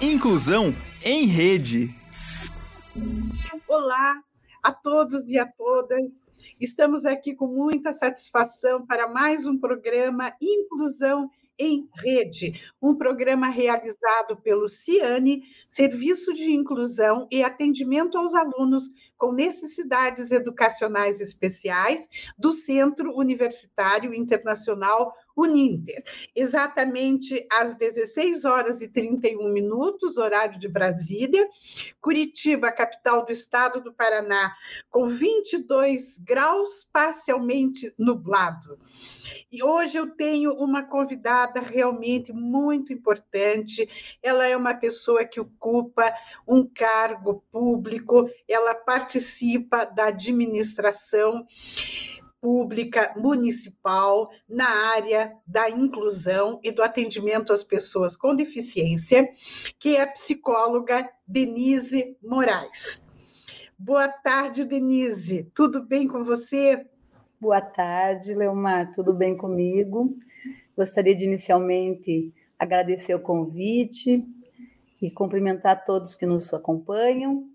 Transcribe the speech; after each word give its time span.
Inclusão 0.00 0.72
em 1.04 1.26
Rede. 1.26 1.90
Olá 3.66 4.22
a 4.62 4.72
todos 4.72 5.28
e 5.28 5.36
a 5.36 5.44
todas. 5.44 6.22
Estamos 6.60 7.04
aqui 7.04 7.34
com 7.34 7.48
muita 7.48 7.92
satisfação 7.92 8.86
para 8.86 9.08
mais 9.08 9.44
um 9.44 9.58
programa 9.58 10.32
Inclusão 10.40 11.28
em 11.58 11.88
Rede, 11.96 12.60
um 12.80 12.94
programa 12.94 13.48
realizado 13.48 14.36
pelo 14.36 14.68
CIANE, 14.68 15.42
Serviço 15.66 16.32
de 16.32 16.52
Inclusão 16.52 17.26
e 17.28 17.42
Atendimento 17.42 18.16
aos 18.16 18.32
Alunos 18.34 18.84
com 19.16 19.32
Necessidades 19.32 20.30
Educacionais 20.30 21.20
Especiais 21.20 22.08
do 22.38 22.52
Centro 22.52 23.12
Universitário 23.16 24.14
Internacional 24.14 25.12
Uninter. 25.38 26.02
Exatamente 26.34 27.46
às 27.48 27.74
16 27.74 28.44
horas 28.44 28.80
e 28.80 28.88
31 28.88 29.52
minutos, 29.52 30.16
horário 30.16 30.58
de 30.58 30.66
Brasília. 30.66 31.48
Curitiba, 32.00 32.72
capital 32.72 33.24
do 33.24 33.30
estado 33.30 33.80
do 33.80 33.92
Paraná, 33.92 34.52
com 34.90 35.06
22 35.06 36.18
graus, 36.18 36.88
parcialmente 36.92 37.94
nublado. 37.96 38.78
E 39.50 39.62
hoje 39.62 39.96
eu 39.96 40.10
tenho 40.10 40.52
uma 40.54 40.82
convidada 40.82 41.60
realmente 41.60 42.32
muito 42.32 42.92
importante. 42.92 43.88
Ela 44.20 44.46
é 44.46 44.56
uma 44.56 44.74
pessoa 44.74 45.24
que 45.24 45.38
ocupa 45.38 46.12
um 46.46 46.66
cargo 46.66 47.44
público, 47.52 48.28
ela 48.48 48.74
participa 48.74 49.84
da 49.84 50.06
administração 50.06 51.46
pública 52.40 53.14
municipal 53.16 54.30
na 54.48 54.68
área 54.94 55.36
da 55.46 55.68
inclusão 55.68 56.60
e 56.62 56.70
do 56.70 56.82
atendimento 56.82 57.52
às 57.52 57.64
pessoas 57.64 58.14
com 58.16 58.34
deficiência, 58.34 59.28
que 59.78 59.96
é 59.96 60.02
a 60.02 60.06
psicóloga 60.06 61.08
Denise 61.26 62.16
Moraes. 62.22 63.04
Boa 63.78 64.08
tarde, 64.08 64.64
Denise. 64.64 65.50
Tudo 65.54 65.84
bem 65.84 66.08
com 66.08 66.24
você? 66.24 66.86
Boa 67.40 67.60
tarde, 67.60 68.34
Leomar. 68.34 68.92
Tudo 68.92 69.12
bem 69.12 69.36
comigo? 69.36 70.14
Gostaria 70.76 71.14
de 71.14 71.24
inicialmente 71.24 72.32
agradecer 72.58 73.14
o 73.14 73.20
convite 73.20 74.26
e 75.00 75.10
cumprimentar 75.10 75.84
todos 75.84 76.16
que 76.16 76.26
nos 76.26 76.52
acompanham 76.52 77.48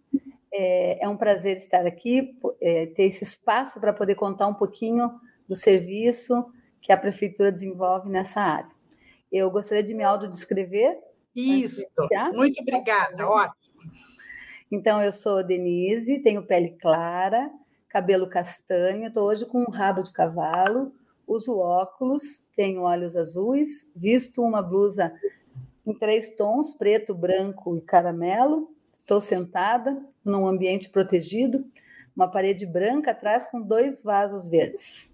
é, 0.53 1.03
é 1.03 1.09
um 1.09 1.17
prazer 1.17 1.57
estar 1.57 1.85
aqui, 1.85 2.37
é, 2.61 2.85
ter 2.85 3.03
esse 3.03 3.23
espaço 3.23 3.79
para 3.79 3.91
poder 3.91 4.15
contar 4.15 4.47
um 4.47 4.53
pouquinho 4.53 5.11
do 5.49 5.55
serviço 5.55 6.45
que 6.79 6.91
a 6.91 6.97
prefeitura 6.97 7.51
desenvolve 7.51 8.09
nessa 8.09 8.39
área. 8.39 8.71
Eu 9.31 9.49
gostaria 9.49 9.83
de 9.83 9.93
me 9.93 10.03
autodescrever. 10.03 10.97
Isso, 11.35 11.81
muito 12.33 12.61
obrigada, 12.61 13.27
ótimo. 13.27 13.63
Então, 14.71 15.01
eu 15.01 15.11
sou 15.11 15.43
Denise, 15.43 16.19
tenho 16.19 16.45
pele 16.45 16.77
clara, 16.79 17.51
cabelo 17.89 18.29
castanho, 18.29 19.07
estou 19.07 19.27
hoje 19.27 19.45
com 19.45 19.59
um 19.59 19.71
rabo 19.71 20.03
de 20.03 20.11
cavalo, 20.11 20.93
uso 21.27 21.57
óculos, 21.57 22.47
tenho 22.55 22.81
olhos 22.81 23.15
azuis, 23.15 23.91
visto 23.95 24.43
uma 24.43 24.61
blusa 24.61 25.13
em 25.85 25.93
três 25.93 26.35
tons, 26.35 26.73
preto, 26.73 27.13
branco 27.13 27.75
e 27.75 27.81
caramelo, 27.81 28.73
Estou 28.93 29.19
sentada 29.19 29.99
num 30.23 30.47
ambiente 30.47 30.89
protegido, 30.89 31.66
uma 32.16 32.29
parede 32.29 32.66
branca 32.66 33.11
atrás 33.11 33.49
com 33.49 33.61
dois 33.61 34.03
vasos 34.03 34.49
verdes. 34.49 35.13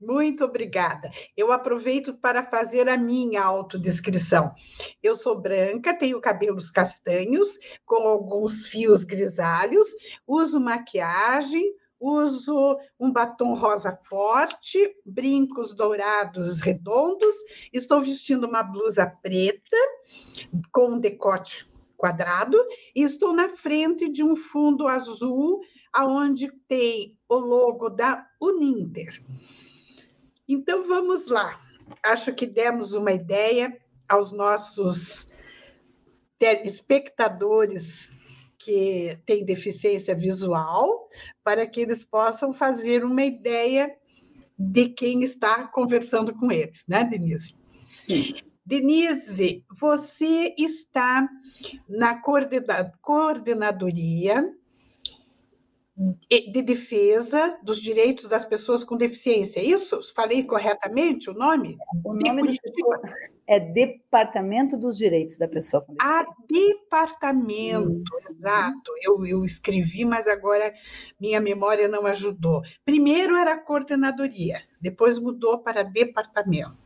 Muito 0.00 0.44
obrigada. 0.44 1.10
Eu 1.36 1.50
aproveito 1.50 2.12
para 2.12 2.44
fazer 2.44 2.88
a 2.88 2.96
minha 2.96 3.42
autodescrição. 3.42 4.52
Eu 5.02 5.16
sou 5.16 5.40
branca, 5.40 5.96
tenho 5.96 6.20
cabelos 6.20 6.70
castanhos, 6.70 7.58
com 7.86 8.06
alguns 8.06 8.66
fios 8.66 9.02
grisalhos, 9.02 9.88
uso 10.26 10.60
maquiagem, 10.60 11.72
uso 11.98 12.78
um 13.00 13.10
batom 13.10 13.54
rosa 13.54 13.98
forte, 14.02 14.94
brincos 15.06 15.72
dourados 15.72 16.60
redondos, 16.60 17.34
estou 17.72 18.02
vestindo 18.02 18.46
uma 18.46 18.62
blusa 18.62 19.06
preta 19.22 19.76
com 20.70 20.92
um 20.92 20.98
decote 20.98 21.66
quadrado 22.04 22.58
e 22.94 23.00
estou 23.00 23.32
na 23.32 23.48
frente 23.48 24.10
de 24.10 24.22
um 24.22 24.36
fundo 24.36 24.86
azul 24.86 25.62
aonde 25.90 26.52
tem 26.68 27.16
o 27.26 27.36
logo 27.36 27.88
da 27.88 28.26
Uninter. 28.38 29.22
Então 30.46 30.86
vamos 30.86 31.28
lá. 31.28 31.58
Acho 32.02 32.34
que 32.34 32.44
demos 32.44 32.92
uma 32.92 33.10
ideia 33.10 33.74
aos 34.06 34.32
nossos 34.32 35.32
espectadores 36.62 38.10
que 38.58 39.18
têm 39.24 39.42
deficiência 39.42 40.14
visual, 40.14 41.08
para 41.42 41.66
que 41.66 41.80
eles 41.80 42.04
possam 42.04 42.52
fazer 42.52 43.02
uma 43.02 43.24
ideia 43.24 43.96
de 44.58 44.90
quem 44.90 45.22
está 45.22 45.66
conversando 45.68 46.34
com 46.34 46.52
eles, 46.52 46.84
né, 46.86 47.02
Denise? 47.02 47.54
Sim. 47.90 48.34
Denise, 48.64 49.64
você 49.78 50.54
está 50.58 51.28
na 51.88 52.20
coordenadoria 53.00 54.50
de 56.28 56.60
defesa 56.62 57.56
dos 57.62 57.80
direitos 57.80 58.28
das 58.28 58.44
pessoas 58.44 58.82
com 58.82 58.96
deficiência. 58.96 59.60
Isso? 59.60 60.00
Falei 60.14 60.42
corretamente 60.42 61.30
o 61.30 61.34
nome? 61.34 61.76
O 62.02 62.14
nome 62.14 62.42
do 62.42 62.52
setor 62.52 63.00
é 63.46 63.60
Departamento 63.60 64.76
dos 64.76 64.96
Direitos 64.96 65.38
da 65.38 65.46
Pessoa 65.46 65.84
com 65.84 65.94
ah, 66.00 66.24
Deficiência. 66.24 66.32
Ah, 66.32 66.82
departamento, 66.82 68.02
Isso. 68.08 68.32
exato. 68.32 68.92
Eu, 69.02 69.24
eu 69.24 69.44
escrevi, 69.44 70.04
mas 70.04 70.26
agora 70.26 70.74
minha 71.20 71.40
memória 71.40 71.86
não 71.86 72.06
ajudou. 72.06 72.62
Primeiro 72.84 73.36
era 73.36 73.56
coordenadoria, 73.56 74.62
depois 74.80 75.18
mudou 75.18 75.58
para 75.58 75.84
departamento. 75.84 76.76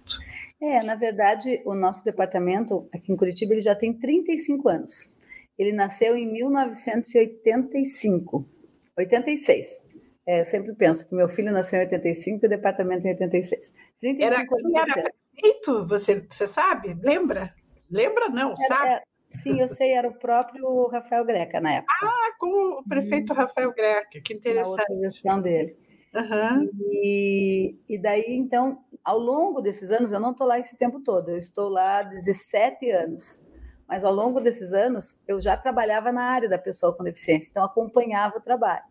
É, 0.61 0.83
na 0.83 0.97
verdade, 0.97 1.63
o 1.65 1.73
nosso 1.75 2.05
departamento 2.05 2.89
aqui 2.93 3.13
em 3.13 3.17
Curitiba 3.17 3.55
ele 3.55 3.61
já 3.61 3.77
tem 3.77 3.93
35 3.93 4.69
anos. 4.69 5.15
Ele 5.57 5.71
nasceu 5.73 6.17
em 6.17 6.27
1985, 6.33 8.45
86. 8.97 9.87
É, 10.27 10.41
eu 10.41 10.45
sempre 10.45 10.75
penso 10.75 11.09
que 11.09 11.15
meu 11.15 11.29
filho 11.29 11.53
nasceu 11.53 11.79
em 11.79 11.85
85 11.85 12.45
e 12.45 12.47
o 12.47 12.51
departamento 12.51 13.07
em 13.07 13.11
86. 13.11 13.73
35 14.01 14.27
era, 14.27 14.41
anos. 14.41 14.51
Era 14.97 15.13
prefeito, 15.33 15.87
você, 15.87 16.27
você 16.29 16.47
sabe? 16.47 16.95
Lembra? 17.03 17.55
Lembra 17.91 18.29
não, 18.29 18.51
era, 18.51 18.69
sabe? 18.69 18.89
Era, 18.89 19.03
sim, 19.31 19.59
eu 19.61 19.69
sei, 19.69 19.93
era 19.93 20.09
o 20.09 20.19
próprio 20.19 20.87
Rafael 20.89 21.25
Greca 21.25 21.59
na 21.61 21.77
época. 21.77 21.95
Ah, 22.03 22.33
com 22.39 22.81
o 22.81 22.85
prefeito 22.87 23.33
hum. 23.33 23.37
Rafael 23.37 23.73
Greca, 23.73 24.21
que 24.23 24.35
interessante. 24.35 24.65
Na 24.65 24.71
outra 24.71 24.95
gestão 24.97 25.41
dele. 25.41 25.79
Uhum. 26.15 26.71
E, 27.03 27.77
e 27.89 27.99
daí, 27.99 28.25
então, 28.29 28.79
ao 29.05 29.19
longo 29.19 29.61
desses 29.61 29.91
anos, 29.91 30.13
eu 30.13 30.21
não 30.21 30.33
estou 30.33 30.47
lá 30.47 30.59
esse 30.59 30.77
tempo 30.77 31.01
todo, 31.01 31.31
eu 31.31 31.39
estou 31.39 31.69
lá 31.69 32.03
17 32.03 32.91
anos. 32.91 33.43
Mas 33.87 34.05
ao 34.05 34.13
longo 34.13 34.41
desses 34.41 34.73
anos, 34.73 35.23
eu 35.27 35.41
já 35.41 35.57
trabalhava 35.57 36.13
na 36.13 36.23
área 36.23 36.49
da 36.49 36.59
pessoa 36.59 36.95
com 36.95 37.03
deficiência, 37.03 37.49
então 37.51 37.65
acompanhava 37.65 38.37
o 38.37 38.41
trabalho. 38.41 38.85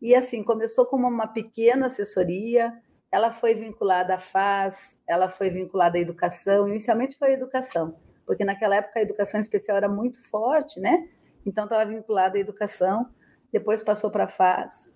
E 0.00 0.16
assim, 0.16 0.42
começou 0.42 0.84
como 0.86 1.06
uma 1.06 1.28
pequena 1.28 1.86
assessoria, 1.86 2.76
ela 3.12 3.30
foi 3.30 3.54
vinculada 3.54 4.14
à 4.14 4.18
FAS, 4.18 4.98
ela 5.06 5.28
foi 5.28 5.48
vinculada 5.48 5.96
à 5.96 6.00
educação, 6.00 6.66
inicialmente 6.66 7.16
foi 7.16 7.28
a 7.28 7.34
educação, 7.34 7.94
porque 8.26 8.44
naquela 8.44 8.74
época 8.74 8.98
a 8.98 9.02
educação 9.02 9.38
especial 9.38 9.76
era 9.76 9.88
muito 9.88 10.20
forte, 10.28 10.80
né? 10.80 11.08
Então 11.46 11.64
estava 11.64 11.84
vinculada 11.84 12.36
à 12.36 12.40
educação, 12.40 13.08
depois 13.52 13.82
passou 13.82 14.10
para 14.10 14.24
a 14.24 14.28
FAS, 14.28 14.90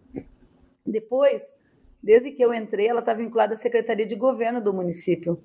depois, 0.87 1.55
desde 2.03 2.31
que 2.33 2.43
eu 2.43 2.55
entrei, 2.55 2.89
ela 2.89 3.01
está 3.01 3.15
vinculada 3.15 3.55
à 3.55 3.57
Secretaria 3.57 4.07
de 4.07 4.15
Governo 4.15 4.61
do 4.61 4.73
município. 4.73 5.43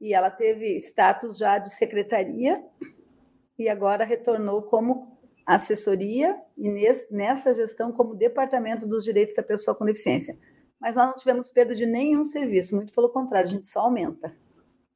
E 0.00 0.14
ela 0.14 0.30
teve 0.30 0.76
status 0.78 1.38
já 1.38 1.58
de 1.58 1.72
secretaria 1.74 2.62
e 3.58 3.68
agora 3.68 4.04
retornou 4.04 4.62
como 4.62 5.16
assessoria 5.46 6.36
e 6.56 6.68
nessa 7.10 7.54
gestão 7.54 7.92
como 7.92 8.14
Departamento 8.14 8.86
dos 8.86 9.04
Direitos 9.04 9.34
da 9.34 9.42
Pessoa 9.42 9.76
com 9.76 9.84
Deficiência. 9.84 10.38
Mas 10.80 10.96
nós 10.96 11.06
não 11.06 11.14
tivemos 11.14 11.48
perda 11.48 11.74
de 11.74 11.86
nenhum 11.86 12.24
serviço, 12.24 12.74
muito 12.74 12.92
pelo 12.92 13.08
contrário, 13.08 13.48
a 13.48 13.52
gente 13.52 13.66
só 13.66 13.82
aumenta. 13.82 14.34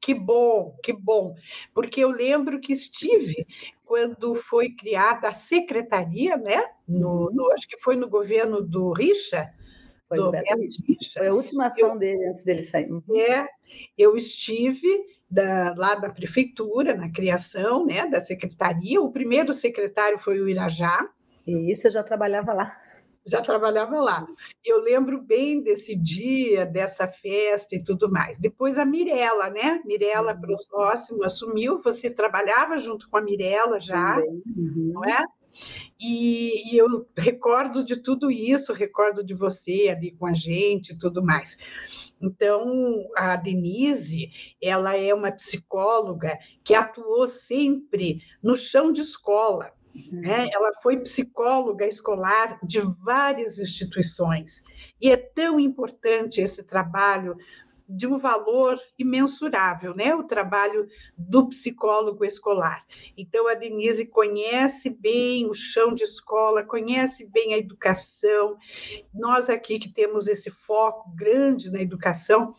Que 0.01 0.13
bom, 0.13 0.77
que 0.83 0.93
bom, 0.93 1.35
porque 1.73 2.01
eu 2.03 2.09
lembro 2.09 2.59
que 2.59 2.71
estive 2.71 3.47
quando 3.83 4.35
foi 4.35 4.69
criada 4.69 5.29
a 5.29 5.33
secretaria, 5.33 6.37
né? 6.37 6.63
No, 6.87 7.27
uhum. 7.27 7.33
no, 7.33 7.51
acho 7.51 7.67
que 7.67 7.77
foi 7.79 7.95
no 7.95 8.07
governo 8.07 8.61
do 8.61 8.91
Richa, 8.91 9.49
foi, 10.07 10.17
do 10.17 10.31
Foi 11.13 11.27
a 11.27 11.33
última 11.33 11.67
ação 11.67 11.89
eu, 11.93 11.97
dele 11.97 12.27
antes 12.27 12.43
dele 12.43 12.61
sair. 12.61 12.91
Uhum. 12.91 13.01
É, 13.15 13.47
eu 13.97 14.15
estive 14.15 14.87
da, 15.29 15.73
lá 15.75 15.95
da 15.95 16.09
prefeitura, 16.09 16.95
na 16.95 17.11
criação 17.11 17.85
né, 17.85 18.07
da 18.07 18.23
secretaria. 18.23 19.01
O 19.01 19.11
primeiro 19.11 19.53
secretário 19.53 20.17
foi 20.17 20.39
o 20.39 20.47
Irajá. 20.47 21.07
E 21.45 21.71
isso 21.71 21.87
eu 21.87 21.91
já 21.91 22.03
trabalhava 22.03 22.53
lá. 22.53 22.77
já 23.25 23.41
trabalhava 23.41 23.99
lá. 23.99 24.25
Eu 24.63 24.81
lembro 24.81 25.21
bem 25.21 25.61
desse 25.61 25.95
dia, 25.95 26.65
dessa 26.65 27.07
festa 27.07 27.75
e 27.75 27.83
tudo 27.83 28.09
mais. 28.09 28.37
Depois 28.37 28.77
a 28.77 28.85
Mirella, 28.85 29.49
né? 29.49 29.81
Mirella 29.85 30.33
uhum. 30.33 30.55
próximo 30.69 31.23
assumiu, 31.23 31.79
você 31.79 32.09
trabalhava 32.09 32.77
junto 32.77 33.09
com 33.09 33.17
a 33.17 33.21
Mirella 33.21 33.79
já, 33.79 34.17
uhum. 34.19 34.91
não 34.93 35.03
é? 35.03 35.23
E, 35.99 36.73
e, 36.73 36.77
eu 36.77 37.07
recordo 37.17 37.83
de 37.83 37.97
tudo 37.97 38.29
isso, 38.29 38.73
recordo 38.73 39.23
de 39.23 39.33
você 39.33 39.89
ali 39.89 40.11
com 40.11 40.27
a 40.27 40.33
gente 40.33 40.91
e 40.93 40.97
tudo 40.97 41.23
mais. 41.23 41.57
Então, 42.21 43.03
a 43.15 43.35
Denise, 43.35 44.31
ela 44.61 44.95
é 44.95 45.13
uma 45.13 45.31
psicóloga 45.31 46.37
que 46.63 46.73
atuou 46.73 47.27
sempre 47.27 48.21
no 48.41 48.55
chão 48.55 48.91
de 48.91 49.01
escola. 49.01 49.71
Né? 50.11 50.45
Uhum. 50.45 50.49
Ela 50.53 50.71
foi 50.83 50.97
psicóloga 50.99 51.87
escolar 51.87 52.59
de 52.63 52.79
várias 53.03 53.57
instituições. 53.57 54.63
E 55.01 55.09
é 55.09 55.17
tão 55.17 55.59
importante 55.59 56.39
esse 56.39 56.63
trabalho 56.63 57.35
de 57.87 58.05
um 58.05 58.17
valor 58.17 58.79
imensurável, 58.97 59.95
né? 59.95 60.13
O 60.13 60.23
trabalho 60.23 60.87
do 61.17 61.47
psicólogo 61.47 62.25
escolar. 62.25 62.85
Então, 63.17 63.47
a 63.47 63.53
Denise 63.53 64.05
conhece 64.05 64.89
bem 64.89 65.49
o 65.49 65.53
chão 65.53 65.93
de 65.93 66.03
escola, 66.03 66.63
conhece 66.63 67.25
bem 67.25 67.53
a 67.53 67.57
educação. 67.57 68.57
Nós 69.13 69.49
aqui 69.49 69.79
que 69.79 69.89
temos 69.89 70.27
esse 70.27 70.49
foco 70.49 71.09
grande 71.15 71.71
na 71.71 71.81
educação, 71.81 72.53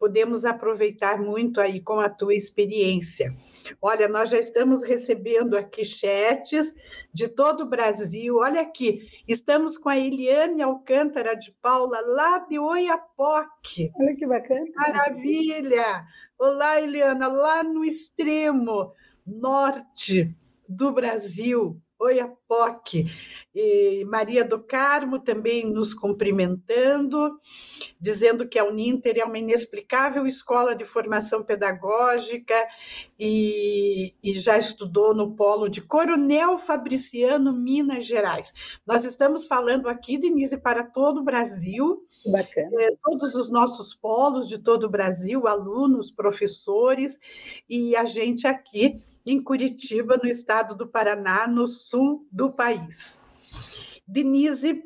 podemos 0.00 0.46
aproveitar 0.46 1.20
muito 1.20 1.60
aí 1.60 1.78
com 1.78 2.00
a 2.00 2.08
tua 2.08 2.34
experiência. 2.34 3.36
Olha, 3.82 4.08
nós 4.08 4.30
já 4.30 4.38
estamos 4.38 4.82
recebendo 4.82 5.58
aqui 5.58 5.84
chats 5.84 6.74
de 7.12 7.28
todo 7.28 7.64
o 7.64 7.68
Brasil. 7.68 8.38
Olha 8.38 8.62
aqui, 8.62 9.06
estamos 9.28 9.76
com 9.76 9.90
a 9.90 9.98
Eliane 9.98 10.62
Alcântara 10.62 11.34
de 11.34 11.52
Paula, 11.60 12.00
lá 12.00 12.38
de 12.38 12.58
Oiapoque. 12.58 13.92
Olha 13.94 14.16
que 14.16 14.26
bacana. 14.26 14.64
Maravilha! 14.74 16.06
Olá, 16.38 16.80
Eliana, 16.80 17.28
lá 17.28 17.62
no 17.62 17.84
extremo 17.84 18.94
norte 19.26 20.34
do 20.66 20.92
Brasil, 20.92 21.78
Oiapoque. 22.00 23.10
E 23.54 24.04
Maria 24.04 24.44
do 24.44 24.60
Carmo 24.60 25.18
também 25.18 25.70
nos 25.70 25.92
cumprimentando, 25.92 27.38
dizendo 28.00 28.48
que 28.48 28.58
a 28.58 28.64
Uninter 28.64 29.18
é 29.18 29.24
uma 29.24 29.38
inexplicável 29.38 30.26
escola 30.26 30.74
de 30.74 30.84
formação 30.84 31.42
pedagógica 31.42 32.54
e, 33.18 34.14
e 34.22 34.32
já 34.34 34.56
estudou 34.56 35.12
no 35.14 35.34
polo 35.34 35.68
de 35.68 35.82
Coronel 35.82 36.58
Fabriciano, 36.58 37.52
Minas 37.52 38.06
Gerais. 38.06 38.54
Nós 38.86 39.04
estamos 39.04 39.46
falando 39.46 39.88
aqui, 39.88 40.16
Denise, 40.16 40.56
para 40.56 40.84
todo 40.84 41.20
o 41.20 41.24
Brasil. 41.24 42.06
Bacana. 42.24 42.70
É, 42.82 42.90
todos 43.02 43.34
os 43.34 43.50
nossos 43.50 43.94
polos 43.94 44.46
de 44.48 44.58
todo 44.58 44.84
o 44.84 44.90
Brasil, 44.90 45.48
alunos, 45.48 46.10
professores, 46.10 47.18
e 47.68 47.96
a 47.96 48.04
gente 48.04 48.46
aqui 48.46 49.04
em 49.32 49.42
Curitiba, 49.42 50.16
no 50.16 50.28
estado 50.28 50.74
do 50.74 50.86
Paraná, 50.86 51.46
no 51.46 51.66
sul 51.66 52.26
do 52.30 52.52
país. 52.52 53.20
Denise, 54.06 54.82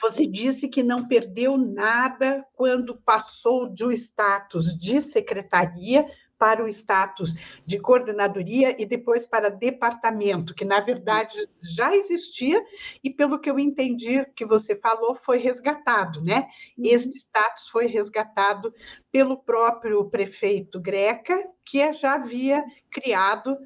você 0.00 0.26
disse 0.26 0.68
que 0.68 0.82
não 0.82 1.06
perdeu 1.06 1.56
nada 1.56 2.44
quando 2.54 2.96
passou 2.96 3.72
de 3.72 3.84
um 3.84 3.92
status 3.92 4.76
de 4.76 5.00
secretaria 5.00 6.06
para 6.38 6.64
o 6.64 6.68
status 6.68 7.34
de 7.64 7.78
coordenadoria 7.78 8.80
e 8.80 8.84
depois 8.84 9.26
para 9.26 9.50
departamento, 9.50 10.54
que 10.54 10.64
na 10.64 10.80
verdade 10.80 11.36
já 11.74 11.94
existia 11.94 12.64
e 13.02 13.10
pelo 13.10 13.38
que 13.38 13.50
eu 13.50 13.58
entendi 13.58 14.24
que 14.34 14.44
você 14.44 14.76
falou 14.76 15.14
foi 15.14 15.38
resgatado, 15.38 16.22
né? 16.22 16.48
Uhum. 16.76 16.84
Este 16.86 17.16
status 17.16 17.68
foi 17.68 17.86
resgatado 17.86 18.74
pelo 19.10 19.36
próprio 19.36 20.04
prefeito 20.10 20.80
Greca, 20.80 21.48
que 21.64 21.92
já 21.92 22.14
havia 22.14 22.64
criado 22.90 23.56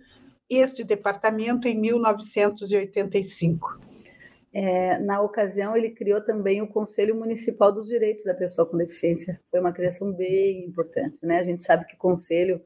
este 0.48 0.84
departamento 0.84 1.68
em 1.68 1.78
1985. 1.78 3.87
É, 4.52 4.98
na 4.98 5.20
ocasião, 5.20 5.76
ele 5.76 5.90
criou 5.90 6.22
também 6.22 6.62
o 6.62 6.68
Conselho 6.68 7.14
Municipal 7.14 7.70
dos 7.70 7.86
Direitos 7.86 8.24
da 8.24 8.34
Pessoa 8.34 8.68
com 8.68 8.76
Deficiência. 8.76 9.40
Foi 9.50 9.60
uma 9.60 9.72
criação 9.72 10.12
bem 10.12 10.64
importante, 10.64 11.24
né? 11.24 11.38
A 11.38 11.42
gente 11.42 11.62
sabe 11.62 11.86
que 11.86 11.94
o 11.94 11.98
Conselho 11.98 12.60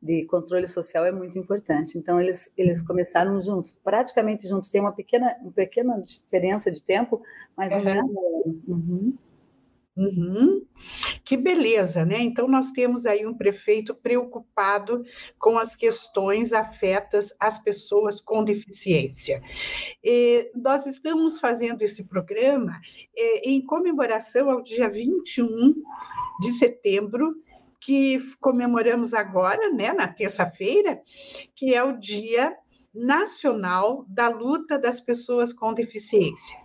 de 0.00 0.24
Controle 0.26 0.66
Social 0.66 1.04
é 1.04 1.12
muito 1.12 1.38
importante. 1.38 1.98
Então, 1.98 2.20
eles, 2.20 2.52
eles 2.56 2.80
começaram 2.80 3.42
juntos, 3.42 3.76
praticamente 3.82 4.48
juntos. 4.48 4.70
Tem 4.70 4.80
uma 4.80 4.92
pequena, 4.92 5.36
uma 5.42 5.52
pequena 5.52 6.00
diferença 6.00 6.70
de 6.70 6.82
tempo, 6.82 7.20
mas 7.56 7.74
no 7.74 7.84
mesmo 7.84 8.20
ano. 8.20 8.62
Uhum. 8.68 9.18
Uhum. 9.98 10.64
Que 11.24 11.36
beleza, 11.36 12.04
né? 12.04 12.20
Então, 12.20 12.46
nós 12.46 12.70
temos 12.70 13.04
aí 13.04 13.26
um 13.26 13.34
prefeito 13.34 13.92
preocupado 13.92 15.02
com 15.40 15.58
as 15.58 15.74
questões 15.74 16.52
afetas 16.52 17.34
às 17.40 17.58
pessoas 17.58 18.20
com 18.20 18.44
deficiência. 18.44 19.42
E 20.02 20.52
nós 20.54 20.86
estamos 20.86 21.40
fazendo 21.40 21.82
esse 21.82 22.04
programa 22.04 22.80
é, 23.16 23.50
em 23.50 23.60
comemoração 23.60 24.48
ao 24.48 24.62
dia 24.62 24.88
21 24.88 25.74
de 26.40 26.52
setembro, 26.52 27.34
que 27.80 28.20
comemoramos 28.40 29.14
agora, 29.14 29.72
né, 29.72 29.92
na 29.92 30.06
terça-feira, 30.06 31.00
que 31.56 31.74
é 31.74 31.82
o 31.82 31.98
Dia 31.98 32.56
Nacional 32.94 34.04
da 34.08 34.28
Luta 34.28 34.78
das 34.78 35.00
Pessoas 35.00 35.52
com 35.52 35.74
Deficiência. 35.74 36.56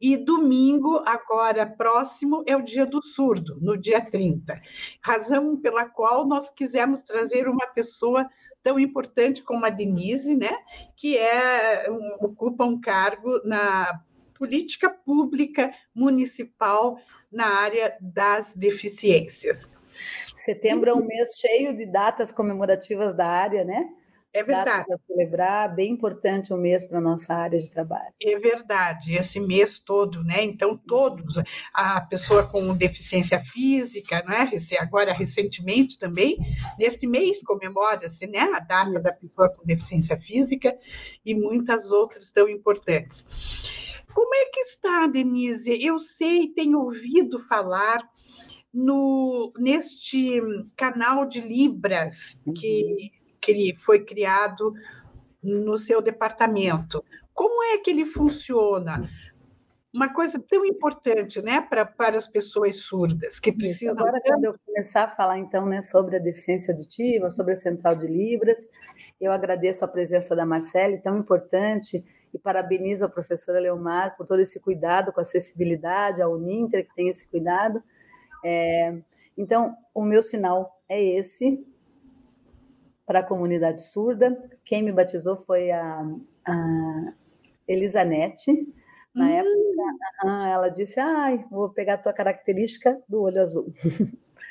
E 0.00 0.16
domingo, 0.16 1.02
agora 1.06 1.66
próximo, 1.66 2.42
é 2.46 2.56
o 2.56 2.62
dia 2.62 2.86
do 2.86 3.02
surdo, 3.02 3.58
no 3.60 3.76
dia 3.76 4.00
30. 4.00 4.60
Razão 5.02 5.56
pela 5.56 5.84
qual 5.84 6.26
nós 6.26 6.50
quisemos 6.50 7.02
trazer 7.02 7.48
uma 7.48 7.66
pessoa 7.66 8.28
tão 8.62 8.78
importante 8.78 9.42
como 9.42 9.64
a 9.64 9.70
Denise, 9.70 10.36
né, 10.36 10.50
que 10.96 11.16
é, 11.16 11.90
um, 11.90 12.26
ocupa 12.26 12.64
um 12.64 12.80
cargo 12.80 13.40
na 13.44 14.00
política 14.34 14.88
pública 14.88 15.72
municipal 15.94 16.98
na 17.30 17.46
área 17.46 17.96
das 18.00 18.54
deficiências. 18.54 19.68
Setembro 20.34 20.90
é 20.90 20.94
um 20.94 21.04
mês 21.04 21.30
cheio 21.40 21.76
de 21.76 21.84
datas 21.84 22.30
comemorativas 22.30 23.14
da 23.14 23.26
área, 23.26 23.64
né? 23.64 23.88
É 24.38 24.44
verdade. 24.44 24.70
Datas 24.70 24.90
a 24.90 24.98
celebrar, 25.06 25.74
bem 25.74 25.90
importante 25.92 26.52
o 26.52 26.56
um 26.56 26.60
mês 26.60 26.86
para 26.86 26.98
a 26.98 27.00
nossa 27.00 27.34
área 27.34 27.58
de 27.58 27.68
trabalho. 27.68 28.14
É 28.22 28.38
verdade, 28.38 29.14
esse 29.14 29.40
mês 29.40 29.80
todo, 29.80 30.22
né? 30.22 30.44
Então, 30.44 30.76
todos, 30.76 31.34
a 31.74 32.00
pessoa 32.00 32.46
com 32.46 32.72
deficiência 32.76 33.40
física, 33.40 34.22
né? 34.26 34.48
Agora, 34.78 35.12
recentemente 35.12 35.98
também, 35.98 36.38
neste 36.78 37.06
mês 37.06 37.42
comemora-se 37.42 38.28
né? 38.28 38.40
a 38.54 38.60
data 38.60 39.00
da 39.00 39.12
pessoa 39.12 39.48
com 39.48 39.66
deficiência 39.66 40.16
física 40.16 40.76
e 41.26 41.34
muitas 41.34 41.90
outras 41.90 42.30
tão 42.30 42.48
importantes. 42.48 43.26
Como 44.14 44.34
é 44.36 44.44
que 44.46 44.60
está, 44.60 45.06
Denise? 45.08 45.84
Eu 45.84 45.98
sei, 45.98 46.46
tenho 46.48 46.80
ouvido 46.80 47.40
falar 47.40 48.08
no, 48.72 49.52
neste 49.58 50.40
canal 50.76 51.26
de 51.26 51.40
Libras 51.40 52.42
que, 52.56 53.10
que 53.54 53.74
foi 53.76 54.04
criado 54.04 54.72
no 55.42 55.78
seu 55.78 56.02
departamento. 56.02 57.04
Como 57.32 57.62
é 57.64 57.78
que 57.78 57.90
ele 57.90 58.04
funciona? 58.04 59.08
Uma 59.94 60.12
coisa 60.12 60.38
tão 60.38 60.64
importante, 60.64 61.40
né, 61.40 61.60
para, 61.60 61.84
para 61.84 62.18
as 62.18 62.26
pessoas 62.26 62.76
surdas 62.76 63.40
que 63.40 63.52
precisam. 63.52 63.94
Isso. 63.94 64.02
Agora, 64.02 64.20
quando 64.20 64.44
eu 64.44 64.54
começar 64.66 65.04
a 65.04 65.08
falar 65.08 65.38
então, 65.38 65.64
né, 65.64 65.80
sobre 65.80 66.16
a 66.16 66.20
deficiência 66.20 66.74
auditiva, 66.74 67.30
sobre 67.30 67.52
a 67.52 67.56
central 67.56 67.96
de 67.96 68.06
Libras, 68.06 68.68
eu 69.20 69.32
agradeço 69.32 69.84
a 69.84 69.88
presença 69.88 70.36
da 70.36 70.44
Marcele, 70.44 70.98
tão 70.98 71.18
importante, 71.18 72.04
e 72.32 72.38
parabenizo 72.38 73.04
a 73.04 73.08
professora 73.08 73.58
Leomar 73.58 74.16
por 74.16 74.26
todo 74.26 74.40
esse 74.40 74.60
cuidado 74.60 75.12
com 75.12 75.20
a 75.20 75.22
acessibilidade, 75.22 76.20
a 76.20 76.28
Uninter 76.28 76.86
que 76.86 76.94
tem 76.94 77.08
esse 77.08 77.26
cuidado. 77.26 77.82
É, 78.44 78.94
então, 79.36 79.74
o 79.94 80.04
meu 80.04 80.22
sinal 80.22 80.82
é 80.88 81.02
esse 81.02 81.64
para 83.08 83.20
a 83.20 83.24
comunidade 83.24 83.82
surda. 83.82 84.38
Quem 84.66 84.82
me 84.82 84.92
batizou 84.92 85.34
foi 85.34 85.70
a, 85.70 86.06
a 86.46 87.12
Elisanete. 87.66 88.52
Na 89.14 89.24
hum. 89.24 89.30
época, 89.30 90.50
ela 90.52 90.68
disse: 90.68 91.00
Ai, 91.00 91.42
vou 91.50 91.70
pegar 91.70 91.94
a 91.94 91.98
tua 91.98 92.12
característica 92.12 93.00
do 93.08 93.22
olho 93.22 93.40
azul. 93.40 93.72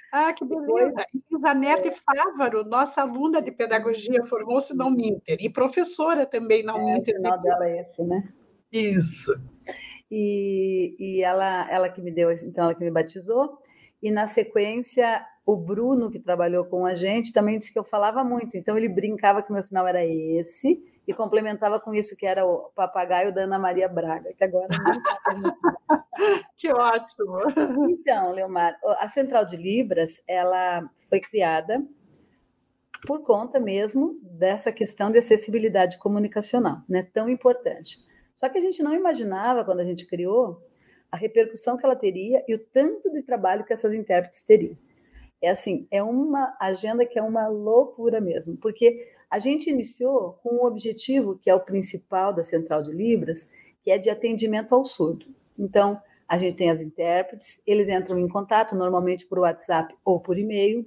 Ah, 0.09 0.31
que 0.31 0.45
beleza! 0.45 1.05
Elisanete 1.29 1.89
é... 1.89 1.93
Fávaro, 1.93 2.63
nossa 2.63 3.01
aluna 3.01 3.41
de 3.41 3.51
pedagogia, 3.51 4.25
formou-se 4.25 4.73
na 4.73 4.87
Uninter 4.87 5.37
e 5.37 5.49
professora 5.49 6.25
também 6.25 6.63
na 6.63 6.75
Uninter. 6.75 7.13
É, 7.13 7.17
o 7.19 7.21
sinal 7.21 7.41
dela 7.41 7.67
é 7.67 7.81
esse, 7.81 8.03
né? 8.05 8.23
Isso. 8.71 9.33
E, 10.09 10.95
e 10.97 11.21
ela, 11.21 11.69
ela 11.69 11.89
que 11.89 12.01
me 12.01 12.09
deu, 12.09 12.31
então 12.31 12.63
ela 12.63 12.73
que 12.73 12.83
me 12.83 12.89
batizou 12.89 13.61
e 14.01 14.09
na 14.09 14.27
sequência 14.27 15.25
o 15.47 15.55
Bruno, 15.55 16.11
que 16.11 16.19
trabalhou 16.19 16.65
com 16.65 16.85
a 16.85 16.93
gente, 16.93 17.31
também 17.31 17.57
disse 17.57 17.71
que 17.71 17.79
eu 17.79 17.83
falava 17.85 18.21
muito, 18.21 18.57
então 18.57 18.77
ele 18.77 18.89
brincava 18.89 19.41
que 19.41 19.49
meu 19.49 19.61
sinal 19.61 19.87
era 19.87 20.05
esse, 20.05 20.83
e 21.07 21.13
complementava 21.13 21.79
com 21.79 21.93
isso 21.93 22.17
que 22.17 22.25
era 22.25 22.45
o 22.45 22.69
papagaio 22.75 23.33
da 23.33 23.43
Ana 23.43 23.57
Maria 23.57 23.87
Braga, 23.87 24.33
que 24.33 24.43
agora 24.43 24.67
não 24.69 24.93
está 24.93 26.05
Que 26.57 26.69
ótimo! 26.69 27.37
Então, 27.89 28.33
Leomar, 28.33 28.77
a 28.99 29.07
Central 29.07 29.45
de 29.45 29.55
Libras, 29.55 30.21
ela 30.27 30.83
foi 31.09 31.21
criada 31.21 31.81
por 33.05 33.23
conta 33.23 33.57
mesmo 33.57 34.19
dessa 34.23 34.69
questão 34.69 35.09
de 35.09 35.19
acessibilidade 35.19 35.97
comunicacional, 35.97 36.81
né, 36.89 37.07
tão 37.13 37.29
importante. 37.29 37.99
Só 38.35 38.49
que 38.49 38.57
a 38.57 38.61
gente 38.61 38.83
não 38.83 38.93
imaginava, 38.93 39.63
quando 39.63 39.79
a 39.79 39.85
gente 39.85 40.05
criou, 40.05 40.61
a 41.09 41.15
repercussão 41.15 41.77
que 41.77 41.85
ela 41.85 41.95
teria 41.95 42.43
e 42.49 42.53
o 42.53 42.59
tanto 42.59 43.09
de 43.13 43.21
trabalho 43.21 43.63
que 43.63 43.71
essas 43.71 43.93
intérpretes 43.93 44.43
teriam. 44.43 44.77
É 45.41 45.49
assim, 45.49 45.87
é 45.91 46.01
uma 46.01 46.55
agenda 46.59 47.05
que 47.05 47.19
é 47.19 47.21
uma 47.21 47.47
loucura 47.47 48.19
mesmo, 48.19 48.57
porque 48.57 49.07
a 49.29 49.39
gente 49.39 49.69
iniciou 49.69 50.39
com 50.41 50.55
um 50.55 50.65
objetivo 50.65 51.37
que 51.37 51.49
é 51.49 51.55
o 51.55 51.59
principal 51.59 52.33
da 52.33 52.43
Central 52.43 52.81
de 52.81 52.91
Libras, 52.91 53.49
que 53.83 53.91
é 53.91 53.97
de 53.97 54.09
atendimento 54.09 54.73
ao 54.73 54.83
surdo. 54.83 55.27
Então, 55.57 56.01
a 56.27 56.37
gente 56.37 56.57
tem 56.57 56.69
as 56.69 56.81
intérpretes, 56.81 57.61
eles 57.65 57.87
entram 57.87 58.17
em 58.19 58.27
contato 58.27 58.75
normalmente 58.75 59.25
por 59.25 59.39
WhatsApp 59.39 59.95
ou 60.03 60.19
por 60.19 60.37
e-mail, 60.37 60.85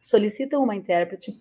solicitam 0.00 0.62
uma 0.62 0.74
intérprete 0.74 1.32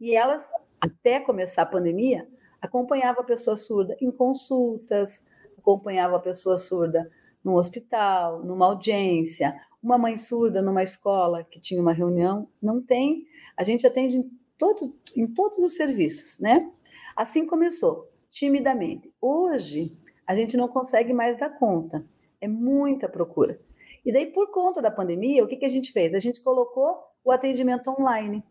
e 0.00 0.14
elas, 0.14 0.48
até 0.80 1.20
começar 1.20 1.62
a 1.62 1.66
pandemia, 1.66 2.26
acompanhavam 2.60 3.22
a 3.22 3.26
pessoa 3.26 3.56
surda 3.56 3.96
em 4.00 4.10
consultas, 4.10 5.24
acompanhavam 5.58 6.16
a 6.16 6.20
pessoa 6.20 6.56
surda 6.56 7.10
no 7.44 7.54
hospital, 7.56 8.44
numa 8.44 8.66
audiência, 8.66 9.54
uma 9.86 9.96
mãe 9.96 10.16
surda 10.16 10.60
numa 10.60 10.82
escola 10.82 11.44
que 11.44 11.60
tinha 11.60 11.80
uma 11.80 11.92
reunião, 11.92 12.48
não 12.60 12.82
tem. 12.82 13.24
A 13.56 13.62
gente 13.62 13.86
atende 13.86 14.18
em, 14.18 14.30
todo, 14.58 14.92
em 15.14 15.28
todos 15.28 15.58
os 15.58 15.76
serviços, 15.76 16.40
né? 16.40 16.68
Assim 17.14 17.46
começou, 17.46 18.10
timidamente. 18.28 19.14
Hoje, 19.20 19.96
a 20.26 20.34
gente 20.34 20.56
não 20.56 20.66
consegue 20.66 21.12
mais 21.12 21.38
dar 21.38 21.50
conta. 21.50 22.04
É 22.40 22.48
muita 22.48 23.08
procura. 23.08 23.60
E 24.04 24.12
daí, 24.12 24.26
por 24.26 24.50
conta 24.50 24.82
da 24.82 24.90
pandemia, 24.90 25.44
o 25.44 25.46
que, 25.46 25.56
que 25.56 25.64
a 25.64 25.68
gente 25.68 25.92
fez? 25.92 26.14
A 26.14 26.18
gente 26.18 26.42
colocou 26.42 26.98
o 27.24 27.30
atendimento 27.30 27.88
online. 27.88 28.42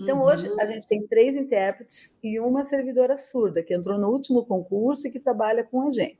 Então, 0.00 0.18
uhum. 0.18 0.24
hoje, 0.24 0.52
a 0.58 0.66
gente 0.66 0.88
tem 0.88 1.06
três 1.06 1.36
intérpretes 1.36 2.18
e 2.20 2.40
uma 2.40 2.64
servidora 2.64 3.16
surda, 3.16 3.62
que 3.62 3.74
entrou 3.74 3.96
no 3.96 4.08
último 4.08 4.44
concurso 4.44 5.06
e 5.06 5.10
que 5.10 5.20
trabalha 5.20 5.62
com 5.62 5.86
a 5.86 5.90
gente. 5.92 6.18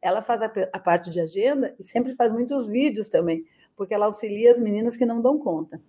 Ela 0.00 0.22
faz 0.22 0.40
a, 0.40 0.52
a 0.72 0.78
parte 0.78 1.10
de 1.10 1.20
agenda 1.20 1.74
e 1.78 1.84
sempre 1.84 2.14
faz 2.14 2.32
muitos 2.32 2.68
vídeos 2.68 3.10
também, 3.10 3.44
porque 3.76 3.94
ela 3.94 4.06
auxilia 4.06 4.50
as 4.50 4.58
meninas 4.58 4.96
que 4.96 5.06
não 5.06 5.20
dão 5.20 5.38
conta. 5.38 5.80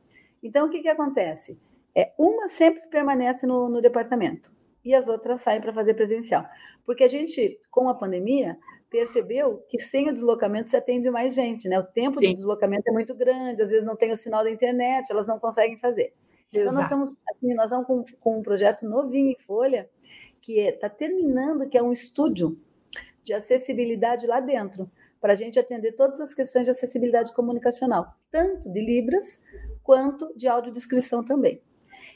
Então, 0.42 0.68
o 0.68 0.70
que, 0.70 0.82
que 0.82 0.90
acontece? 0.90 1.60
É, 1.96 2.12
uma 2.18 2.48
sempre 2.48 2.88
permanece 2.88 3.48
no, 3.48 3.70
no 3.70 3.82
departamento 3.82 4.52
e 4.84 4.94
as 4.94 5.08
outras 5.08 5.42
saem 5.42 5.62
para 5.62 5.74
fazer 5.74 5.94
presencial. 5.94 6.46
Porque 6.86 7.04
a 7.04 7.08
gente, 7.08 7.60
com 7.72 7.90
a 7.90 7.96
pandemia, 7.96 8.58
percebeu 8.90 9.64
que 9.68 9.80
sem 9.80 10.10
o 10.10 10.14
deslocamento 10.14 10.70
se 10.70 10.78
atende 10.78 11.10
mais 11.10 11.34
gente, 11.34 11.68
né? 11.68 11.80
O 11.80 11.84
tempo 11.84 12.20
Sim. 12.20 12.30
de 12.30 12.36
deslocamento 12.36 12.88
é 12.88 12.92
muito 12.92 13.16
grande, 13.16 13.62
às 13.62 13.72
vezes 13.72 13.86
não 13.86 13.96
tem 13.96 14.12
o 14.12 14.16
sinal 14.16 14.44
da 14.44 14.52
internet, 14.52 15.12
elas 15.12 15.28
não 15.28 15.40
conseguem 15.40 15.78
fazer. 15.78 16.14
Exato. 16.54 16.60
Então 16.60 16.74
nós 16.74 16.84
estamos 16.84 17.18
assim, 17.30 17.54
nós 17.56 17.72
vamos 17.72 17.88
com, 17.88 18.06
com 18.20 18.40
um 18.40 18.44
projeto 18.44 18.88
novinho 18.88 19.32
em 19.32 19.38
folha 19.38 19.90
que 20.42 20.60
está 20.60 20.88
é, 20.88 20.90
terminando, 20.90 21.68
que 21.68 21.78
é 21.78 21.82
um 21.82 21.92
estúdio 21.92 22.58
de 23.24 23.34
acessibilidade 23.34 24.28
lá 24.28 24.40
dentro, 24.40 24.90
para 25.20 25.34
a 25.34 25.36
gente 25.36 25.60
atender 25.60 25.94
todas 25.94 26.22
as 26.22 26.34
questões 26.34 26.66
de 26.66 26.72
acessibilidade 26.72 27.34
comunicacional, 27.34 28.14
tanto 28.32 28.72
de 28.72 28.80
Libras 28.80 29.42
quanto 29.84 30.32
de 30.36 30.48
audiodescrição 30.48 31.24
também. 31.24 31.62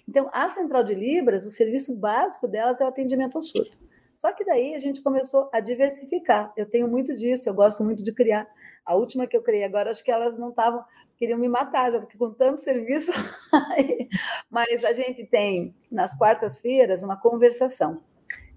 Então, 0.08 0.29
a 0.34 0.50
Central 0.50 0.84
de 0.84 0.96
Libras, 0.96 1.46
o 1.46 1.51
serviço 1.51 1.96
básico 1.96 2.48
delas 2.48 2.82
é 2.82 2.86
o 2.86 2.88
atendimento 2.88 3.38
ao 3.38 3.41
surdo. 3.41 3.77
Só 4.15 4.34
que 4.34 4.44
daí 4.44 4.75
a 4.75 4.79
gente 4.79 5.01
começou 5.01 5.50
a 5.53 5.60
diversificar. 5.60 6.51
Eu 6.58 6.65
tenho 6.65 6.88
muito 6.88 7.13
disso, 7.13 7.48
eu 7.48 7.53
gosto 7.53 7.84
muito 7.84 8.03
de 8.03 8.12
criar. 8.12 8.48
A 8.86 8.96
última 8.96 9.27
que 9.27 9.38
eu 9.38 9.41
criei 9.44 9.63
agora, 9.63 9.91
acho 9.91 10.03
que 10.03 10.12
elas 10.12 10.38
não 10.38 10.50
estavam, 10.50 10.84
queriam 11.15 11.38
me 11.38 11.48
matar, 11.48 11.91
porque 11.91 12.18
com 12.18 12.34
tanto 12.34 12.60
serviço. 12.60 13.12
Mas 14.50 14.84
a 14.84 14.94
gente 14.94 15.25
tem 15.25 15.75
nas 15.91 16.18
quartas-feiras 16.18 17.03
uma 17.03 17.15
conversação. 17.15 18.01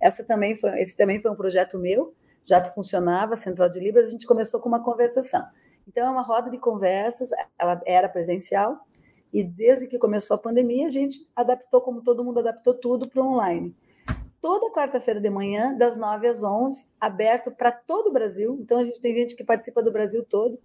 Essa 0.00 0.24
também 0.24 0.56
foi, 0.56 0.80
esse 0.80 0.96
também 0.96 1.20
foi 1.20 1.30
um 1.30 1.36
projeto 1.36 1.78
meu, 1.78 2.12
já 2.44 2.64
funcionava, 2.64 3.36
Central 3.36 3.68
de 3.68 3.80
Libras, 3.80 4.06
a 4.06 4.08
gente 4.08 4.26
começou 4.26 4.60
com 4.60 4.68
uma 4.68 4.82
conversação. 4.82 5.44
Então, 5.86 6.06
é 6.06 6.10
uma 6.10 6.22
roda 6.22 6.50
de 6.50 6.58
conversas, 6.58 7.30
ela 7.58 7.80
era 7.84 8.08
presencial, 8.08 8.86
e 9.32 9.42
desde 9.42 9.86
que 9.86 9.98
começou 9.98 10.36
a 10.36 10.38
pandemia, 10.38 10.86
a 10.86 10.90
gente 10.90 11.26
adaptou, 11.34 11.80
como 11.80 12.02
todo 12.02 12.24
mundo 12.24 12.40
adaptou 12.40 12.74
tudo 12.74 13.08
para 13.08 13.22
online 13.22 13.74
toda 14.42 14.72
quarta-feira 14.72 15.20
de 15.20 15.30
manhã, 15.30 15.72
das 15.72 15.96
9 15.96 16.26
às 16.26 16.42
11, 16.42 16.86
aberto 17.00 17.52
para 17.52 17.70
todo 17.70 18.08
o 18.08 18.12
Brasil. 18.12 18.58
Então, 18.60 18.80
a 18.80 18.84
gente 18.84 19.00
tem 19.00 19.14
gente 19.14 19.36
que 19.36 19.44
participa 19.44 19.80
do 19.80 19.92
Brasil 19.92 20.26
todo. 20.28 20.58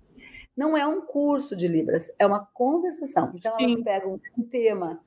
Não 0.58 0.76
é 0.76 0.86
um 0.86 1.02
curso 1.02 1.56
de 1.56 1.68
Libras, 1.68 2.12
é 2.18 2.26
uma 2.26 2.44
conversação. 2.54 3.32
Então, 3.36 3.56
Sim. 3.60 3.66
elas 3.66 3.82
pegam 3.82 4.20
um 4.36 4.44
tema 4.44 5.00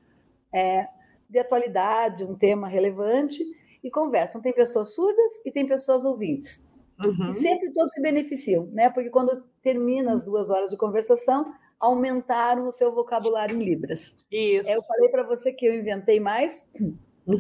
é, 0.55 0.87
de 1.29 1.41
atualidade, 1.41 2.25
um 2.25 2.37
tema 2.37 2.69
relevante 2.69 3.43
e 3.83 3.91
conversam. 3.91 4.41
Tem 4.41 4.53
pessoas 4.53 4.95
surdas 4.95 5.41
e 5.45 5.51
tem 5.51 5.67
pessoas 5.67 6.05
ouvintes. 6.05 6.65
Uhum. 6.99 7.31
E 7.31 7.35
sempre 7.35 7.73
todos 7.73 7.93
se 7.93 8.03
beneficiam, 8.03 8.67
né? 8.73 8.91
Porque 8.91 9.11
quando 9.11 9.43
termina 9.63 10.13
as 10.13 10.23
duas 10.23 10.51
horas 10.51 10.71
de 10.71 10.77
conversação, 10.77 11.53
aumentaram 11.79 12.69
o 12.69 12.73
seu 12.73 12.95
vocabulário 12.95 13.57
em 13.57 13.65
Libras. 13.65 14.15
Isso. 14.31 14.69
Eu 14.69 14.83
falei 14.83 15.09
para 15.09 15.23
você 15.23 15.53
que 15.53 15.65
eu 15.65 15.75
inventei 15.75 16.21
mais 16.21 16.67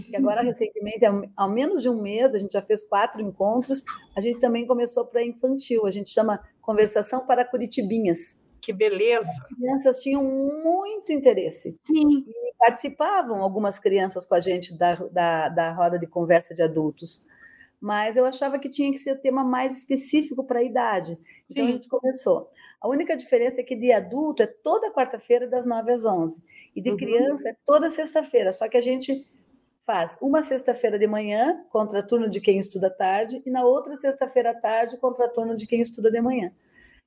e 0.09 0.16
agora, 0.16 0.42
recentemente, 0.42 1.04
há 1.37 1.49
menos 1.49 1.82
de 1.82 1.88
um 1.88 2.00
mês, 2.00 2.35
a 2.35 2.38
gente 2.38 2.52
já 2.52 2.62
fez 2.62 2.87
quatro 2.87 3.20
encontros, 3.20 3.82
a 4.14 4.20
gente 4.20 4.38
também 4.38 4.66
começou 4.66 5.06
para 5.06 5.25
infantil, 5.25 5.87
a 5.87 5.90
gente 5.90 6.11
chama 6.11 6.40
Conversação 6.61 7.26
para 7.26 7.44
Curitibinhas. 7.44 8.38
Que 8.61 8.73
beleza! 8.73 9.29
As 9.29 9.57
crianças 9.57 10.02
tinham 10.02 10.23
muito 10.23 11.12
interesse. 11.12 11.79
Sim. 11.85 12.25
E 12.26 12.55
participavam 12.59 13.43
algumas 13.43 13.79
crianças 13.79 14.26
com 14.26 14.35
a 14.35 14.40
gente 14.40 14.76
da, 14.76 14.95
da, 14.95 15.49
da 15.49 15.73
roda 15.73 15.99
de 15.99 16.07
conversa 16.07 16.55
de 16.55 16.62
adultos. 16.62 17.25
Mas 17.81 18.17
eu 18.17 18.26
achava 18.26 18.59
que 18.59 18.69
tinha 18.69 18.93
que 18.93 18.99
ser 18.99 19.12
o 19.12 19.19
tema 19.19 19.43
mais 19.43 19.79
específico 19.79 20.45
para 20.45 20.61
a 20.61 20.62
idade. 20.62 21.19
Então 21.50 21.64
Sim. 21.64 21.71
a 21.71 21.73
gente 21.73 21.88
começou. 21.88 22.50
A 22.81 22.88
única 22.88 23.17
diferença 23.17 23.61
é 23.61 23.64
que 23.64 23.76
de 23.76 23.93
adulto 23.93 24.43
é 24.43 24.47
toda 24.47 24.93
quarta-feira, 24.93 25.47
das 25.47 25.67
9 25.67 25.93
às 25.93 26.05
11. 26.05 26.43
E 26.75 26.81
de 26.81 26.90
uhum. 26.90 26.97
criança 26.97 27.49
é 27.49 27.57
toda 27.67 27.90
sexta-feira. 27.90 28.52
Só 28.52 28.69
que 28.69 28.76
a 28.76 28.81
gente 28.81 29.14
faz 29.81 30.17
uma 30.21 30.43
sexta-feira 30.43 30.99
de 30.99 31.07
manhã, 31.07 31.64
contraturno 31.71 32.29
de 32.29 32.40
quem 32.40 32.59
estuda 32.59 32.90
tarde, 32.90 33.43
e 33.45 33.50
na 33.50 33.64
outra 33.64 33.97
sexta-feira 33.97 34.50
à 34.50 34.55
tarde, 34.55 34.97
contraturno 34.97 35.57
de 35.57 35.67
quem 35.67 35.81
estuda 35.81 36.11
de 36.11 36.21
manhã. 36.21 36.52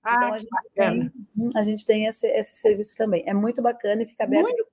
Ah, 0.04 0.16
então 0.16 0.34
a 0.34 0.40
gente, 0.40 0.50
tem, 0.76 1.12
uhum, 1.36 1.50
a 1.56 1.64
gente 1.64 1.86
tem 1.86 2.06
esse, 2.06 2.28
esse 2.28 2.58
serviço 2.58 2.96
também. 2.98 3.24
É 3.26 3.34
muito 3.34 3.62
bacana 3.62 4.04
e 4.04 4.06
fica 4.06 4.26
aberto 4.26 4.66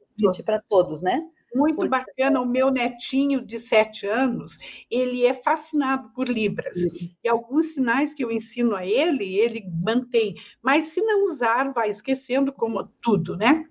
para 0.45 0.61
todos, 0.61 1.01
né? 1.01 1.25
Muito 1.55 1.77
Porque 1.77 1.89
bacana. 1.89 2.41
O 2.41 2.47
meu 2.47 2.71
netinho 2.71 3.45
de 3.45 3.59
sete 3.59 4.07
anos, 4.07 4.59
ele 4.91 5.25
é 5.25 5.35
fascinado 5.35 6.11
por 6.11 6.29
Libras. 6.29 6.77
Isso. 6.77 7.19
E 7.25 7.29
alguns 7.29 7.75
sinais 7.75 8.15
que 8.15 8.25
eu 8.25 8.31
ensino 8.31 8.75
a 8.75 8.87
ele, 8.87 9.37
ele 9.37 9.65
mantém. 9.85 10.35
Mas 10.63 10.87
se 10.87 11.01
não 11.01 11.27
usar, 11.27 11.73
vai 11.73 11.91
esquecendo 11.91 12.53
como 12.53 12.85
tudo, 13.01 13.37
né? 13.37 13.65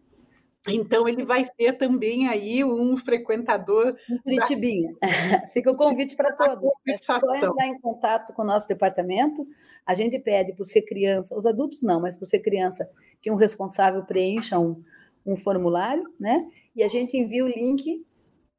Então, 0.68 1.08
ele 1.08 1.24
vai 1.24 1.46
ser 1.46 1.74
também 1.74 2.28
aí 2.28 2.64
um 2.64 2.98
frequentador. 2.98 3.96
Um 4.10 4.18
Curitibinha. 4.20 4.94
Da... 5.02 5.08
Fica 5.54 5.72
o 5.72 5.76
convite 5.76 6.16
para 6.16 6.34
todos. 6.34 6.72
É 6.88 6.98
só 6.98 7.16
entrar 7.36 7.68
em 7.68 7.80
contato 7.80 8.34
com 8.34 8.42
o 8.42 8.46
nosso 8.46 8.68
departamento. 8.68 9.48
A 9.86 9.94
gente 9.94 10.20
pede, 10.20 10.54
por 10.54 10.66
ser 10.66 10.82
criança, 10.82 11.36
os 11.36 11.46
adultos 11.46 11.82
não, 11.82 12.02
mas 12.02 12.16
por 12.16 12.26
ser 12.26 12.40
criança, 12.40 12.90
que 13.22 13.32
um 13.32 13.36
responsável 13.36 14.04
preencha 14.04 14.60
um, 14.60 14.84
um 15.26 15.36
formulário, 15.36 16.04
né? 16.20 16.46
E 16.76 16.84
a 16.84 16.88
gente 16.88 17.18
envia 17.18 17.44
o 17.44 17.48
link 17.48 18.06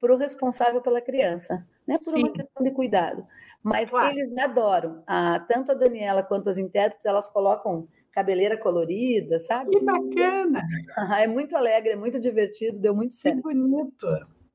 para 0.01 0.15
o 0.15 0.17
responsável 0.17 0.81
pela 0.81 1.01
criança, 1.01 1.67
né? 1.87 1.99
Por 1.99 2.15
Sim. 2.15 2.21
uma 2.21 2.33
questão 2.33 2.65
de 2.65 2.71
cuidado. 2.71 3.27
Mas 3.63 3.91
claro. 3.91 4.17
eles 4.17 4.37
adoram. 4.39 5.03
Ah, 5.07 5.45
tanto 5.47 5.73
a 5.73 5.75
Daniela 5.75 6.23
quanto 6.23 6.49
as 6.49 6.57
intérpretes, 6.57 7.05
elas 7.05 7.29
colocam 7.29 7.87
cabeleira 8.13 8.57
colorida, 8.57 9.39
sabe? 9.39 9.71
Que 9.71 9.85
bacana! 9.85 10.63
É 11.21 11.27
muito 11.27 11.57
alegre, 11.57 11.93
é 11.93 11.97
muito 11.97 12.19
divertido, 12.21 12.79
deu 12.79 12.95
muito 12.95 13.15
certo. 13.15 13.37
Que 13.37 13.43
bonito! 13.43 14.07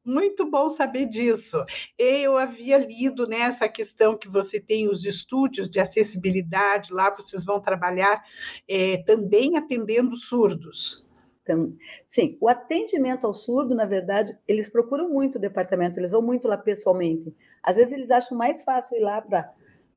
Muito 0.05 0.49
bom 0.49 0.69
saber 0.69 1.07
disso. 1.07 1.57
Eu 1.97 2.37
havia 2.37 2.77
lido 2.77 3.25
nessa 3.25 3.67
questão 3.67 4.15
que 4.15 4.29
você 4.29 4.59
tem 4.59 4.87
os 4.87 5.03
estúdios 5.03 5.67
de 5.67 5.79
acessibilidade, 5.79 6.93
lá 6.93 7.09
vocês 7.09 7.43
vão 7.43 7.59
trabalhar 7.59 8.23
é, 8.69 8.97
também 8.97 9.57
atendendo 9.57 10.15
surdos. 10.15 11.03
Então, 11.41 11.75
sim, 12.05 12.37
o 12.39 12.47
atendimento 12.47 13.25
ao 13.25 13.33
surdo, 13.33 13.73
na 13.73 13.85
verdade, 13.85 14.37
eles 14.47 14.69
procuram 14.69 15.09
muito 15.09 15.37
o 15.37 15.41
departamento, 15.41 15.99
eles 15.99 16.11
vão 16.11 16.21
muito 16.21 16.47
lá 16.47 16.57
pessoalmente. 16.57 17.35
Às 17.63 17.75
vezes 17.75 17.93
eles 17.93 18.11
acham 18.11 18.37
mais 18.37 18.63
fácil 18.63 18.97
ir 18.97 19.01
lá 19.01 19.23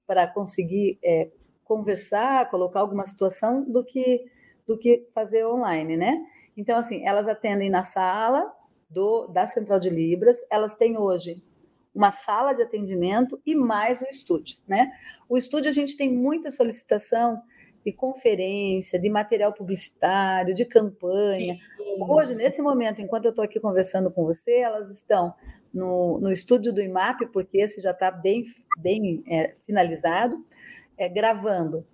para 0.07 0.27
conseguir 0.29 0.99
é, 1.05 1.31
conversar, 1.69 2.51
colocar 2.51 2.81
alguma 2.81 3.07
situação 3.07 3.63
do 3.63 3.85
que 3.85 4.25
do 4.67 4.77
que 4.77 5.07
fazer 5.15 5.47
online, 5.47 5.97
né? 5.97 6.21
Então 6.57 6.79
assim, 6.79 7.07
elas 7.07 7.29
atendem 7.29 7.71
na 7.71 7.83
sala 7.83 8.53
do 8.91 9.29
da 9.29 9.47
Central 9.47 9.79
de 9.79 9.91
Libras, 9.91 10.39
elas 10.51 10.77
têm 10.77 10.99
hoje 10.99 11.43
uma 11.95 12.11
sala 12.11 12.53
de 12.53 12.63
atendimento 12.63 13.41
e 13.45 13.55
mais 13.55 14.03
o 14.03 14.07
estúdio, 14.07 14.59
né? 14.67 14.93
O 15.29 15.37
estúdio 15.37 15.71
a 15.71 15.73
gente 15.73 15.97
tem 15.97 16.13
muita 16.13 16.51
solicitação 16.51 17.41
de 17.85 17.93
conferência, 17.93 18.99
de 18.99 19.09
material 19.09 19.53
publicitário, 19.53 20.55
de 20.55 20.65
campanha. 20.65 21.55
Sim. 21.77 21.97
Hoje, 22.01 22.35
nesse 22.35 22.61
momento, 22.61 23.01
enquanto 23.01 23.27
eu 23.27 23.31
estou 23.31 23.45
aqui 23.45 23.59
conversando 23.59 24.11
com 24.11 24.25
você, 24.25 24.59
elas 24.59 24.91
estão 24.91 25.35
no, 25.73 26.19
no 26.19 26.31
estúdio 26.31 26.73
do 26.73 26.83
IMAP, 26.83 27.27
porque 27.33 27.59
esse 27.59 27.81
já 27.81 27.93
está 27.93 28.11
bem, 28.11 28.45
bem 28.79 29.23
é, 29.27 29.55
finalizado, 29.67 30.37
é, 30.99 31.09
gravando 31.09 31.87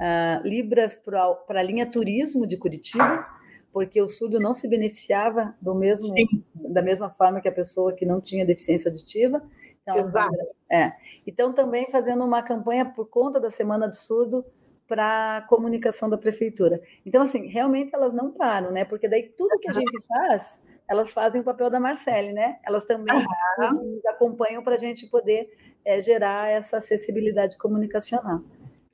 uh, 0.00 0.46
Libras 0.46 0.96
para 0.96 1.60
a 1.60 1.62
linha 1.62 1.86
Turismo 1.86 2.46
de 2.46 2.56
Curitiba, 2.56 3.26
porque 3.72 4.02
o 4.02 4.08
surdo 4.08 4.40
não 4.40 4.52
se 4.52 4.66
beneficiava 4.66 5.54
do 5.60 5.74
mesmo, 5.74 6.12
da 6.54 6.82
mesma 6.82 7.08
forma 7.08 7.40
que 7.40 7.48
a 7.48 7.52
pessoa 7.52 7.94
que 7.94 8.04
não 8.04 8.20
tinha 8.20 8.44
deficiência 8.44 8.90
auditiva. 8.90 9.42
Então, 9.82 9.96
Exato. 9.96 10.36
É. 10.68 10.92
Então, 11.26 11.52
também 11.52 11.88
fazendo 11.90 12.24
uma 12.24 12.42
campanha 12.42 12.84
por 12.84 13.08
conta 13.08 13.38
da 13.38 13.50
Semana 13.50 13.86
do 13.86 13.94
Surdo 13.94 14.44
para 14.88 15.36
a 15.36 15.42
comunicação 15.42 16.10
da 16.10 16.18
prefeitura. 16.18 16.82
Então, 17.06 17.22
assim, 17.22 17.46
realmente 17.46 17.94
elas 17.94 18.12
não 18.12 18.32
param, 18.32 18.72
né? 18.72 18.84
Porque 18.84 19.08
daí 19.08 19.28
tudo 19.28 19.56
que 19.60 19.70
a 19.70 19.72
gente 19.72 20.06
faz, 20.08 20.60
elas 20.88 21.12
fazem 21.12 21.40
o 21.40 21.44
papel 21.44 21.70
da 21.70 21.78
Marcele, 21.78 22.32
né? 22.32 22.58
Elas 22.66 22.84
também 22.84 23.14
uhum. 23.16 23.92
nos 23.94 24.04
acompanham 24.06 24.64
para 24.64 24.74
a 24.74 24.78
gente 24.78 25.06
poder 25.06 25.48
é, 25.84 26.00
gerar 26.00 26.50
essa 26.50 26.78
acessibilidade 26.78 27.56
comunicacional. 27.58 28.42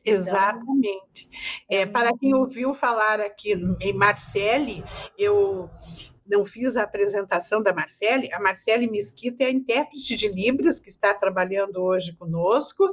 Então, 0.03 0.21
Exatamente. 0.21 1.29
É, 1.69 1.85
para 1.85 2.17
quem 2.17 2.35
ouviu 2.35 2.73
falar 2.73 3.21
aqui 3.21 3.55
em 3.81 3.93
Marcele, 3.93 4.85
eu 5.19 5.69
não 6.29 6.45
fiz 6.45 6.77
a 6.77 6.83
apresentação 6.83 7.63
da 7.63 7.73
Marcele. 7.73 8.33
A 8.33 8.41
Marcele 8.41 8.91
Mesquita 8.91 9.45
é 9.45 9.47
a 9.47 9.51
intérprete 9.51 10.17
de 10.17 10.29
Libras 10.29 10.81
que 10.81 10.89
está 10.89 11.15
trabalhando 11.15 11.83
hoje 11.83 12.13
conosco, 12.15 12.91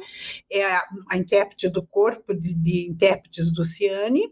é 0.51 0.63
a, 0.65 0.87
a 1.09 1.17
intérprete 1.17 1.69
do 1.69 1.85
corpo 1.85 2.33
de, 2.33 2.53
de 2.53 2.87
intérpretes 2.87 3.51
do 3.51 3.63
Ciane. 3.63 4.31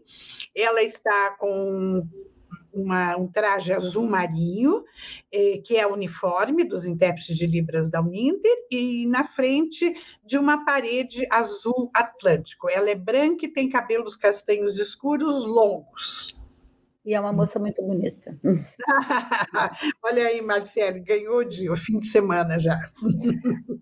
Ela 0.54 0.82
está 0.82 1.30
com 1.38 2.06
uma, 2.72 3.16
um 3.16 3.26
traje 3.26 3.72
azul 3.72 4.06
marinho, 4.08 4.84
eh, 5.32 5.60
que 5.64 5.76
é 5.76 5.86
o 5.86 5.92
uniforme 5.92 6.64
dos 6.64 6.84
intérpretes 6.84 7.36
de 7.36 7.46
Libras 7.46 7.90
da 7.90 8.00
Uninter, 8.00 8.52
e 8.70 9.06
na 9.06 9.24
frente 9.24 9.94
de 10.24 10.38
uma 10.38 10.64
parede 10.64 11.26
azul 11.30 11.90
atlântico. 11.94 12.68
Ela 12.68 12.90
é 12.90 12.94
branca 12.94 13.46
e 13.46 13.52
tem 13.52 13.68
cabelos 13.68 14.16
castanhos 14.16 14.78
escuros 14.78 15.44
longos. 15.44 16.34
E 17.04 17.14
é 17.14 17.20
uma 17.20 17.32
moça 17.32 17.58
muito 17.58 17.82
bonita. 17.82 18.38
Olha 20.04 20.24
aí, 20.24 20.40
Marcele, 20.40 21.00
ganhou 21.00 21.42
de 21.42 21.68
o 21.68 21.76
fim 21.76 21.98
de 21.98 22.06
semana 22.06 22.60
já. 22.60 22.78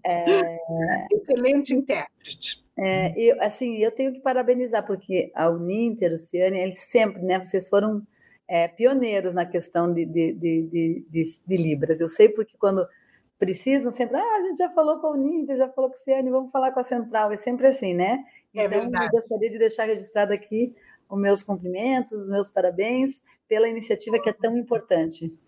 É... 0.07 0.57
Excelente 1.13 1.75
intérprete. 1.75 2.65
É, 2.79 3.13
eu, 3.21 3.37
assim, 3.43 3.77
eu 3.77 3.93
tenho 3.93 4.15
que 4.15 4.21
parabenizar, 4.21 4.87
porque 4.87 5.31
a 5.35 5.51
Uninter, 5.51 6.13
o 6.13 6.17
Ciane, 6.17 6.61
eles 6.61 6.81
sempre, 6.81 7.21
né, 7.21 7.39
vocês 7.39 7.69
foram 7.69 8.03
é, 8.51 8.67
pioneiros 8.67 9.33
na 9.33 9.47
questão 9.47 9.95
de, 9.95 10.05
de, 10.05 10.33
de, 10.33 11.05
de, 11.47 11.57
Libras. 11.57 12.01
Eu 12.01 12.09
sei 12.09 12.29
porque 12.29 12.59
quando 12.59 12.85
precisam, 13.39 13.93
sempre, 13.93 14.17
ah, 14.17 14.37
a 14.37 14.41
gente 14.41 14.59
já 14.59 14.69
falou 14.71 14.99
com 14.99 15.07
a 15.07 15.11
Uninter, 15.13 15.57
já 15.57 15.69
falou 15.69 15.89
com 15.89 15.97
o 15.97 15.99
Ciane, 15.99 16.31
vamos 16.31 16.51
falar 16.51 16.73
com 16.73 16.81
a 16.81 16.85
Central, 16.85 17.31
é 17.31 17.37
sempre 17.37 17.69
assim, 17.69 17.95
né? 17.95 18.25
É 18.53 18.65
então, 18.65 18.81
verdade. 18.81 19.07
eu 19.07 19.11
gostaria 19.13 19.49
de 19.49 19.57
deixar 19.57 19.85
registrado 19.85 20.33
aqui 20.33 20.75
os 21.09 21.21
meus 21.21 21.45
cumprimentos, 21.45 22.11
os 22.11 22.29
meus 22.29 22.51
parabéns 22.51 23.23
pela 23.47 23.69
iniciativa 23.69 24.21
que 24.21 24.29
é 24.29 24.33
tão 24.33 24.59
importante. 24.59 25.39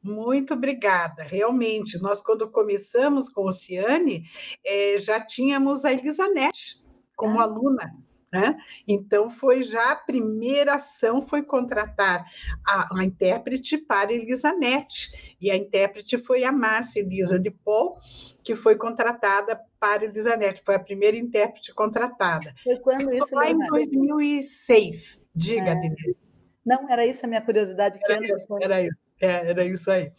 Muito 0.00 0.54
obrigada. 0.54 1.24
Realmente, 1.24 2.00
nós, 2.00 2.20
quando 2.20 2.48
começamos 2.48 3.28
com 3.28 3.46
o 3.46 3.52
Ciane, 3.52 4.22
é, 4.64 4.98
já 4.98 5.20
tínhamos 5.20 5.84
a 5.84 5.92
Elisanete 5.92 6.80
como 7.16 7.40
ah. 7.40 7.42
aluna. 7.42 7.92
Né? 8.32 8.56
Então, 8.88 9.28
foi 9.28 9.62
já 9.62 9.92
a 9.92 9.96
primeira 9.96 10.76
ação 10.76 11.20
foi 11.20 11.42
contratar 11.42 12.24
a, 12.66 12.98
a 12.98 13.04
intérprete 13.04 13.76
para 13.76 14.10
Elisanete, 14.10 15.36
e 15.38 15.50
a 15.50 15.56
intérprete 15.56 16.16
foi 16.16 16.42
a 16.42 16.50
Márcia 16.50 17.00
Elisa 17.00 17.38
de 17.38 17.50
Paul, 17.50 17.98
que 18.42 18.54
foi 18.56 18.74
contratada 18.76 19.60
para 19.78 20.06
Elisanete, 20.06 20.62
foi 20.64 20.74
a 20.74 20.80
primeira 20.80 21.16
intérprete 21.16 21.74
contratada. 21.74 22.54
Foi 22.64 22.78
quando 22.78 23.12
isso? 23.12 23.28
Foi 23.28 23.50
em 23.50 23.66
2006, 23.66 25.26
diga, 25.34 25.70
é. 25.70 25.74
Denise. 25.74 26.32
Não, 26.64 26.88
era 26.88 27.04
isso 27.04 27.26
a 27.26 27.28
minha 27.28 27.42
curiosidade. 27.42 27.98
Era, 28.02 28.24
isso, 28.24 28.58
era 28.60 28.82
isso, 28.82 29.11
é, 29.22 29.50
era 29.50 29.64
isso 29.64 29.88
aí. 29.88 30.10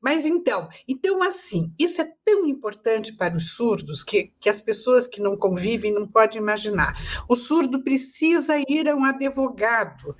Mas 0.00 0.26
então, 0.26 0.68
então 0.88 1.22
assim, 1.22 1.72
isso 1.78 2.02
é 2.02 2.12
tão 2.24 2.44
importante 2.46 3.12
para 3.12 3.36
os 3.36 3.52
surdos 3.52 4.02
que, 4.02 4.32
que 4.40 4.48
as 4.48 4.60
pessoas 4.60 5.06
que 5.06 5.22
não 5.22 5.36
convivem 5.36 5.92
não 5.92 6.08
podem 6.08 6.38
imaginar. 6.38 7.24
O 7.28 7.36
surdo 7.36 7.84
precisa 7.84 8.56
ir 8.68 8.88
a 8.88 8.96
um 8.96 9.04
advogado 9.04 10.16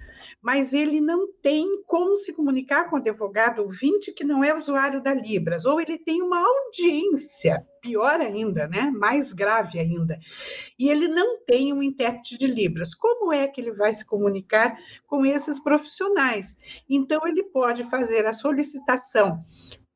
mas 0.46 0.72
ele 0.72 1.00
não 1.00 1.32
tem 1.42 1.82
como 1.86 2.16
se 2.16 2.32
comunicar 2.32 2.88
com 2.88 2.96
o 2.96 2.98
advogado 2.98 3.62
ouvinte 3.62 4.12
que 4.12 4.24
não 4.24 4.44
é 4.44 4.56
usuário 4.56 5.02
da 5.02 5.12
Libras, 5.12 5.64
ou 5.64 5.80
ele 5.80 5.98
tem 5.98 6.22
uma 6.22 6.38
audiência, 6.38 7.66
pior 7.80 8.20
ainda, 8.20 8.68
né? 8.68 8.90
mais 8.90 9.32
grave 9.32 9.78
ainda, 9.78 10.18
e 10.78 10.88
ele 10.88 11.08
não 11.08 11.44
tem 11.44 11.72
um 11.72 11.82
intérprete 11.82 12.38
de 12.38 12.46
Libras. 12.46 12.94
Como 12.94 13.32
é 13.32 13.46
que 13.48 13.60
ele 13.60 13.72
vai 13.72 13.92
se 13.92 14.04
comunicar 14.04 14.76
com 15.06 15.24
esses 15.24 15.60
profissionais? 15.60 16.54
Então, 16.88 17.26
ele 17.26 17.42
pode 17.44 17.82
fazer 17.84 17.95
a 18.26 18.32
solicitação 18.32 19.42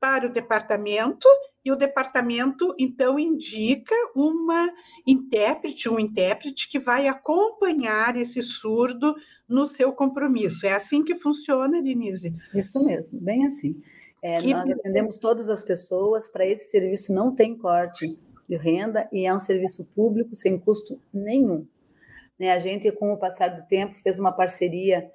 para 0.00 0.26
o 0.26 0.32
departamento 0.32 1.28
e 1.64 1.70
o 1.70 1.76
departamento 1.76 2.74
então 2.78 3.18
indica 3.18 3.94
uma 4.16 4.70
intérprete, 5.06 5.88
um 5.88 5.98
intérprete 5.98 6.68
que 6.70 6.78
vai 6.78 7.06
acompanhar 7.06 8.16
esse 8.16 8.42
surdo 8.42 9.14
no 9.46 9.66
seu 9.66 9.92
compromisso. 9.92 10.66
É 10.66 10.72
assim 10.72 11.04
que 11.04 11.14
funciona, 11.14 11.82
Denise? 11.82 12.32
Isso 12.54 12.82
mesmo, 12.82 13.20
bem 13.20 13.46
assim. 13.46 13.80
É, 14.22 14.40
nós 14.40 14.70
atendemos 14.70 15.16
todas 15.16 15.48
as 15.48 15.62
pessoas, 15.62 16.28
para 16.28 16.46
esse 16.46 16.70
serviço 16.70 17.12
não 17.12 17.34
tem 17.34 17.56
corte 17.56 18.18
de 18.48 18.56
renda 18.56 19.08
e 19.12 19.26
é 19.26 19.34
um 19.34 19.38
serviço 19.38 19.90
público 19.94 20.34
sem 20.34 20.58
custo 20.58 21.00
nenhum. 21.12 21.66
Né, 22.38 22.52
a 22.52 22.58
gente, 22.58 22.90
com 22.92 23.12
o 23.12 23.18
passar 23.18 23.48
do 23.48 23.66
tempo, 23.66 23.96
fez 23.96 24.18
uma 24.18 24.32
parceria 24.32 25.10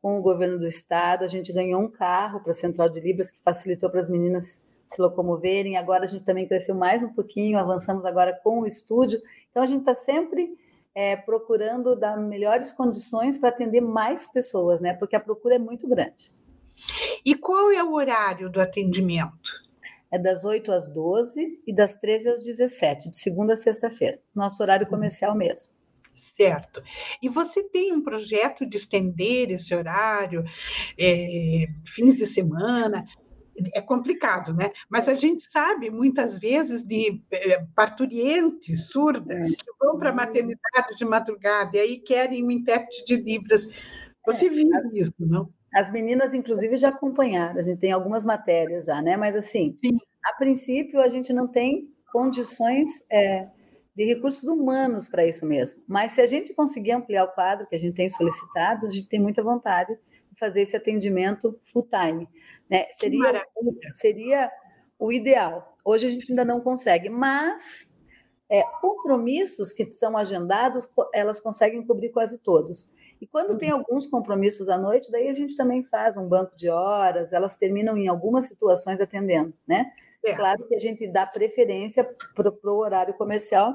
com 0.00 0.18
o 0.18 0.22
governo 0.22 0.58
do 0.58 0.66
estado, 0.66 1.24
a 1.24 1.28
gente 1.28 1.52
ganhou 1.52 1.80
um 1.80 1.90
carro 1.90 2.40
para 2.40 2.52
a 2.52 2.54
Central 2.54 2.88
de 2.88 3.00
Libras 3.00 3.30
que 3.30 3.42
facilitou 3.42 3.90
para 3.90 4.00
as 4.00 4.08
meninas 4.08 4.62
se 4.86 5.00
locomoverem. 5.00 5.76
Agora 5.76 6.04
a 6.04 6.06
gente 6.06 6.24
também 6.24 6.48
cresceu 6.48 6.74
mais 6.74 7.02
um 7.02 7.12
pouquinho, 7.12 7.58
avançamos 7.58 8.04
agora 8.04 8.38
com 8.42 8.60
o 8.60 8.66
estúdio. 8.66 9.20
Então 9.50 9.62
a 9.62 9.66
gente 9.66 9.80
está 9.80 9.94
sempre 9.94 10.56
é, 10.94 11.16
procurando 11.16 11.94
dar 11.94 12.16
melhores 12.16 12.72
condições 12.72 13.38
para 13.38 13.50
atender 13.50 13.80
mais 13.80 14.26
pessoas, 14.26 14.80
né? 14.80 14.94
Porque 14.94 15.14
a 15.14 15.20
procura 15.20 15.56
é 15.56 15.58
muito 15.58 15.86
grande. 15.86 16.34
E 17.24 17.34
qual 17.34 17.70
é 17.70 17.84
o 17.84 17.92
horário 17.92 18.50
do 18.50 18.60
atendimento? 18.60 19.50
É 20.10 20.18
das 20.18 20.44
8 20.44 20.72
às 20.72 20.88
12 20.88 21.62
e 21.66 21.72
das 21.72 21.96
13 21.96 22.28
às 22.30 22.44
17, 22.44 23.10
de 23.10 23.18
segunda 23.18 23.52
a 23.52 23.56
sexta-feira. 23.56 24.18
Nosso 24.34 24.60
horário 24.62 24.86
uhum. 24.86 24.90
comercial 24.90 25.36
mesmo. 25.36 25.72
Certo. 26.12 26.82
E 27.22 27.28
você 27.28 27.62
tem 27.62 27.92
um 27.92 28.02
projeto 28.02 28.66
de 28.66 28.76
estender 28.76 29.50
esse 29.50 29.74
horário, 29.74 30.44
é, 30.98 31.66
fins 31.86 32.16
de 32.16 32.26
semana? 32.26 33.04
é 33.74 33.80
complicado, 33.80 34.54
né? 34.54 34.70
Mas 34.88 35.08
a 35.08 35.14
gente 35.14 35.42
sabe 35.50 35.90
muitas 35.90 36.38
vezes 36.38 36.82
de 36.82 37.22
é, 37.30 37.64
parturientes 37.74 38.88
surdas 38.88 39.52
é. 39.52 39.56
que 39.56 39.64
vão 39.78 39.98
para 39.98 40.10
a 40.10 40.14
maternidade 40.14 40.96
de 40.96 41.04
madrugada 41.04 41.76
e 41.76 41.80
aí 41.80 41.98
querem 41.98 42.44
um 42.44 42.50
intérprete 42.50 43.04
de 43.04 43.16
Libras. 43.16 43.66
Você 44.26 44.46
é, 44.46 44.50
viu 44.50 44.68
isso, 44.94 45.12
não? 45.18 45.48
As 45.74 45.92
meninas, 45.92 46.34
inclusive, 46.34 46.76
já 46.76 46.88
acompanharam, 46.88 47.58
a 47.58 47.62
gente 47.62 47.78
tem 47.78 47.92
algumas 47.92 48.24
matérias 48.24 48.86
já, 48.86 49.00
né? 49.00 49.16
Mas 49.16 49.36
assim, 49.36 49.76
Sim. 49.78 49.98
a 50.24 50.36
princípio 50.36 51.00
a 51.00 51.08
gente 51.08 51.32
não 51.32 51.46
tem 51.46 51.88
condições 52.12 53.04
é, 53.10 53.48
de 54.00 54.06
recursos 54.06 54.44
humanos 54.44 55.10
para 55.10 55.26
isso 55.26 55.44
mesmo. 55.44 55.82
Mas 55.86 56.12
se 56.12 56.22
a 56.22 56.26
gente 56.26 56.54
conseguir 56.54 56.92
ampliar 56.92 57.24
o 57.24 57.32
quadro 57.32 57.66
que 57.66 57.76
a 57.76 57.78
gente 57.78 57.94
tem 57.94 58.08
solicitado, 58.08 58.86
a 58.86 58.88
gente 58.88 59.06
tem 59.06 59.20
muita 59.20 59.42
vontade 59.42 59.94
de 60.32 60.38
fazer 60.38 60.62
esse 60.62 60.74
atendimento 60.74 61.60
full 61.62 61.86
time. 61.86 62.26
Né? 62.70 62.86
Seria, 62.92 63.46
seria 63.92 64.50
o 64.98 65.12
ideal. 65.12 65.76
Hoje 65.84 66.06
a 66.06 66.10
gente 66.10 66.32
ainda 66.32 66.46
não 66.46 66.62
consegue, 66.62 67.10
mas 67.10 67.94
é, 68.48 68.62
compromissos 68.80 69.70
que 69.70 69.90
são 69.92 70.16
agendados, 70.16 70.88
elas 71.12 71.38
conseguem 71.38 71.86
cobrir 71.86 72.08
quase 72.08 72.38
todos. 72.38 72.94
E 73.20 73.26
quando 73.26 73.58
tem 73.58 73.70
uhum. 73.70 73.80
alguns 73.80 74.06
compromissos 74.06 74.70
à 74.70 74.78
noite, 74.78 75.12
daí 75.12 75.28
a 75.28 75.34
gente 75.34 75.54
também 75.54 75.84
faz 75.84 76.16
um 76.16 76.26
banco 76.26 76.56
de 76.56 76.70
horas, 76.70 77.34
elas 77.34 77.54
terminam 77.54 77.98
em 77.98 78.08
algumas 78.08 78.48
situações 78.48 78.98
atendendo, 78.98 79.52
né? 79.68 79.92
É. 80.24 80.34
Claro 80.34 80.66
que 80.66 80.74
a 80.74 80.78
gente 80.78 81.06
dá 81.06 81.26
preferência 81.26 82.02
para 82.34 82.50
o 82.50 82.78
horário 82.78 83.12
comercial, 83.12 83.74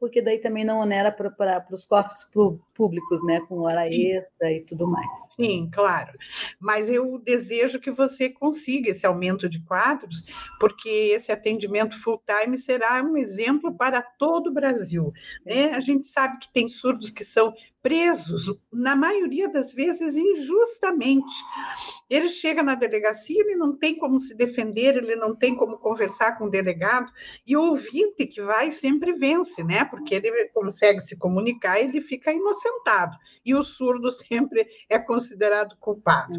porque 0.00 0.22
daí 0.22 0.38
também 0.38 0.64
não 0.64 0.78
onera 0.78 1.12
para 1.12 1.66
os 1.70 1.84
cofres 1.84 2.26
públicos, 2.74 3.22
né, 3.26 3.40
com 3.42 3.60
hora 3.60 3.84
Sim. 3.84 4.12
extra 4.12 4.50
e 4.50 4.62
tudo 4.62 4.88
mais. 4.88 5.34
Sim, 5.36 5.68
claro. 5.70 6.18
Mas 6.58 6.88
eu 6.88 7.18
desejo 7.18 7.78
que 7.78 7.90
você 7.90 8.30
consiga 8.30 8.90
esse 8.90 9.04
aumento 9.04 9.46
de 9.48 9.62
quadros, 9.62 10.24
porque 10.58 10.88
esse 10.88 11.30
atendimento 11.30 12.00
full 12.00 12.22
time 12.26 12.56
será 12.56 13.02
um 13.02 13.18
exemplo 13.18 13.74
para 13.74 14.00
todo 14.00 14.48
o 14.48 14.52
Brasil. 14.52 15.12
Né? 15.44 15.72
A 15.74 15.80
gente 15.80 16.06
sabe 16.06 16.38
que 16.38 16.50
tem 16.50 16.66
surdos 16.66 17.10
que 17.10 17.24
são 17.24 17.52
presos, 17.82 18.54
na 18.72 18.94
maioria 18.94 19.48
das 19.48 19.72
vezes, 19.72 20.14
injustamente. 20.14 21.32
Ele 22.08 22.28
chega 22.28 22.62
na 22.62 22.74
delegacia, 22.74 23.40
ele 23.40 23.56
não 23.56 23.76
tem 23.76 23.96
como 23.96 24.20
se 24.20 24.34
defender, 24.34 24.96
ele 24.96 25.16
não 25.16 25.34
tem 25.34 25.54
como 25.54 25.78
conversar 25.78 26.36
com 26.36 26.44
o 26.44 26.50
delegado, 26.50 27.10
e 27.46 27.56
o 27.56 27.62
ouvinte 27.62 28.26
que 28.26 28.42
vai 28.42 28.70
sempre 28.70 29.12
vence, 29.14 29.62
né? 29.64 29.84
Porque 29.84 30.16
ele 30.16 30.48
consegue 30.48 31.00
se 31.00 31.16
comunicar, 31.16 31.80
ele 31.80 32.00
fica 32.00 32.32
inocentado, 32.32 33.16
e 33.44 33.54
o 33.54 33.62
surdo 33.62 34.10
sempre 34.12 34.66
é 34.88 34.98
considerado 34.98 35.76
culpado. 35.78 36.38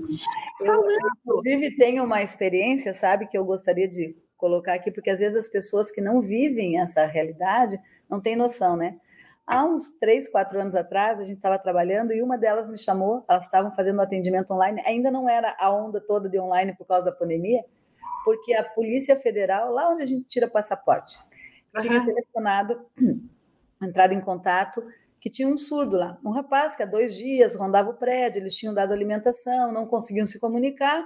Eu, 0.60 0.84
inclusive, 1.23 1.75
tenho 1.75 2.04
uma 2.04 2.21
experiência, 2.21 2.93
sabe, 2.93 3.27
que 3.27 3.38
eu 3.38 3.45
gostaria 3.45 3.88
de 3.88 4.15
colocar 4.38 4.73
aqui, 4.73 4.91
porque 4.91 5.10
às 5.10 5.19
vezes 5.19 5.36
as 5.36 5.47
pessoas 5.47 5.91
que 5.91 6.01
não 6.01 6.19
vivem 6.19 6.80
essa 6.80 7.06
realidade 7.06 7.80
não 8.10 8.19
têm 8.19 8.36
noção, 8.36 8.75
né? 8.75 8.97
Há 9.45 9.65
uns 9.65 9.97
três, 9.99 10.30
quatro 10.30 10.60
anos 10.60 10.75
atrás, 10.75 11.19
a 11.19 11.23
gente 11.23 11.38
estava 11.38 11.58
trabalhando 11.60 12.13
e 12.13 12.21
uma 12.21 12.38
delas 12.38 12.69
me 12.69 12.77
chamou, 12.77 13.25
elas 13.30 13.45
estavam 13.45 13.71
fazendo 13.71 14.01
atendimento 14.01 14.54
online, 14.54 14.82
ainda 14.86 15.12
não 15.12 15.27
era 15.27 15.56
a 15.60 15.69
onda 15.69 15.99
toda 15.99 16.30
de 16.30 16.39
online 16.39 16.75
por 16.75 16.86
causa 16.86 17.06
da 17.06 17.12
pandemia, 17.12 17.63
porque 18.23 18.54
a 18.54 18.63
Polícia 18.63 19.15
Federal, 19.15 19.71
lá 19.71 19.89
onde 19.89 20.04
a 20.04 20.06
gente 20.06 20.25
tira 20.27 20.47
passaporte, 20.47 21.17
uhum. 21.19 21.82
tinha 21.82 22.06
telefonado, 22.06 22.86
entrado 23.82 24.13
em 24.13 24.21
contato, 24.21 24.84
que 25.19 25.30
tinha 25.30 25.47
um 25.47 25.58
surdo 25.58 25.97
lá. 25.97 26.17
Um 26.23 26.32
rapaz 26.32 26.75
que 26.75 26.84
há 26.84 26.86
dois 26.86 27.15
dias 27.15 27.56
rondava 27.56 27.89
o 27.89 27.93
prédio, 27.93 28.39
eles 28.39 28.56
tinham 28.56 28.73
dado 28.73 28.93
alimentação, 28.93 29.71
não 29.71 29.86
conseguiam 29.86 30.25
se 30.25 30.39
comunicar, 30.39 31.04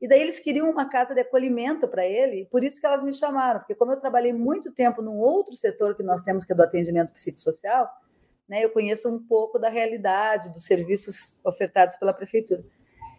e 0.00 0.08
daí 0.08 0.22
eles 0.22 0.40
queriam 0.40 0.70
uma 0.70 0.88
casa 0.88 1.14
de 1.14 1.20
acolhimento 1.20 1.86
para 1.86 2.06
ele, 2.06 2.48
por 2.50 2.64
isso 2.64 2.80
que 2.80 2.86
elas 2.86 3.04
me 3.04 3.12
chamaram, 3.12 3.60
porque 3.60 3.74
como 3.74 3.92
eu 3.92 4.00
trabalhei 4.00 4.32
muito 4.32 4.72
tempo 4.72 5.02
num 5.02 5.18
outro 5.18 5.54
setor 5.54 5.94
que 5.94 6.02
nós 6.02 6.22
temos, 6.22 6.44
que 6.44 6.52
é 6.52 6.56
do 6.56 6.62
atendimento 6.62 7.12
psicossocial, 7.12 7.90
né, 8.48 8.64
eu 8.64 8.70
conheço 8.70 9.08
um 9.08 9.18
pouco 9.18 9.58
da 9.58 9.68
realidade 9.68 10.48
dos 10.50 10.64
serviços 10.64 11.38
ofertados 11.44 11.96
pela 11.96 12.12
prefeitura. 12.12 12.64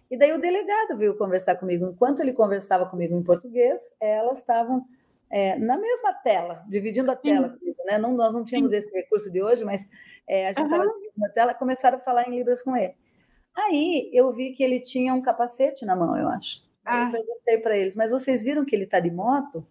E 0.10 0.17
daí 0.17 0.34
o 0.34 0.41
delegado 0.41 0.98
veio 0.98 1.17
conversar 1.17 1.56
comigo. 1.56 1.86
Enquanto 1.86 2.20
ele 2.20 2.34
conversava 2.34 2.86
comigo 2.86 3.15
em 3.15 3.24
português, 3.24 3.80
elas 3.98 4.39
estavam 4.39 4.86
é, 5.30 5.58
na 5.58 5.78
mesma 5.78 6.13
tela, 6.15 6.65
dividindo 6.67 7.10
a 7.10 7.15
tela 7.15 7.50
comigo. 7.50 7.78
Né? 7.86 7.98
Não, 7.98 8.12
nós 8.12 8.34
não 8.34 8.44
tínhamos 8.44 8.74
esse 8.74 8.94
recurso 8.94 9.32
de 9.32 9.41
hoje, 9.41 9.63
mas 9.63 9.88
é, 10.28 10.48
a 10.48 10.54
gente 10.54 10.65
estava 10.65 10.84
uhum. 10.84 10.91
dividindo 10.91 11.26
a 11.26 11.30
tela 11.30 11.52
e 11.54 11.56
começaram 11.56 11.98
a 11.98 12.02
falar 12.02 12.28
em 12.28 12.36
Libras 12.36 12.62
com 12.62 12.76
ele. 12.76 12.94
Aí 13.56 14.10
eu 14.13 14.32
vi 14.34 14.52
que 14.52 14.63
ele 14.63 14.82
tinha 14.82 15.13
um 15.13 15.22
capacete 15.22 15.86
na 15.86 15.96
mão, 15.96 16.17
eu 16.17 16.28
acho. 16.28 16.70
Ah. 16.86 17.06
Eu 17.06 17.12
perguntei 17.12 17.58
para 17.60 17.78
eles, 17.78 17.96
mas 17.96 18.12
vocês 18.12 18.44
viram 18.44 18.65
que 18.65 18.76
ele 18.76 18.86
está 18.86 19.00
de 19.00 19.12
moto? 19.12 19.65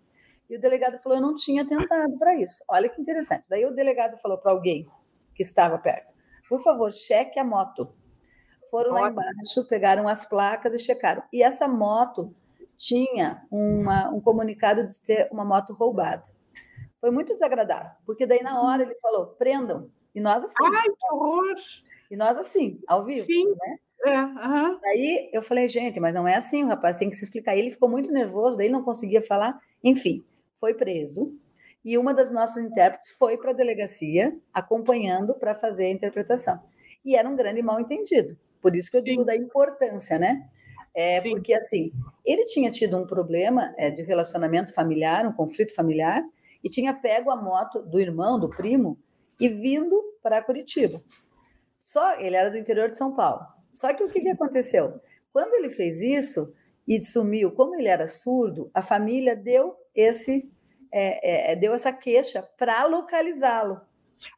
E 0.49 0.57
o 0.57 0.61
delegado 0.61 0.99
falou, 0.99 1.18
eu 1.18 1.23
não 1.23 1.35
tinha 1.35 1.64
tentado 1.66 2.18
para 2.18 2.35
isso. 2.35 2.62
Olha 2.68 2.88
que 2.88 3.01
interessante. 3.01 3.44
Daí 3.49 3.64
o 3.64 3.75
delegado 3.75 4.16
falou 4.16 4.37
para 4.37 4.51
alguém 4.51 4.88
que 5.35 5.42
estava 5.42 5.79
perto, 5.79 6.12
por 6.49 6.61
favor, 6.62 6.92
cheque 6.92 7.38
a 7.38 7.44
moto. 7.44 7.94
Foram 8.70 8.92
lá 8.92 9.11
embaixo, 9.11 9.66
pegaram 9.68 10.09
as 10.09 10.25
placas 10.25 10.75
e 10.75 10.79
checaram. 10.79 11.23
E 11.33 11.42
essa 11.42 11.66
moto 11.66 12.35
tinha 12.77 13.46
uma, 13.51 14.09
um 14.11 14.20
comunicado 14.20 14.87
de 14.87 14.94
ser 14.94 15.29
uma 15.31 15.44
moto 15.44 15.73
roubada. 15.73 16.25
Foi 17.01 17.11
muito 17.11 17.33
desagradável, 17.33 17.92
porque 18.05 18.27
daí 18.27 18.42
na 18.42 18.61
hora 18.62 18.83
ele 18.83 18.94
falou, 18.96 19.29
prendam. 19.38 19.90
E 20.14 20.20
nós 20.20 20.44
assim. 20.44 20.55
Ai, 20.75 20.85
que 20.85 21.14
horror! 21.14 21.55
E 22.11 22.16
nós 22.16 22.37
assim, 22.37 22.81
ao 22.87 23.05
vivo, 23.05 23.27
Sim. 23.27 23.49
né? 23.51 23.79
É, 24.06 24.18
uhum. 24.18 24.80
Aí 24.84 25.30
eu 25.32 25.42
falei, 25.42 25.68
gente, 25.68 26.00
mas 26.00 26.14
não 26.14 26.26
é 26.26 26.36
assim, 26.36 26.64
o 26.64 26.68
rapaz 26.68 26.98
tem 26.98 27.10
que 27.10 27.16
se 27.16 27.24
explicar. 27.24 27.56
Ele 27.56 27.70
ficou 27.70 27.88
muito 27.88 28.10
nervoso, 28.10 28.56
daí 28.56 28.68
não 28.68 28.82
conseguia 28.82 29.20
falar. 29.20 29.58
Enfim, 29.84 30.24
foi 30.56 30.74
preso. 30.74 31.34
E 31.84 31.96
uma 31.96 32.12
das 32.12 32.30
nossas 32.30 32.62
intérpretes 32.62 33.12
foi 33.12 33.36
para 33.38 33.50
a 33.50 33.54
delegacia, 33.54 34.36
acompanhando 34.52 35.34
para 35.34 35.54
fazer 35.54 35.86
a 35.86 35.90
interpretação. 35.90 36.60
E 37.04 37.16
era 37.16 37.28
um 37.28 37.36
grande 37.36 37.62
mal 37.62 37.80
entendido. 37.80 38.36
Por 38.60 38.76
isso 38.76 38.90
que 38.90 38.96
eu 38.96 39.02
digo 39.02 39.20
Sim. 39.20 39.26
da 39.26 39.36
importância, 39.36 40.18
né? 40.18 40.46
É, 40.94 41.20
porque, 41.20 41.54
assim, 41.54 41.92
ele 42.24 42.44
tinha 42.44 42.70
tido 42.70 42.96
um 42.96 43.06
problema 43.06 43.72
é, 43.78 43.90
de 43.90 44.02
relacionamento 44.02 44.74
familiar, 44.74 45.26
um 45.26 45.32
conflito 45.32 45.74
familiar, 45.74 46.22
e 46.62 46.68
tinha 46.68 46.92
pego 46.92 47.30
a 47.30 47.36
moto 47.36 47.80
do 47.80 47.98
irmão, 47.98 48.38
do 48.38 48.50
primo, 48.50 48.98
e 49.38 49.48
vindo 49.48 49.98
para 50.22 50.42
Curitiba. 50.42 51.02
Só 51.78 52.18
ele 52.18 52.36
era 52.36 52.50
do 52.50 52.58
interior 52.58 52.90
de 52.90 52.96
São 52.96 53.14
Paulo. 53.14 53.46
Só 53.72 53.92
que 53.94 54.02
o 54.02 54.11
que, 54.11 54.20
que 54.20 54.28
aconteceu? 54.28 55.00
Quando 55.33 55.54
ele 55.54 55.68
fez 55.68 56.00
isso 56.00 56.54
e 56.87 57.02
sumiu, 57.02 57.52
como 57.52 57.74
ele 57.74 57.88
era 57.88 58.06
surdo, 58.06 58.70
a 58.74 58.83
família 58.83 59.37
deu 59.37 59.76
esse 59.94 60.50
é, 60.92 61.52
é, 61.52 61.56
deu 61.56 61.72
essa 61.72 61.92
queixa 61.92 62.42
para 62.59 62.85
localizá-lo. 62.85 63.80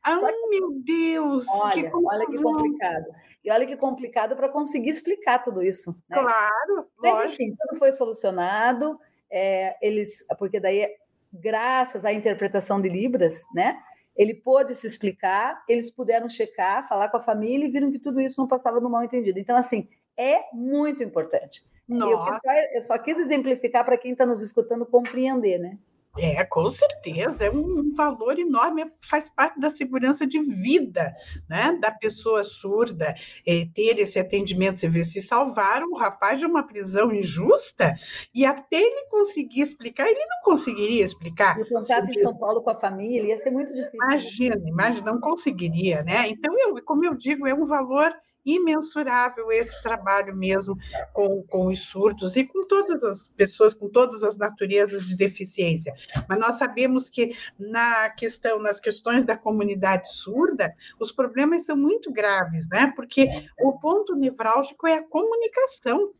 Ah, 0.02 0.16
que, 0.16 0.48
meu 0.48 0.72
Deus! 0.84 1.46
Olha, 1.48 1.90
que 1.90 1.96
olha 1.96 2.26
que 2.26 2.42
complicado. 2.42 3.06
E 3.44 3.50
olha 3.50 3.66
que 3.66 3.76
complicado 3.76 4.36
para 4.36 4.48
conseguir 4.48 4.90
explicar 4.90 5.40
tudo 5.40 5.62
isso. 5.62 5.90
Né? 6.08 6.18
Claro, 6.18 6.86
Mas, 6.98 7.12
lógico. 7.12 7.42
enfim, 7.42 7.56
tudo 7.58 7.78
foi 7.78 7.92
solucionado. 7.92 8.98
É, 9.30 9.76
eles, 9.84 10.24
porque 10.38 10.60
daí, 10.60 10.88
graças 11.32 12.04
à 12.04 12.12
interpretação 12.12 12.80
de 12.80 12.88
Libras, 12.88 13.42
né? 13.54 13.82
Ele 14.16 14.34
pôde 14.34 14.74
se 14.74 14.86
explicar, 14.86 15.62
eles 15.68 15.90
puderam 15.90 16.28
checar, 16.28 16.86
falar 16.88 17.08
com 17.08 17.16
a 17.16 17.22
família 17.22 17.66
e 17.66 17.70
viram 17.70 17.90
que 17.90 17.98
tudo 17.98 18.20
isso 18.20 18.40
não 18.40 18.48
passava 18.48 18.80
no 18.80 18.90
mal 18.90 19.02
entendido. 19.04 19.38
Então, 19.38 19.56
assim, 19.56 19.88
é 20.16 20.44
muito 20.52 21.02
importante. 21.02 21.64
Eu 21.88 22.18
só, 22.18 22.52
eu 22.74 22.82
só 22.82 22.98
quis 22.98 23.18
exemplificar 23.18 23.84
para 23.84 23.98
quem 23.98 24.12
está 24.12 24.24
nos 24.24 24.42
escutando 24.42 24.86
compreender, 24.86 25.58
né? 25.58 25.78
É, 26.18 26.44
com 26.44 26.68
certeza, 26.68 27.44
é 27.44 27.50
um 27.50 27.94
valor 27.94 28.38
enorme, 28.38 28.84
faz 29.00 29.30
parte 29.30 29.58
da 29.58 29.70
segurança 29.70 30.26
de 30.26 30.40
vida 30.40 31.14
né, 31.48 31.78
da 31.80 31.90
pessoa 31.90 32.44
surda, 32.44 33.14
é, 33.46 33.66
ter 33.74 33.98
esse 33.98 34.18
atendimento. 34.18 34.78
Você 34.78 34.88
vê, 34.88 35.04
se 35.04 35.22
salvaram 35.22 35.90
o 35.90 35.96
rapaz 35.96 36.38
de 36.38 36.44
uma 36.44 36.66
prisão 36.66 37.12
injusta 37.14 37.94
e 38.34 38.44
até 38.44 38.76
ele 38.76 39.06
conseguir 39.08 39.62
explicar, 39.62 40.06
ele 40.06 40.20
não 40.20 40.42
conseguiria 40.44 41.02
explicar. 41.02 41.58
E 41.58 41.62
o 41.62 41.68
contato 41.68 42.10
em 42.10 42.20
São 42.20 42.36
Paulo 42.36 42.62
com 42.62 42.70
a 42.70 42.74
família 42.74 43.28
ia 43.28 43.38
ser 43.38 43.50
muito 43.50 43.74
difícil. 43.74 43.98
Né? 43.98 44.06
Imagina, 44.08 44.68
imagina, 44.68 45.12
não 45.12 45.20
conseguiria, 45.20 46.02
né? 46.02 46.28
Então, 46.28 46.54
eu, 46.58 46.82
como 46.84 47.06
eu 47.06 47.14
digo, 47.14 47.46
é 47.46 47.54
um 47.54 47.64
valor 47.64 48.12
imensurável 48.44 49.50
esse 49.52 49.80
trabalho 49.82 50.34
mesmo 50.34 50.76
com, 51.12 51.42
com 51.44 51.66
os 51.68 51.80
surdos 51.80 52.36
e 52.36 52.44
com 52.44 52.66
todas 52.66 53.04
as 53.04 53.30
pessoas, 53.30 53.74
com 53.74 53.88
todas 53.88 54.22
as 54.22 54.36
naturezas 54.36 55.06
de 55.06 55.16
deficiência. 55.16 55.94
Mas 56.28 56.38
nós 56.38 56.54
sabemos 56.56 57.08
que 57.08 57.36
na 57.58 58.10
questão, 58.10 58.58
nas 58.60 58.80
questões 58.80 59.24
da 59.24 59.36
comunidade 59.36 60.12
surda, 60.12 60.74
os 60.98 61.12
problemas 61.12 61.64
são 61.64 61.76
muito 61.76 62.12
graves, 62.12 62.68
né? 62.68 62.92
Porque 62.96 63.28
o 63.60 63.78
ponto 63.78 64.14
nevrálgico 64.14 64.86
é 64.86 64.94
a 64.94 65.02
comunicação. 65.02 66.12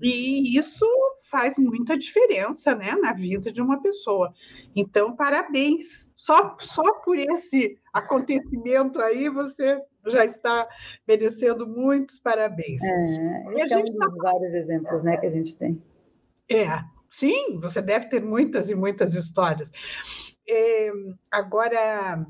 E 0.00 0.56
isso 0.56 0.86
faz 1.22 1.56
muita 1.56 1.96
diferença 1.96 2.74
né, 2.74 2.94
na 2.94 3.12
vida 3.12 3.50
de 3.50 3.60
uma 3.60 3.80
pessoa. 3.80 4.32
Então, 4.74 5.16
parabéns. 5.16 6.10
Só, 6.14 6.56
só 6.58 6.82
por 7.00 7.16
esse 7.16 7.76
acontecimento 7.92 9.00
aí, 9.00 9.28
você 9.28 9.80
já 10.06 10.24
está 10.24 10.68
merecendo 11.06 11.66
muitos 11.66 12.18
parabéns. 12.18 12.82
É, 12.82 13.62
esse 13.62 13.74
é 13.74 13.78
um 13.78 13.84
dos 13.84 13.96
tá... 13.96 14.08
vários 14.22 14.54
exemplos 14.54 15.02
né, 15.02 15.16
que 15.16 15.26
a 15.26 15.30
gente 15.30 15.56
tem. 15.58 15.82
É, 16.48 16.66
sim, 17.08 17.58
você 17.60 17.80
deve 17.80 18.08
ter 18.08 18.22
muitas 18.22 18.70
e 18.70 18.74
muitas 18.74 19.14
histórias. 19.14 19.70
É, 20.48 20.90
agora, 21.30 22.26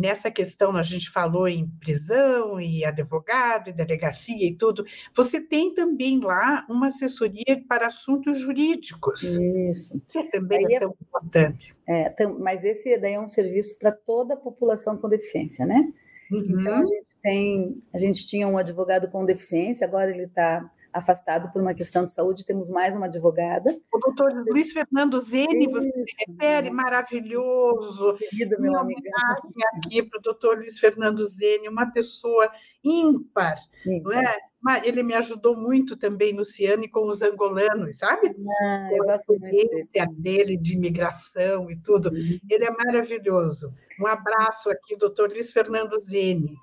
nessa 0.00 0.30
questão, 0.30 0.74
a 0.76 0.82
gente 0.82 1.10
falou 1.10 1.46
em 1.46 1.68
prisão 1.78 2.58
e 2.58 2.84
advogado 2.84 3.68
e 3.68 3.72
delegacia 3.72 4.48
e 4.48 4.56
tudo. 4.56 4.82
Você 5.14 5.40
tem 5.40 5.74
também 5.74 6.18
lá 6.20 6.64
uma 6.70 6.86
assessoria 6.86 7.62
para 7.68 7.88
assuntos 7.88 8.38
jurídicos. 8.38 9.22
Isso. 9.22 10.00
Que 10.10 10.24
também 10.30 10.72
é, 10.72 10.76
é 10.76 10.80
tão 10.80 10.96
importante. 11.00 11.76
É, 11.86 12.14
mas 12.38 12.64
esse 12.64 12.96
daí 12.96 13.12
é 13.12 13.20
um 13.20 13.28
serviço 13.28 13.78
para 13.78 13.92
toda 13.92 14.34
a 14.34 14.38
população 14.38 14.96
com 14.96 15.08
deficiência, 15.08 15.66
né? 15.66 15.92
Uhum. 16.32 16.60
Então, 16.60 16.74
a 16.74 16.86
gente, 16.86 17.06
tem, 17.22 17.76
a 17.92 17.98
gente 17.98 18.26
tinha 18.26 18.48
um 18.48 18.56
advogado 18.56 19.10
com 19.10 19.26
deficiência, 19.26 19.86
agora 19.86 20.10
ele 20.10 20.24
está 20.24 20.70
afastado 20.92 21.52
por 21.52 21.60
uma 21.60 21.74
questão 21.74 22.04
de 22.04 22.12
saúde, 22.12 22.44
temos 22.44 22.70
mais 22.70 22.96
uma 22.96 23.06
advogada. 23.06 23.78
O 23.92 23.98
doutor 23.98 24.32
Luiz 24.48 24.72
Fernando 24.72 25.18
Zene, 25.20 25.68
você 25.68 25.90
se 25.90 26.24
refere, 26.28 26.70
maravilhoso. 26.70 28.16
Querido, 28.16 28.60
meu 28.60 28.78
amigo. 28.78 29.00
aqui 29.76 30.02
para 30.02 30.18
o 30.18 30.22
doutor 30.22 30.58
Luiz 30.58 30.78
Fernando 30.78 31.24
Zene, 31.24 31.68
uma 31.68 31.86
pessoa 31.90 32.50
ímpar, 32.82 33.58
não 33.84 34.12
é? 34.12 34.38
ele 34.84 35.02
me 35.02 35.14
ajudou 35.14 35.56
muito 35.56 35.96
também, 35.96 36.34
Luciane, 36.34 36.88
com 36.88 37.08
os 37.08 37.22
angolanos, 37.22 37.98
sabe? 37.98 38.34
Ah, 38.62 38.88
eu 38.92 39.04
gosto 39.04 39.38
muito 39.38 40.12
dele 40.18 40.56
de 40.56 40.74
imigração 40.74 41.70
e 41.70 41.76
tudo. 41.76 42.10
Uhum. 42.10 42.38
Ele 42.48 42.64
é 42.64 42.70
maravilhoso. 42.70 43.72
Um 44.00 44.06
abraço 44.06 44.70
aqui, 44.70 44.96
doutor 44.96 45.30
Luiz 45.30 45.50
Fernando 45.50 45.98
Zene. 46.00 46.56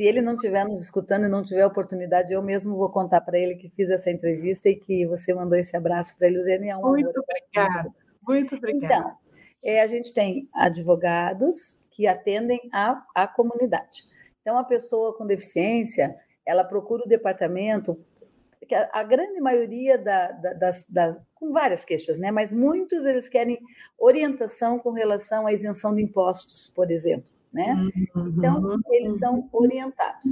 Se 0.00 0.06
ele 0.06 0.22
não 0.22 0.32
estiver 0.32 0.64
nos 0.64 0.80
escutando 0.80 1.26
e 1.26 1.28
não 1.28 1.44
tiver 1.44 1.66
oportunidade, 1.66 2.32
eu 2.32 2.42
mesmo 2.42 2.74
vou 2.74 2.88
contar 2.88 3.20
para 3.20 3.38
ele 3.38 3.56
que 3.56 3.68
fiz 3.68 3.90
essa 3.90 4.10
entrevista 4.10 4.66
e 4.70 4.74
que 4.74 5.06
você 5.06 5.34
mandou 5.34 5.58
esse 5.58 5.76
abraço 5.76 6.16
para 6.16 6.26
ele. 6.26 6.38
É 6.66 6.74
um 6.74 6.88
Muito 6.88 7.20
obrigada. 7.20 7.94
Muito 8.26 8.56
obrigada. 8.56 8.94
Então, 8.94 9.18
é, 9.62 9.82
a 9.82 9.86
gente 9.86 10.14
tem 10.14 10.48
advogados 10.54 11.78
que 11.90 12.06
atendem 12.06 12.62
a, 12.72 13.04
a 13.14 13.28
comunidade. 13.28 14.04
Então, 14.40 14.56
a 14.56 14.64
pessoa 14.64 15.14
com 15.18 15.26
deficiência, 15.26 16.16
ela 16.46 16.64
procura 16.64 17.02
o 17.04 17.06
departamento, 17.06 18.02
que 18.66 18.74
a, 18.74 18.88
a 18.94 19.02
grande 19.02 19.38
maioria 19.38 19.98
da, 19.98 20.32
da, 20.32 20.54
das, 20.54 20.86
das, 20.88 21.20
com 21.34 21.52
várias 21.52 21.84
queixas, 21.84 22.18
né? 22.18 22.30
Mas 22.30 22.50
muitos 22.50 23.04
eles 23.04 23.28
querem 23.28 23.60
orientação 23.98 24.78
com 24.78 24.92
relação 24.92 25.46
à 25.46 25.52
isenção 25.52 25.94
de 25.94 26.02
impostos, 26.02 26.68
por 26.74 26.90
exemplo. 26.90 27.28
Né? 27.52 27.74
Então, 28.16 28.62
uhum. 28.62 28.80
eles 28.90 29.18
são 29.18 29.48
orientados. 29.52 30.26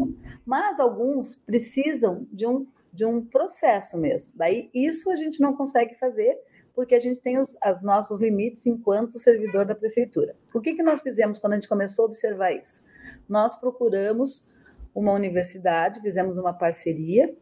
Mas 0.47 0.79
alguns 0.79 1.35
precisam 1.35 2.27
de 2.33 2.47
um, 2.47 2.67
de 2.93 3.05
um 3.05 3.25
processo 3.25 3.99
mesmo. 3.99 4.33
Daí, 4.35 4.71
isso 4.73 5.11
a 5.11 5.15
gente 5.15 5.41
não 5.41 5.57
consegue 5.57 5.95
fazer 5.95 6.39
porque 6.75 6.95
a 6.95 7.01
gente 7.01 7.21
tem 7.21 7.41
os 7.41 7.57
as 7.61 7.83
nossos 7.83 8.21
limites 8.21 8.65
enquanto 8.65 9.19
servidor 9.19 9.65
da 9.65 9.75
prefeitura. 9.75 10.37
O 10.55 10.61
que, 10.61 10.75
que 10.75 10.83
nós 10.83 11.03
fizemos 11.03 11.41
quando 11.41 11.55
a 11.55 11.57
gente 11.57 11.69
começou 11.69 12.05
a 12.05 12.07
observar 12.07 12.53
isso? 12.53 12.85
Nós 13.29 13.57
procuramos 13.57 14.55
uma 14.95 15.13
universidade, 15.13 16.01
fizemos 16.01 16.39
uma 16.39 16.53
parceria, 16.53 17.35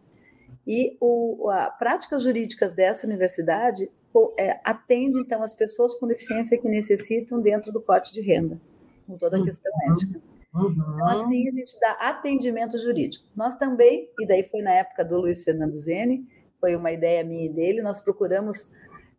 e 0.66 0.96
o, 1.00 1.50
a 1.50 1.70
práticas 1.70 2.22
jurídicas 2.22 2.72
dessa 2.72 3.06
universidade 3.06 3.90
é, 4.38 4.58
atende, 4.64 5.20
então, 5.20 5.42
as 5.42 5.54
pessoas 5.54 5.94
com 5.94 6.06
deficiência 6.06 6.58
que 6.58 6.68
necessitam 6.68 7.40
dentro 7.40 7.70
do 7.70 7.80
corte 7.80 8.14
de 8.14 8.22
renda, 8.22 8.58
com 9.07 9.16
toda 9.16 9.38
a 9.38 9.45
questão 9.45 9.73
uhum. 9.73 9.92
ética. 9.92 10.21
Uhum. 10.55 10.71
Então, 10.71 11.07
assim, 11.09 11.49
a 11.49 11.51
gente 11.51 11.79
dá 11.81 11.92
atendimento 11.92 12.79
jurídico. 12.79 13.27
Nós 13.37 13.57
também, 13.57 14.11
e 14.19 14.27
daí 14.27 14.42
foi 14.42 14.62
na 14.62 14.73
época 14.73 15.05
do 15.05 15.21
Luiz 15.21 15.45
Fernando 15.45 15.73
Zene, 15.73 16.27
foi 16.61 16.75
uma 16.75 16.90
ideia 16.90 17.23
minha 17.23 17.47
e 17.47 17.53
dele, 17.53 17.83
nós 17.83 18.01
procuramos 18.01 18.71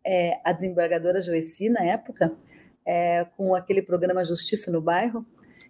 é, 0.03 0.39
a 0.43 0.51
desembargadora 0.51 1.21
Joeci, 1.21 1.69
na 1.69 1.83
época, 1.83 2.33
é, 2.85 3.25
com 3.35 3.53
aquele 3.53 3.81
programa 3.81 4.23
Justiça 4.23 4.71
no 4.71 4.81
Bairro, 4.81 5.25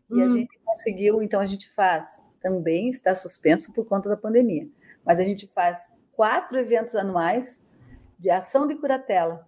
e 0.09 0.21
a 0.21 0.25
hum. 0.25 0.31
gente 0.31 0.57
conseguiu, 0.63 1.21
então 1.21 1.39
a 1.39 1.45
gente 1.45 1.69
faz, 1.69 2.21
também 2.41 2.89
está 2.89 3.13
suspenso 3.13 3.73
por 3.73 3.85
conta 3.85 4.07
da 4.07 4.15
pandemia, 4.15 4.67
mas 5.03 5.19
a 5.19 5.23
gente 5.23 5.47
faz 5.47 5.89
quatro 6.13 6.57
eventos 6.57 6.95
anuais 6.95 7.65
de 8.17 8.29
ação 8.29 8.67
de 8.67 8.75
curatela, 8.75 9.46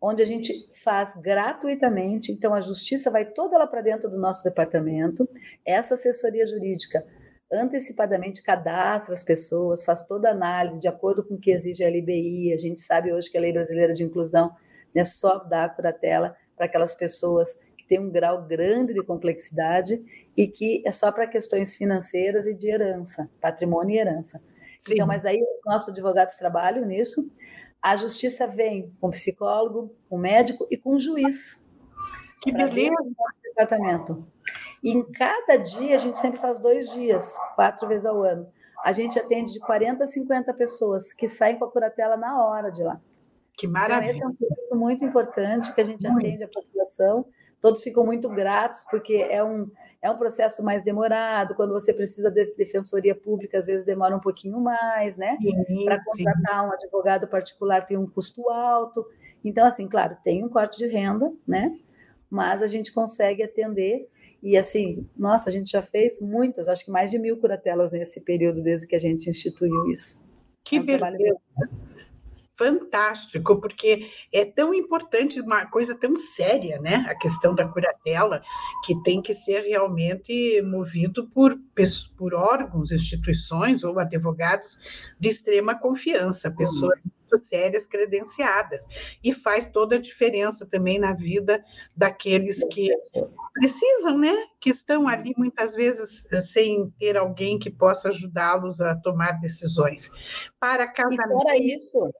onde 0.00 0.22
a 0.22 0.26
gente 0.26 0.52
faz 0.82 1.14
gratuitamente, 1.16 2.30
então 2.30 2.52
a 2.52 2.60
justiça 2.60 3.10
vai 3.10 3.24
toda 3.24 3.56
lá 3.56 3.66
para 3.66 3.80
dentro 3.80 4.10
do 4.10 4.18
nosso 4.18 4.44
departamento, 4.44 5.28
essa 5.64 5.94
assessoria 5.94 6.46
jurídica 6.46 7.04
antecipadamente 7.52 8.42
cadastra 8.42 9.14
as 9.14 9.22
pessoas, 9.22 9.84
faz 9.84 10.02
toda 10.02 10.28
a 10.28 10.32
análise 10.32 10.80
de 10.80 10.88
acordo 10.88 11.22
com 11.22 11.34
o 11.34 11.40
que 11.40 11.50
exige 11.50 11.84
a 11.84 11.88
LBI. 11.88 12.52
A 12.52 12.56
gente 12.56 12.80
sabe 12.80 13.12
hoje 13.12 13.30
que 13.30 13.38
a 13.38 13.40
Lei 13.40 13.52
Brasileira 13.52 13.92
de 13.92 14.02
Inclusão 14.02 14.54
né, 14.94 15.04
só 15.04 15.38
dá 15.38 15.64
a 15.64 15.68
curatela 15.68 16.36
para 16.56 16.66
aquelas 16.66 16.94
pessoas 16.94 17.58
que 17.76 17.86
têm 17.86 18.00
um 18.00 18.10
grau 18.10 18.44
grande 18.46 18.94
de 18.94 19.02
complexidade 19.02 20.02
e 20.36 20.46
que 20.46 20.82
é 20.86 20.92
só 20.92 21.12
para 21.12 21.26
questões 21.26 21.76
financeiras 21.76 22.46
e 22.46 22.54
de 22.54 22.68
herança, 22.68 23.30
patrimônio 23.40 23.94
e 23.94 23.98
herança. 23.98 24.42
Sim. 24.80 24.94
Então, 24.94 25.06
mas 25.06 25.24
aí 25.24 25.40
os 25.40 25.60
nossos 25.64 25.90
advogados 25.90 26.36
trabalham 26.36 26.84
nisso. 26.84 27.30
A 27.84 27.96
justiça 27.96 28.46
vem 28.46 28.90
com 28.98 29.10
psicólogo, 29.10 29.94
com 30.08 30.16
médico 30.16 30.66
e 30.70 30.76
com 30.78 30.98
juiz. 30.98 31.62
Que 32.40 32.50
beleza! 32.50 32.94
Nosso 32.94 33.42
departamento. 33.42 34.26
E 34.82 34.90
em 34.90 35.04
cada 35.04 35.58
dia, 35.58 35.94
a 35.94 35.98
gente 35.98 36.18
sempre 36.18 36.40
faz 36.40 36.58
dois 36.58 36.90
dias, 36.90 37.36
quatro 37.54 37.86
vezes 37.86 38.06
ao 38.06 38.22
ano. 38.22 38.50
A 38.82 38.90
gente 38.90 39.18
atende 39.18 39.52
de 39.52 39.60
40 39.60 40.02
a 40.02 40.06
50 40.06 40.54
pessoas 40.54 41.12
que 41.12 41.28
saem 41.28 41.58
com 41.58 41.66
a 41.66 41.70
curatela 41.70 42.16
na 42.16 42.42
hora 42.42 42.70
de 42.70 42.82
lá. 42.82 42.98
Que 43.54 43.66
maravilha! 43.66 44.16
Então, 44.16 44.16
esse 44.16 44.24
é 44.24 44.26
um 44.28 44.48
serviço 44.48 44.76
muito 44.76 45.04
importante 45.04 45.74
que 45.74 45.80
a 45.82 45.84
gente 45.84 46.08
muito. 46.08 46.26
atende 46.26 46.44
a 46.44 46.48
população. 46.48 47.26
Todos 47.64 47.82
ficam 47.82 48.04
muito 48.04 48.28
gratos, 48.28 48.84
porque 48.90 49.14
é 49.14 49.42
um, 49.42 49.70
é 50.02 50.10
um 50.10 50.18
processo 50.18 50.62
mais 50.62 50.84
demorado. 50.84 51.54
Quando 51.54 51.72
você 51.72 51.94
precisa 51.94 52.30
de 52.30 52.54
defensoria 52.56 53.14
pública, 53.14 53.56
às 53.56 53.64
vezes 53.64 53.86
demora 53.86 54.14
um 54.14 54.20
pouquinho 54.20 54.60
mais, 54.60 55.16
né? 55.16 55.38
Para 55.82 55.98
contratar 56.04 56.60
sim. 56.60 56.66
um 56.66 56.70
advogado 56.70 57.26
particular 57.26 57.86
tem 57.86 57.96
um 57.96 58.06
custo 58.06 58.50
alto. 58.50 59.06
Então, 59.42 59.66
assim, 59.66 59.88
claro, 59.88 60.14
tem 60.22 60.44
um 60.44 60.48
corte 60.50 60.76
de 60.76 60.86
renda, 60.86 61.32
né? 61.48 61.74
Mas 62.28 62.62
a 62.62 62.66
gente 62.66 62.92
consegue 62.92 63.42
atender 63.42 64.10
e 64.42 64.58
assim, 64.58 65.08
nossa, 65.16 65.48
a 65.48 65.52
gente 65.52 65.70
já 65.70 65.80
fez 65.80 66.20
muitas, 66.20 66.68
acho 66.68 66.84
que 66.84 66.90
mais 66.90 67.10
de 67.10 67.18
mil 67.18 67.38
curatelas 67.38 67.90
nesse 67.90 68.20
período 68.20 68.62
desde 68.62 68.86
que 68.86 68.94
a 68.94 69.00
gente 69.00 69.30
instituiu 69.30 69.90
isso. 69.90 70.22
Que 70.62 70.76
é 70.76 70.80
um 70.80 70.84
beleza! 70.84 71.38
Fantástico, 72.56 73.60
porque 73.60 74.08
é 74.32 74.44
tão 74.44 74.72
importante, 74.72 75.40
uma 75.40 75.66
coisa 75.66 75.92
tão 75.92 76.16
séria, 76.16 76.80
né? 76.80 77.04
A 77.08 77.14
questão 77.16 77.52
da 77.52 77.66
curatela, 77.66 78.40
que 78.84 79.02
tem 79.02 79.20
que 79.20 79.34
ser 79.34 79.62
realmente 79.62 80.62
movido 80.62 81.28
por, 81.28 81.58
por 82.16 82.32
órgãos, 82.32 82.92
instituições 82.92 83.82
ou 83.82 83.98
advogados 83.98 84.78
de 85.18 85.28
extrema 85.28 85.74
confiança, 85.76 86.48
pessoas 86.48 87.02
sérias, 87.46 87.86
credenciadas, 87.86 88.84
e 89.22 89.32
faz 89.32 89.66
toda 89.66 89.96
a 89.96 90.00
diferença 90.00 90.66
também 90.66 90.98
na 90.98 91.12
vida 91.12 91.64
daqueles 91.96 92.62
que 92.68 92.88
precisam, 93.52 94.18
né? 94.18 94.34
Que 94.60 94.70
estão 94.70 95.08
ali 95.08 95.32
muitas 95.36 95.74
vezes 95.74 96.26
eh, 96.32 96.40
sem 96.40 96.90
ter 96.98 97.16
alguém 97.16 97.58
que 97.58 97.70
possa 97.70 98.08
ajudá-los 98.08 98.80
a 98.80 98.94
tomar 98.96 99.40
decisões. 99.40 100.10
Para 100.58 100.86
casamento. 100.86 101.22
E 101.22 101.32
fora 101.32 101.56
isso, 101.56 102.12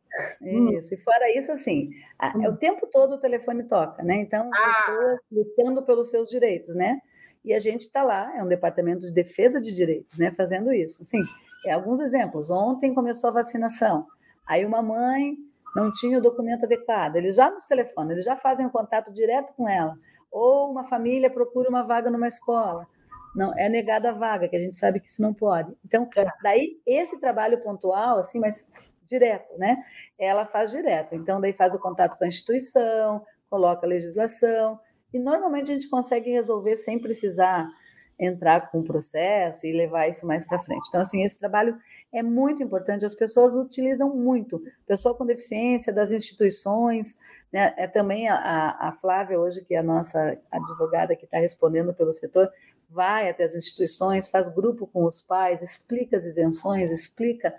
hum. 0.42 0.78
isso, 0.78 0.94
e 0.94 0.96
fora 0.98 1.38
isso, 1.38 1.52
assim, 1.52 1.90
hum. 2.36 2.48
o 2.48 2.56
tempo 2.56 2.86
todo 2.90 3.14
o 3.14 3.20
telefone 3.20 3.64
toca, 3.64 4.02
né? 4.02 4.16
Então, 4.16 4.50
ah. 4.52 4.74
pessoas 4.74 5.18
lutando 5.30 5.84
pelos 5.84 6.10
seus 6.10 6.28
direitos, 6.28 6.74
né? 6.74 6.98
E 7.44 7.52
a 7.52 7.58
gente 7.58 7.82
está 7.82 8.02
lá, 8.02 8.34
é 8.36 8.42
um 8.42 8.48
departamento 8.48 9.00
de 9.00 9.12
defesa 9.12 9.60
de 9.60 9.74
direitos, 9.74 10.16
né? 10.18 10.30
Fazendo 10.30 10.72
isso. 10.72 11.02
Assim, 11.02 11.22
é, 11.66 11.72
alguns 11.72 12.00
exemplos. 12.00 12.50
Ontem 12.50 12.94
começou 12.94 13.30
a 13.30 13.34
vacinação. 13.34 14.06
Aí 14.46 14.64
uma 14.64 14.82
mãe 14.82 15.36
não 15.74 15.92
tinha 15.92 16.18
o 16.18 16.22
documento 16.22 16.64
adequado, 16.64 17.16
eles 17.16 17.36
já 17.36 17.50
nos 17.50 17.66
telefonam, 17.66 18.12
eles 18.12 18.24
já 18.24 18.36
fazem 18.36 18.64
o 18.64 18.68
um 18.68 18.72
contato 18.72 19.12
direto 19.12 19.52
com 19.54 19.68
ela. 19.68 19.96
Ou 20.30 20.70
uma 20.70 20.84
família 20.84 21.30
procura 21.30 21.68
uma 21.68 21.82
vaga 21.82 22.10
numa 22.10 22.28
escola. 22.28 22.86
Não, 23.34 23.52
é 23.56 23.68
negada 23.68 24.10
a 24.10 24.12
vaga, 24.12 24.48
que 24.48 24.56
a 24.56 24.60
gente 24.60 24.76
sabe 24.76 25.00
que 25.00 25.08
isso 25.08 25.20
não 25.20 25.34
pode. 25.34 25.76
Então, 25.84 26.08
é. 26.16 26.26
daí 26.42 26.80
esse 26.86 27.18
trabalho 27.18 27.60
pontual, 27.62 28.18
assim, 28.18 28.38
mas 28.38 28.64
direto, 29.06 29.58
né? 29.58 29.82
Ela 30.16 30.46
faz 30.46 30.70
direto. 30.70 31.14
Então, 31.14 31.40
daí 31.40 31.52
faz 31.52 31.74
o 31.74 31.80
contato 31.80 32.16
com 32.16 32.24
a 32.24 32.28
instituição, 32.28 33.24
coloca 33.50 33.86
a 33.86 33.88
legislação, 33.88 34.78
e 35.12 35.18
normalmente 35.18 35.70
a 35.70 35.74
gente 35.74 35.88
consegue 35.88 36.30
resolver 36.30 36.76
sem 36.76 36.98
precisar 36.98 37.68
entrar 38.18 38.70
com 38.70 38.80
o 38.80 38.84
processo 38.84 39.66
e 39.66 39.72
levar 39.72 40.08
isso 40.08 40.26
mais 40.26 40.46
para 40.46 40.58
frente. 40.58 40.86
Então, 40.88 41.00
assim, 41.00 41.22
esse 41.24 41.38
trabalho 41.38 41.76
é 42.14 42.22
muito 42.22 42.62
importante, 42.62 43.04
as 43.04 43.14
pessoas 43.14 43.56
utilizam 43.56 44.14
muito. 44.14 44.62
Pessoa 44.86 45.14
com 45.16 45.26
deficiência, 45.26 45.92
das 45.92 46.12
instituições, 46.12 47.16
né? 47.52 47.74
é 47.76 47.88
também 47.88 48.28
a, 48.28 48.76
a 48.78 48.92
Flávia, 48.92 49.38
hoje, 49.38 49.64
que 49.64 49.74
é 49.74 49.78
a 49.78 49.82
nossa 49.82 50.38
advogada 50.50 51.16
que 51.16 51.24
está 51.24 51.38
respondendo 51.38 51.92
pelo 51.92 52.12
setor, 52.12 52.50
vai 52.88 53.28
até 53.28 53.42
as 53.42 53.56
instituições, 53.56 54.28
faz 54.28 54.48
grupo 54.48 54.86
com 54.86 55.04
os 55.04 55.20
pais, 55.20 55.60
explica 55.60 56.16
as 56.16 56.24
isenções, 56.24 56.92
explica 56.92 57.52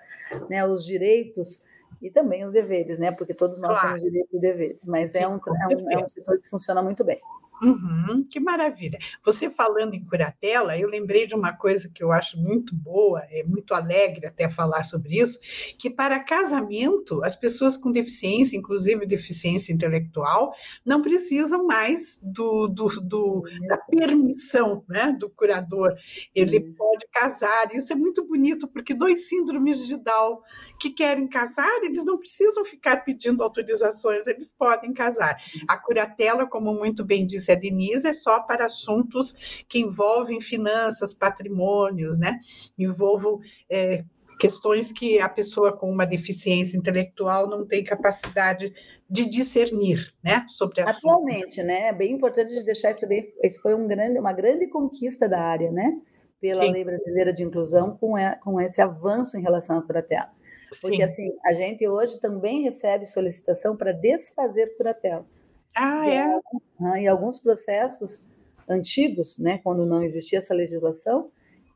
né, 0.50 0.66
os 0.66 0.86
direitos 0.86 1.66
e 2.02 2.10
também 2.10 2.44
os 2.46 2.54
deveres, 2.54 2.98
né? 2.98 3.12
Porque 3.12 3.34
todos 3.34 3.60
nós 3.60 3.78
claro. 3.78 3.88
temos 3.88 4.02
direitos 4.04 4.34
e 4.34 4.40
deveres, 4.40 4.86
mas 4.86 5.16
é, 5.16 5.28
um, 5.28 5.36
é, 5.36 5.68
um, 5.76 5.92
é 5.92 6.02
um 6.02 6.08
setor 6.08 6.40
que 6.40 6.50
funciona 6.50 6.82
muito 6.82 7.04
bem. 7.04 7.20
Uhum, 7.62 8.28
que 8.30 8.40
maravilha. 8.40 9.00
Você 9.24 9.50
falando 9.50 9.94
em 9.94 10.04
curatela, 10.04 10.78
eu 10.78 10.90
lembrei 10.90 11.26
de 11.26 11.36
uma 11.36 11.54
coisa 11.54 11.90
que 11.90 12.04
eu 12.04 12.12
acho 12.12 12.38
muito 12.38 12.76
boa, 12.76 13.22
é 13.30 13.44
muito 13.44 13.74
alegre 13.74 14.26
até 14.28 14.50
falar 14.50 14.84
sobre 14.84 15.18
isso, 15.18 15.40
que 15.80 15.90
para 15.90 16.20
casamento, 16.20 17.24
as 17.24 17.36
pessoas 17.36 17.78
com 17.78 17.92
deficiência, 17.92 18.58
inclusive 18.58 19.06
deficiência 19.06 19.72
intelectual, 19.72 20.54
não 20.86 21.02
precisam 21.02 21.66
mais 21.66 22.20
do, 22.22 22.68
do, 22.68 22.88
do 23.02 23.44
da 23.68 23.78
permissão 23.78 24.84
né, 24.90 25.16
do 25.18 25.30
curador. 25.30 25.96
Ele 26.34 26.58
isso. 26.58 26.78
pode 26.78 27.08
casar. 27.12 27.74
Isso 27.74 27.94
é 27.94 27.96
muito 27.96 28.26
bonito, 28.26 28.68
porque 28.68 28.94
dois 28.94 29.30
síndromes 29.30 29.88
de 29.88 29.96
Down 29.98 30.42
que 30.80 30.90
querem 30.90 31.28
casar, 31.28 31.84
eles 31.84 32.04
não 32.04 32.18
precisam 32.18 32.66
ficar 32.66 32.98
pedindo 32.98 33.42
autorizações, 33.42 34.28
eles 34.28 34.52
podem 34.52 34.94
casar. 34.94 35.38
A 35.68 35.78
curatela, 35.78 36.46
como 36.46 36.74
muito 36.74 37.04
bem 37.04 37.26
disse, 37.26 37.45
disse 37.46 37.52
a 37.52 37.56
Denise, 37.56 38.08
é 38.08 38.14
só 38.14 38.40
para 38.40 38.66
assuntos 38.66 39.64
que 39.68 39.80
envolvem 39.80 40.42
finanças, 40.42 41.14
patrimônios, 41.14 42.18
né? 42.18 42.40
Envolvam 42.78 43.40
é, 43.70 44.04
questões 44.40 44.92
que 44.92 45.20
a 45.20 45.30
pessoa 45.30 45.76
com 45.76 45.90
uma 45.90 46.06
deficiência 46.06 46.78
intelectual 46.78 47.48
não 47.48 47.66
tem 47.66 47.84
capacidade 47.84 48.74
de 49.08 49.30
discernir, 49.30 50.12
né, 50.24 50.48
sobre 50.50 50.82
a 50.82 50.90
Atualmente, 50.90 51.62
né, 51.62 51.90
é 51.90 51.94
bem 51.94 52.14
importante 52.14 52.52
de 52.52 52.64
deixar 52.64 52.90
isso 52.90 53.08
bem, 53.08 53.24
isso 53.44 53.62
foi 53.62 53.76
um 53.76 53.88
grande, 53.88 54.18
uma 54.18 54.34
grande 54.34 54.68
conquista 54.68 55.30
da 55.30 55.40
área, 55.40 55.72
né, 55.72 55.96
pela 56.42 56.66
Sim. 56.66 56.72
Lei 56.72 56.84
Brasileira 56.84 57.32
de 57.32 57.44
Inclusão 57.44 57.96
com, 57.98 58.14
com 58.44 58.60
esse 58.60 58.82
avanço 58.82 59.38
em 59.38 59.44
relação 59.44 59.78
à 59.78 59.82
curatela. 59.84 60.32
Porque, 60.82 60.98
Sim. 60.98 61.04
assim, 61.04 61.38
a 61.46 61.54
gente 61.54 61.88
hoje 61.88 62.20
também 62.20 62.64
recebe 62.64 63.06
solicitação 63.06 63.78
para 63.78 63.92
desfazer 63.92 64.76
curatela. 64.76 65.24
Ah, 65.76 66.08
é? 66.08 66.40
Em 67.00 67.08
alguns 67.08 67.40
processos 67.40 68.26
antigos, 68.68 69.38
né, 69.38 69.60
quando 69.64 69.86
não 69.86 70.02
existia 70.04 70.40
essa 70.40 70.54
legislação, 70.54 71.30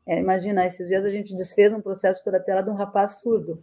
é, 0.06 0.18
imagina, 0.18 0.66
esses 0.66 0.88
dias 0.88 1.04
a 1.04 1.10
gente 1.10 1.34
desfez 1.34 1.72
um 1.72 1.80
processo 1.80 2.20
de 2.20 2.24
curatela 2.24 2.62
de 2.62 2.70
um 2.70 2.74
rapaz 2.74 3.20
surdo. 3.20 3.62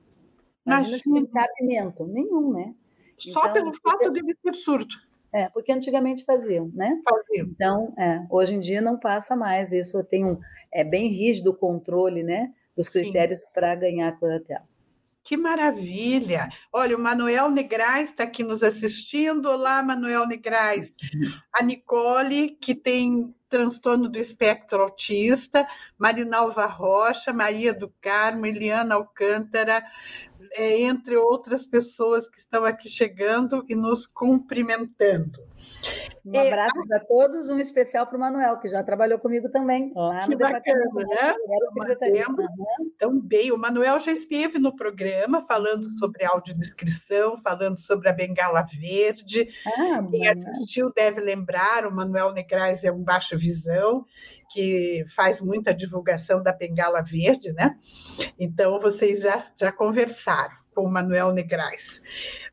Imagina, 0.66 0.98
imagina. 0.98 1.00
sem 1.00 1.26
cabimento 1.26 2.06
nenhum, 2.08 2.54
né? 2.54 2.76
Só 3.18 3.42
então, 3.42 3.54
pelo 3.54 3.74
fato 3.74 4.00
porque... 4.00 4.12
de 4.12 4.20
ele 4.20 4.38
ser 4.42 4.54
surdo. 4.54 4.96
É, 5.34 5.50
porque 5.50 5.72
antigamente 5.72 6.24
faziam, 6.24 6.72
né? 6.74 7.02
Faziam. 7.08 7.48
Então, 7.48 7.94
é, 7.98 8.26
hoje 8.30 8.56
em 8.56 8.60
dia 8.60 8.82
não 8.82 8.98
passa 8.98 9.36
mais. 9.36 9.74
Isso 9.74 10.02
tem 10.04 10.26
um 10.26 10.40
é 10.72 10.84
bem 10.84 11.10
rígido 11.10 11.52
o 11.52 11.56
controle, 11.56 12.24
né, 12.24 12.54
dos 12.76 12.90
critérios 12.90 13.46
para 13.54 13.74
ganhar 13.76 14.10
a 14.10 14.12
curatela. 14.12 14.64
Que 15.28 15.36
maravilha! 15.36 16.48
Olha, 16.72 16.96
o 16.96 17.00
Manuel 17.02 17.52
Negrais 17.52 18.12
está 18.12 18.24
aqui 18.24 18.44
nos 18.44 18.64
assistindo. 18.64 19.50
Olá, 19.50 19.84
Manuel 19.84 20.26
Negrais. 20.26 20.96
A 21.54 21.62
Nicole, 21.62 22.52
que 22.62 22.74
tem 22.74 23.36
transtorno 23.50 24.08
do 24.08 24.18
espectro 24.18 24.82
autista, 24.82 25.68
Marinalva 25.98 26.66
Rocha, 26.66 27.34
Maria 27.34 27.74
do 27.74 27.94
Carmo, 28.00 28.46
Eliana 28.46 28.96
Alcântara, 28.96 29.84
é, 30.54 30.80
entre 30.84 31.18
outras 31.18 31.66
pessoas 31.66 32.30
que 32.30 32.38
estão 32.38 32.64
aqui 32.64 32.88
chegando 32.88 33.66
e 33.68 33.76
nos 33.76 34.06
cumprimentando. 34.06 35.46
Um 36.26 36.36
é, 36.36 36.48
abraço 36.48 36.86
para 36.86 37.00
todos, 37.00 37.48
um 37.48 37.60
especial 37.60 38.06
para 38.06 38.18
o 38.18 38.20
Manuel, 38.20 38.60
que 38.60 38.68
já 38.68 38.84
trabalhou 38.84 39.18
comigo 39.18 39.50
também, 39.50 39.94
lá 39.96 40.20
que 40.20 40.32
no 40.32 40.38
bacana, 40.38 40.60
departamento. 40.60 42.42
Né? 42.42 42.46
Então, 42.82 43.18
bem, 43.18 43.52
o 43.54 43.58
Manuel 43.58 43.98
já 44.00 44.12
esteve 44.12 44.60
no 44.60 44.76
programa 44.76 45.42
falando 45.42 45.90
sobre 45.98 46.26
audiodescrição, 46.26 47.38
falando 47.38 47.80
sobre 47.80 48.10
a 48.10 48.14
bengala 48.14 48.62
verde. 48.62 49.48
Ah, 49.66 50.04
Quem 50.12 50.28
assistiu 50.28 50.92
deve 50.94 51.22
lembrar, 51.22 51.88
o 51.88 51.96
Manuel 51.96 52.34
Negrais 52.34 52.84
é 52.84 52.92
um 52.92 53.02
baixa 53.02 53.38
visão, 53.38 54.06
que 54.52 55.06
faz 55.16 55.40
muita 55.40 55.74
divulgação 55.74 56.44
da 56.44 56.52
bengala 56.52 57.02
verde, 57.02 57.54
né? 57.54 57.78
Então, 58.38 58.80
vocês 58.82 59.22
já, 59.22 59.42
já 59.56 59.72
conversaram 59.72 60.56
com 60.76 60.84
o 60.84 60.92
Manuel 60.92 61.32
Negrais. 61.32 62.02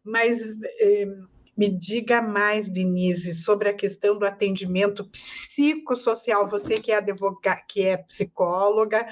Mas... 0.04 0.56
Eh, 0.80 1.08
me 1.56 1.68
diga 1.68 2.20
mais, 2.20 2.68
Denise, 2.68 3.34
sobre 3.34 3.68
a 3.68 3.74
questão 3.74 4.18
do 4.18 4.26
atendimento 4.26 5.04
psicossocial. 5.08 6.46
Você 6.46 6.74
que 6.74 6.92
é 6.92 6.96
advogada, 6.96 7.62
que 7.68 7.84
é 7.84 7.96
psicóloga, 7.96 9.06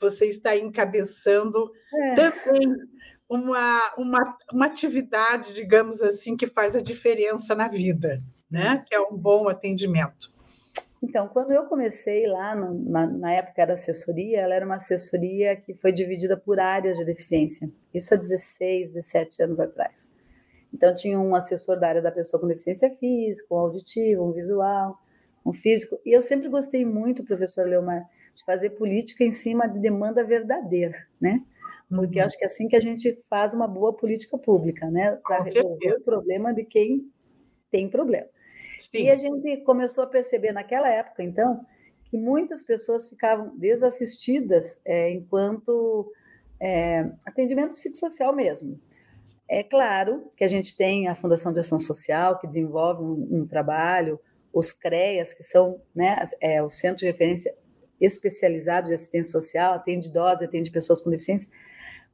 você 0.00 0.26
está 0.26 0.56
encabeçando 0.56 1.70
é. 1.94 2.14
também 2.14 2.74
uma, 3.28 3.94
uma, 3.96 4.38
uma 4.52 4.66
atividade, 4.66 5.52
digamos 5.52 6.00
assim, 6.02 6.36
que 6.36 6.46
faz 6.46 6.74
a 6.74 6.80
diferença 6.80 7.54
na 7.54 7.68
vida, 7.68 8.22
né? 8.50 8.78
Que 8.88 8.94
é 8.94 9.00
um 9.00 9.16
bom 9.16 9.48
atendimento. 9.48 10.32
Então, 11.02 11.28
quando 11.28 11.52
eu 11.52 11.64
comecei 11.64 12.26
lá, 12.26 12.54
na, 12.54 13.06
na, 13.06 13.32
época 13.32 13.66
da 13.66 13.74
assessoria, 13.74 14.40
ela 14.40 14.54
era 14.54 14.64
uma 14.64 14.76
assessoria 14.76 15.54
que 15.54 15.74
foi 15.74 15.92
dividida 15.92 16.34
por 16.34 16.58
áreas 16.58 16.96
de 16.96 17.04
deficiência. 17.04 17.70
Isso 17.92 18.14
há 18.14 18.16
16, 18.16 18.94
17 18.94 19.42
anos 19.42 19.60
atrás. 19.60 20.08
Então, 20.74 20.92
tinha 20.92 21.20
um 21.20 21.36
assessor 21.36 21.78
da 21.78 21.86
área 21.86 22.02
da 22.02 22.10
pessoa 22.10 22.40
com 22.40 22.48
deficiência 22.48 22.90
física, 22.96 23.54
um 23.54 23.58
auditivo, 23.58 24.24
um 24.24 24.32
visual, 24.32 24.98
um 25.46 25.52
físico. 25.52 26.00
E 26.04 26.12
eu 26.12 26.20
sempre 26.20 26.48
gostei 26.48 26.84
muito, 26.84 27.22
professor 27.22 27.64
Leomar, 27.64 28.04
de 28.34 28.44
fazer 28.44 28.70
política 28.70 29.22
em 29.22 29.30
cima 29.30 29.68
de 29.68 29.78
demanda 29.78 30.24
verdadeira, 30.24 31.06
né? 31.20 31.40
Porque 31.88 32.18
uhum. 32.18 32.26
acho 32.26 32.36
que 32.36 32.42
é 32.42 32.46
assim 32.46 32.66
que 32.66 32.74
a 32.74 32.80
gente 32.80 33.22
faz 33.30 33.54
uma 33.54 33.68
boa 33.68 33.92
política 33.92 34.36
pública, 34.36 34.90
né? 34.90 35.16
Para 35.22 35.44
resolver 35.44 35.78
certeza. 35.78 36.00
o 36.00 36.02
problema 36.02 36.52
de 36.52 36.64
quem 36.64 37.08
tem 37.70 37.88
problema. 37.88 38.26
Sim. 38.80 39.04
E 39.04 39.10
a 39.10 39.16
gente 39.16 39.58
começou 39.58 40.02
a 40.02 40.08
perceber 40.08 40.50
naquela 40.50 40.88
época, 40.88 41.22
então, 41.22 41.64
que 42.06 42.18
muitas 42.18 42.64
pessoas 42.64 43.08
ficavam 43.08 43.56
desassistidas 43.56 44.80
é, 44.84 45.12
enquanto 45.12 46.12
é, 46.58 47.08
atendimento 47.24 47.74
psicossocial 47.74 48.34
mesmo. 48.34 48.80
É 49.48 49.62
claro 49.62 50.32
que 50.36 50.44
a 50.44 50.48
gente 50.48 50.76
tem 50.76 51.08
a 51.08 51.14
Fundação 51.14 51.52
de 51.52 51.60
Ação 51.60 51.78
Social, 51.78 52.38
que 52.38 52.46
desenvolve 52.46 53.02
um, 53.02 53.42
um 53.42 53.46
trabalho, 53.46 54.18
os 54.52 54.72
CREAS, 54.72 55.34
que 55.34 55.42
são 55.42 55.80
né, 55.94 56.16
é, 56.40 56.62
o 56.62 56.70
Centro 56.70 56.98
de 56.98 57.06
Referência 57.06 57.54
Especializado 58.00 58.88
de 58.88 58.94
Assistência 58.94 59.32
Social, 59.32 59.74
atende 59.74 60.08
idosos, 60.08 60.42
atende 60.42 60.70
pessoas 60.70 61.02
com 61.02 61.10
deficiência, 61.10 61.50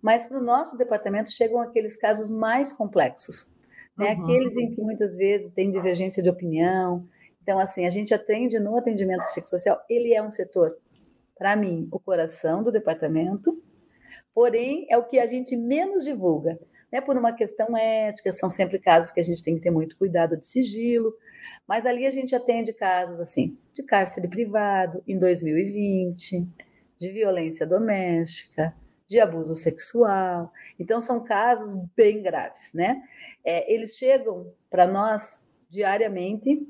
mas 0.02 0.26
para 0.26 0.38
o 0.38 0.42
nosso 0.42 0.76
departamento 0.76 1.30
chegam 1.30 1.60
aqueles 1.60 1.96
casos 1.96 2.30
mais 2.30 2.72
complexos, 2.72 3.52
né? 3.96 4.14
Uhum. 4.14 4.22
aqueles 4.22 4.56
em 4.56 4.70
que 4.70 4.80
muitas 4.80 5.16
vezes 5.16 5.52
tem 5.52 5.70
divergência 5.70 6.22
de 6.22 6.30
opinião. 6.30 7.06
Então, 7.42 7.58
assim, 7.58 7.86
a 7.86 7.90
gente 7.90 8.14
atende 8.14 8.58
no 8.58 8.76
atendimento 8.76 9.24
psicossocial, 9.24 9.82
ele 9.88 10.14
é 10.14 10.22
um 10.22 10.30
setor, 10.30 10.76
para 11.36 11.56
mim, 11.56 11.88
o 11.90 11.98
coração 11.98 12.62
do 12.62 12.72
departamento, 12.72 13.62
porém, 14.34 14.86
é 14.90 14.96
o 14.96 15.04
que 15.04 15.18
a 15.18 15.26
gente 15.26 15.56
menos 15.56 16.04
divulga 16.04 16.58
né, 16.92 17.00
por 17.00 17.16
uma 17.16 17.32
questão 17.32 17.76
ética, 17.76 18.32
são 18.32 18.50
sempre 18.50 18.78
casos 18.78 19.12
que 19.12 19.20
a 19.20 19.24
gente 19.24 19.42
tem 19.42 19.54
que 19.54 19.62
ter 19.62 19.70
muito 19.70 19.96
cuidado 19.96 20.36
de 20.36 20.44
sigilo, 20.44 21.14
mas 21.66 21.86
ali 21.86 22.06
a 22.06 22.10
gente 22.10 22.34
atende 22.34 22.72
casos 22.72 23.20
assim, 23.20 23.56
de 23.72 23.82
cárcere 23.82 24.28
privado 24.28 25.02
em 25.06 25.18
2020, 25.18 26.48
de 26.98 27.10
violência 27.10 27.66
doméstica, 27.66 28.74
de 29.10 29.18
abuso 29.18 29.56
sexual. 29.56 30.52
Então, 30.78 31.00
são 31.00 31.24
casos 31.24 31.74
bem 31.96 32.22
graves, 32.22 32.72
né? 32.72 33.02
É, 33.44 33.72
eles 33.72 33.96
chegam 33.96 34.52
para 34.70 34.86
nós 34.86 35.48
diariamente, 35.68 36.64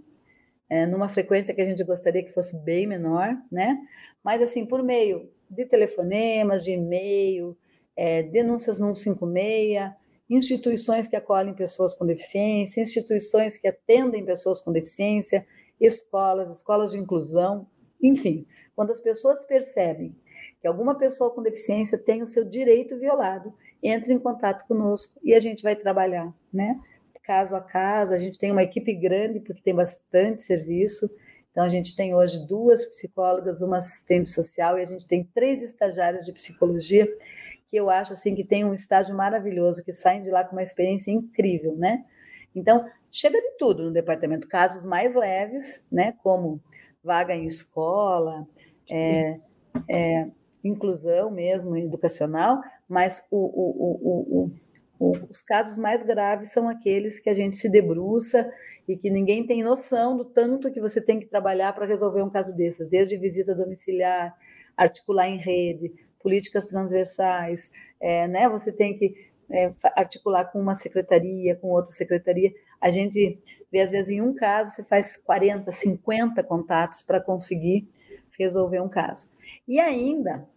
é, 0.68 0.86
numa 0.86 1.08
frequência 1.08 1.54
que 1.54 1.60
a 1.60 1.66
gente 1.66 1.84
gostaria 1.84 2.24
que 2.24 2.32
fosse 2.32 2.58
bem 2.60 2.86
menor, 2.86 3.36
né? 3.52 3.78
Mas, 4.24 4.40
assim, 4.40 4.64
por 4.64 4.82
meio 4.82 5.30
de 5.50 5.66
telefonemas, 5.66 6.64
de 6.64 6.72
e-mail, 6.72 7.58
é, 7.94 8.22
denúncias 8.22 8.78
no 8.78 8.94
156, 8.94 9.92
instituições 10.30 11.08
que 11.08 11.16
acolhem 11.16 11.52
pessoas 11.52 11.92
com 11.92 12.06
deficiência, 12.06 12.80
instituições 12.80 13.58
que 13.58 13.66
atendem 13.66 14.24
pessoas 14.24 14.60
com 14.60 14.70
deficiência, 14.70 15.44
escolas, 15.80 16.48
escolas 16.50 16.92
de 16.92 16.98
inclusão, 16.98 17.66
enfim, 18.00 18.46
quando 18.76 18.92
as 18.92 19.00
pessoas 19.00 19.44
percebem 19.44 20.16
que 20.60 20.68
alguma 20.68 20.94
pessoa 20.94 21.30
com 21.30 21.42
deficiência 21.42 21.98
tem 21.98 22.22
o 22.22 22.26
seu 22.26 22.44
direito 22.44 22.96
violado, 22.98 23.52
entre 23.82 24.12
em 24.12 24.18
contato 24.18 24.66
conosco 24.66 25.18
e 25.22 25.34
a 25.34 25.40
gente 25.40 25.62
vai 25.62 25.74
trabalhar, 25.74 26.32
né? 26.52 26.78
Caso 27.22 27.54
a 27.54 27.60
caso, 27.60 28.12
a 28.12 28.18
gente 28.18 28.38
tem 28.38 28.50
uma 28.50 28.62
equipe 28.62 28.92
grande 28.92 29.38
porque 29.38 29.62
tem 29.62 29.74
bastante 29.74 30.42
serviço. 30.42 31.08
Então 31.50 31.62
a 31.62 31.68
gente 31.68 31.94
tem 31.94 32.12
hoje 32.12 32.44
duas 32.44 32.84
psicólogas, 32.86 33.62
uma 33.62 33.76
assistente 33.76 34.28
social 34.28 34.78
e 34.78 34.82
a 34.82 34.84
gente 34.84 35.06
tem 35.06 35.22
três 35.32 35.62
estagiários 35.62 36.24
de 36.24 36.32
psicologia 36.32 37.08
que 37.70 37.76
eu 37.76 37.88
acho 37.88 38.12
assim 38.14 38.34
que 38.34 38.44
tem 38.44 38.64
um 38.64 38.74
estágio 38.74 39.16
maravilhoso, 39.16 39.84
que 39.84 39.92
saem 39.92 40.22
de 40.22 40.30
lá 40.30 40.44
com 40.44 40.56
uma 40.56 40.62
experiência 40.62 41.12
incrível, 41.12 41.76
né? 41.76 42.04
Então, 42.54 42.84
chega 43.10 43.40
de 43.40 43.56
tudo 43.56 43.84
no 43.84 43.92
departamento, 43.92 44.48
casos 44.48 44.84
mais 44.84 45.14
leves, 45.14 45.86
né, 45.90 46.14
como 46.20 46.60
vaga 47.02 47.34
em 47.34 47.46
escola, 47.46 48.46
é, 48.90 49.38
é, 49.88 50.26
inclusão 50.64 51.30
mesmo, 51.30 51.76
educacional, 51.76 52.60
mas 52.88 53.24
o, 53.30 53.38
o, 53.38 54.52
o, 54.98 55.12
os 55.30 55.40
casos 55.40 55.78
mais 55.78 56.02
graves 56.02 56.52
são 56.52 56.68
aqueles 56.68 57.20
que 57.20 57.30
a 57.30 57.34
gente 57.34 57.56
se 57.56 57.70
debruça 57.70 58.52
e 58.88 58.96
que 58.96 59.08
ninguém 59.10 59.46
tem 59.46 59.62
noção 59.62 60.16
do 60.16 60.24
tanto 60.24 60.72
que 60.72 60.80
você 60.80 61.00
tem 61.00 61.20
que 61.20 61.26
trabalhar 61.26 61.72
para 61.72 61.86
resolver 61.86 62.22
um 62.22 62.30
caso 62.30 62.54
desses, 62.56 62.88
desde 62.88 63.16
visita 63.16 63.54
domiciliar, 63.54 64.36
articular 64.76 65.28
em 65.28 65.38
rede, 65.38 65.92
políticas 66.22 66.66
transversais, 66.66 67.70
é, 68.00 68.26
né? 68.28 68.48
Você 68.48 68.72
tem 68.72 68.96
que 68.96 69.14
é, 69.50 69.72
articular 69.96 70.44
com 70.46 70.60
uma 70.60 70.74
secretaria, 70.74 71.56
com 71.56 71.68
outra 71.68 71.92
secretaria. 71.92 72.52
A 72.80 72.90
gente 72.90 73.38
vê, 73.70 73.80
às 73.80 73.90
vezes, 73.90 74.10
em 74.10 74.20
um 74.20 74.34
caso, 74.34 74.72
você 74.72 74.84
faz 74.84 75.16
40, 75.16 75.70
50 75.70 76.42
contatos 76.44 77.02
para 77.02 77.20
conseguir 77.20 77.88
resolver 78.38 78.80
um 78.80 78.88
caso. 78.88 79.30
E 79.66 79.78
ainda, 79.78 80.48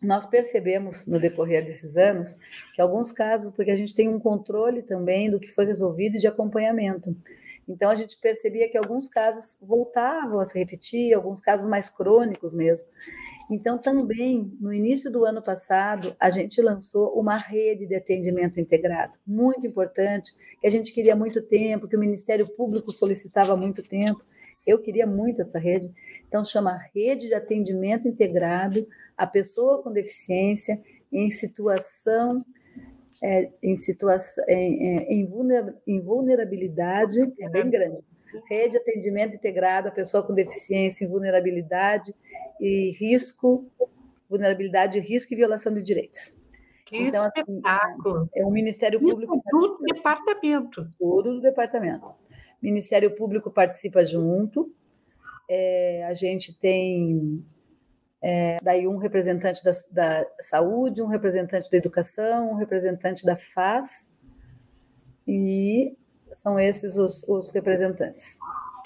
nós 0.00 0.26
percebemos 0.26 1.06
no 1.06 1.18
decorrer 1.20 1.64
desses 1.64 1.96
anos 1.96 2.38
que 2.74 2.80
alguns 2.80 3.12
casos, 3.12 3.50
porque 3.50 3.70
a 3.70 3.76
gente 3.76 3.94
tem 3.94 4.08
um 4.08 4.20
controle 4.20 4.82
também 4.82 5.30
do 5.30 5.40
que 5.40 5.48
foi 5.48 5.66
resolvido 5.66 6.16
e 6.16 6.20
de 6.20 6.26
acompanhamento. 6.26 7.14
Então, 7.68 7.90
a 7.90 7.94
gente 7.94 8.18
percebia 8.18 8.68
que 8.68 8.78
alguns 8.78 9.08
casos 9.08 9.56
voltavam 9.60 10.40
a 10.40 10.44
se 10.44 10.58
repetir, 10.58 11.14
alguns 11.14 11.40
casos 11.40 11.68
mais 11.68 11.88
crônicos 11.88 12.54
mesmo. 12.54 12.88
Então, 13.50 13.78
também, 13.78 14.56
no 14.60 14.72
início 14.72 15.10
do 15.10 15.24
ano 15.24 15.42
passado, 15.42 16.14
a 16.20 16.30
gente 16.30 16.62
lançou 16.62 17.12
uma 17.20 17.36
rede 17.36 17.84
de 17.84 17.96
atendimento 17.96 18.60
integrado, 18.60 19.14
muito 19.26 19.66
importante, 19.66 20.32
que 20.60 20.66
a 20.66 20.70
gente 20.70 20.92
queria 20.92 21.14
há 21.14 21.16
muito 21.16 21.42
tempo, 21.42 21.88
que 21.88 21.96
o 21.96 22.00
Ministério 22.00 22.46
Público 22.54 22.92
solicitava 22.92 23.52
há 23.54 23.56
muito 23.56 23.82
tempo. 23.82 24.22
Eu 24.64 24.78
queria 24.78 25.06
muito 25.06 25.42
essa 25.42 25.58
rede. 25.58 25.90
Então, 26.28 26.44
chama 26.44 26.80
Rede 26.94 27.26
de 27.26 27.34
Atendimento 27.34 28.06
Integrado 28.06 28.86
a 29.16 29.26
pessoa 29.26 29.82
com 29.82 29.92
deficiência 29.92 30.80
em 31.12 31.28
situação 31.30 32.38
é, 33.22 33.50
em 33.62 33.76
situação 33.76 34.44
em, 34.48 35.26
em, 35.86 36.00
vulnerabilidade 36.00 37.20
é 37.38 37.48
bem 37.48 37.68
grande. 37.68 37.98
Rede 38.48 38.70
de 38.70 38.76
atendimento 38.78 39.34
integrado 39.34 39.88
a 39.88 39.90
pessoa 39.90 40.22
com 40.22 40.32
deficiência 40.32 41.04
em 41.04 41.08
vulnerabilidade 41.08 42.14
e 42.60 42.92
risco, 42.92 43.70
vulnerabilidade, 44.28 45.00
risco 45.00 45.32
e 45.32 45.36
violação 45.36 45.72
de 45.74 45.82
direitos. 45.82 46.36
Que 46.84 46.98
então, 46.98 47.24
assim, 47.24 47.40
espetáculo! 47.40 48.22
Assim, 48.22 48.30
é 48.34 48.44
o 48.44 48.50
Ministério 48.50 49.00
Público. 49.00 49.34
Isso 49.36 49.44
tudo 49.50 49.78
do 49.78 49.94
departamento. 49.94 50.90
Tudo 50.98 51.34
do 51.34 51.40
departamento. 51.40 52.14
Ministério 52.60 53.14
Público 53.14 53.50
participa 53.50 54.04
junto. 54.04 54.72
É, 55.48 56.04
a 56.04 56.14
gente 56.14 56.52
tem 56.58 57.44
é, 58.22 58.58
daí 58.62 58.86
um 58.86 58.98
representante 58.98 59.64
da, 59.64 59.72
da, 59.92 60.26
saúde, 60.40 61.00
um 61.00 61.06
representante 61.06 61.70
da 61.70 61.76
educação, 61.76 62.50
um 62.50 62.54
representante 62.54 63.24
da 63.24 63.36
FAS, 63.36 64.10
e 65.26 65.96
são 66.34 66.58
esses 66.58 66.96
os, 66.96 67.26
os 67.28 67.50
representantes. 67.50 68.36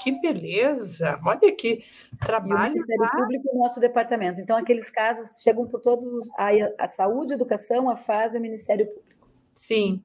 Que 0.05 0.13
beleza! 0.13 1.19
Olha 1.25 1.51
que 1.51 1.83
trabalho. 2.21 2.67
E 2.67 2.69
o 2.69 2.73
Ministério 2.75 3.03
tá? 3.05 3.17
Público 3.17 3.49
é 3.49 3.55
o 3.55 3.59
nosso 3.59 3.81
departamento. 3.81 4.39
Então, 4.39 4.55
aqueles 4.59 4.91
casos 4.91 5.43
chegam 5.43 5.67
por 5.67 5.81
todos 5.81 6.05
os. 6.07 6.31
A, 6.37 6.51
a 6.79 6.87
saúde, 6.87 7.33
a 7.33 7.37
educação, 7.37 7.89
a 7.89 7.97
FAS 7.97 8.35
e 8.35 8.37
o 8.37 8.41
Ministério 8.41 8.87
Público. 8.87 9.27
Sim. 9.55 10.05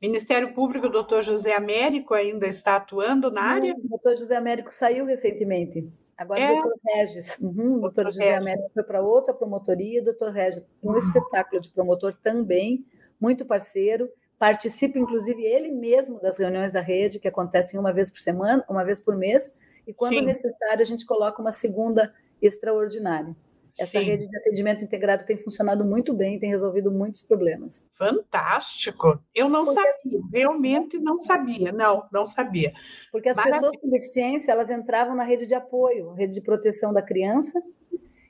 Ministério 0.00 0.54
Público, 0.54 0.86
o 0.86 0.90
doutor 0.90 1.22
José 1.22 1.56
Américo 1.56 2.14
ainda 2.14 2.46
está 2.46 2.76
atuando 2.76 3.28
na 3.28 3.40
Não, 3.40 3.48
área? 3.48 3.74
O 3.74 3.88
doutor 3.88 4.14
José 4.14 4.36
Américo 4.36 4.72
saiu 4.72 5.04
recentemente. 5.04 5.90
Agora 6.16 6.38
é. 6.38 6.52
o 6.52 6.62
doutor 6.62 6.76
Regis. 6.94 7.38
Uhum, 7.40 7.78
o 7.78 7.80
doutor 7.80 8.04
José 8.06 8.36
Américo 8.36 8.70
foi 8.72 8.84
para 8.84 9.02
outra 9.02 9.34
promotoria, 9.34 10.00
o 10.00 10.04
doutor 10.04 10.30
Regis, 10.30 10.64
um 10.80 10.96
espetáculo 10.96 11.60
de 11.60 11.70
promotor 11.70 12.16
também, 12.22 12.86
muito 13.20 13.44
parceiro 13.44 14.08
participa, 14.40 14.98
inclusive, 14.98 15.44
ele 15.44 15.70
mesmo 15.70 16.18
das 16.18 16.38
reuniões 16.38 16.72
da 16.72 16.80
rede, 16.80 17.20
que 17.20 17.28
acontecem 17.28 17.78
uma 17.78 17.92
vez 17.92 18.10
por 18.10 18.20
semana, 18.20 18.64
uma 18.70 18.82
vez 18.82 18.98
por 18.98 19.14
mês, 19.14 19.58
e 19.86 19.92
quando 19.92 20.14
Sim. 20.14 20.24
necessário, 20.24 20.80
a 20.80 20.86
gente 20.86 21.04
coloca 21.04 21.42
uma 21.42 21.52
segunda 21.52 22.14
extraordinária. 22.40 23.36
Essa 23.78 23.98
Sim. 24.00 24.06
rede 24.06 24.26
de 24.26 24.38
atendimento 24.38 24.82
integrado 24.82 25.26
tem 25.26 25.36
funcionado 25.36 25.84
muito 25.84 26.14
bem, 26.14 26.38
tem 26.38 26.48
resolvido 26.48 26.90
muitos 26.90 27.20
problemas. 27.20 27.84
Fantástico! 27.94 29.22
Eu 29.34 29.50
não 29.50 29.62
Porque, 29.62 29.78
sabia, 29.78 29.92
assim, 29.92 30.22
realmente 30.32 30.98
não 30.98 31.18
sabia, 31.18 31.70
não, 31.70 32.08
não 32.10 32.26
sabia. 32.26 32.72
Porque 33.12 33.28
as 33.28 33.36
Maravilha. 33.36 33.60
pessoas 33.60 33.78
com 33.78 33.90
deficiência, 33.90 34.52
elas 34.52 34.70
entravam 34.70 35.14
na 35.14 35.24
rede 35.24 35.44
de 35.44 35.54
apoio, 35.54 36.14
rede 36.14 36.32
de 36.32 36.40
proteção 36.40 36.94
da 36.94 37.02
criança 37.02 37.62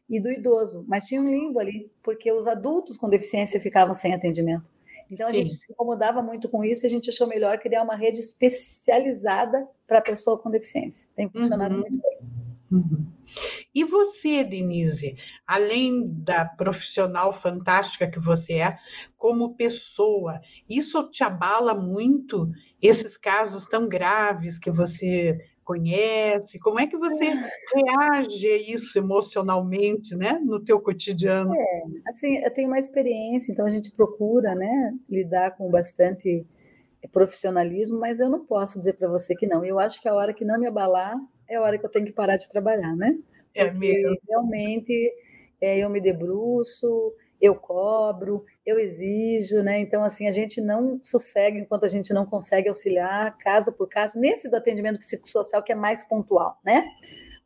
e 0.08 0.20
do 0.20 0.28
idoso, 0.28 0.84
mas 0.88 1.06
tinha 1.06 1.22
um 1.22 1.28
limbo 1.28 1.60
ali, 1.60 1.88
porque 2.02 2.32
os 2.32 2.48
adultos 2.48 2.96
com 2.96 3.08
deficiência 3.08 3.60
ficavam 3.60 3.94
sem 3.94 4.12
atendimento. 4.12 4.68
Então 5.10 5.26
a 5.26 5.32
Sim. 5.32 5.38
gente 5.38 5.54
se 5.54 5.72
incomodava 5.72 6.22
muito 6.22 6.48
com 6.48 6.62
isso 6.62 6.86
e 6.86 6.88
a 6.88 6.90
gente 6.90 7.10
achou 7.10 7.26
melhor 7.26 7.58
criar 7.58 7.82
uma 7.82 7.96
rede 7.96 8.20
especializada 8.20 9.66
para 9.86 9.98
a 9.98 10.02
pessoa 10.02 10.38
com 10.38 10.50
deficiência. 10.50 11.08
Tem 11.16 11.28
funcionado 11.28 11.74
uhum. 11.74 11.80
muito 11.80 12.00
bem. 12.00 12.18
Uhum. 12.70 13.06
E 13.74 13.84
você, 13.84 14.44
Denise, 14.44 15.16
além 15.46 16.08
da 16.08 16.44
profissional 16.44 17.32
fantástica 17.32 18.10
que 18.10 18.18
você 18.18 18.54
é, 18.54 18.78
como 19.16 19.54
pessoa, 19.54 20.40
isso 20.68 21.08
te 21.10 21.22
abala 21.22 21.74
muito? 21.74 22.50
Esses 22.82 23.16
casos 23.16 23.66
tão 23.66 23.88
graves 23.88 24.58
que 24.58 24.70
você 24.70 25.38
conhece? 25.70 26.58
Como 26.58 26.80
é 26.80 26.86
que 26.88 26.96
você 26.96 27.26
é. 27.26 27.34
reage 27.74 28.48
a 28.48 28.74
isso 28.74 28.98
emocionalmente, 28.98 30.16
né, 30.16 30.32
no 30.44 30.58
teu 30.58 30.80
cotidiano? 30.80 31.54
É, 31.54 31.82
assim, 32.08 32.38
eu 32.38 32.52
tenho 32.52 32.66
uma 32.66 32.78
experiência, 32.78 33.52
então 33.52 33.64
a 33.64 33.70
gente 33.70 33.92
procura, 33.92 34.52
né, 34.56 34.92
lidar 35.08 35.56
com 35.56 35.70
bastante 35.70 36.44
profissionalismo, 37.12 38.00
mas 38.00 38.18
eu 38.18 38.28
não 38.28 38.44
posso 38.44 38.80
dizer 38.80 38.94
para 38.94 39.08
você 39.08 39.34
que 39.36 39.46
não. 39.46 39.64
Eu 39.64 39.78
acho 39.78 40.02
que 40.02 40.08
a 40.08 40.14
hora 40.14 40.34
que 40.34 40.44
não 40.44 40.58
me 40.58 40.66
abalar 40.66 41.16
é 41.48 41.54
a 41.54 41.62
hora 41.62 41.78
que 41.78 41.86
eu 41.86 41.90
tenho 41.90 42.06
que 42.06 42.12
parar 42.12 42.36
de 42.36 42.48
trabalhar, 42.48 42.96
né? 42.96 43.16
É 43.54 43.66
Porque 43.66 43.86
é 43.86 43.92
mesmo. 43.92 44.16
Realmente 44.28 45.12
é, 45.60 45.78
eu 45.78 45.88
me 45.88 46.00
debruço, 46.00 47.14
eu 47.40 47.54
cobro, 47.54 48.44
eu 48.66 48.78
exijo, 48.78 49.62
né? 49.62 49.78
Então, 49.78 50.04
assim, 50.04 50.28
a 50.28 50.32
gente 50.32 50.60
não 50.60 51.00
sossegue 51.02 51.58
enquanto 51.58 51.84
a 51.84 51.88
gente 51.88 52.12
não 52.12 52.26
consegue 52.26 52.68
auxiliar, 52.68 53.36
caso 53.38 53.72
por 53.72 53.88
caso, 53.88 54.18
nesse 54.20 54.48
do 54.48 54.56
atendimento 54.56 54.98
psicossocial 54.98 55.62
que 55.62 55.72
é 55.72 55.74
mais 55.74 56.04
pontual, 56.04 56.58
né? 56.64 56.84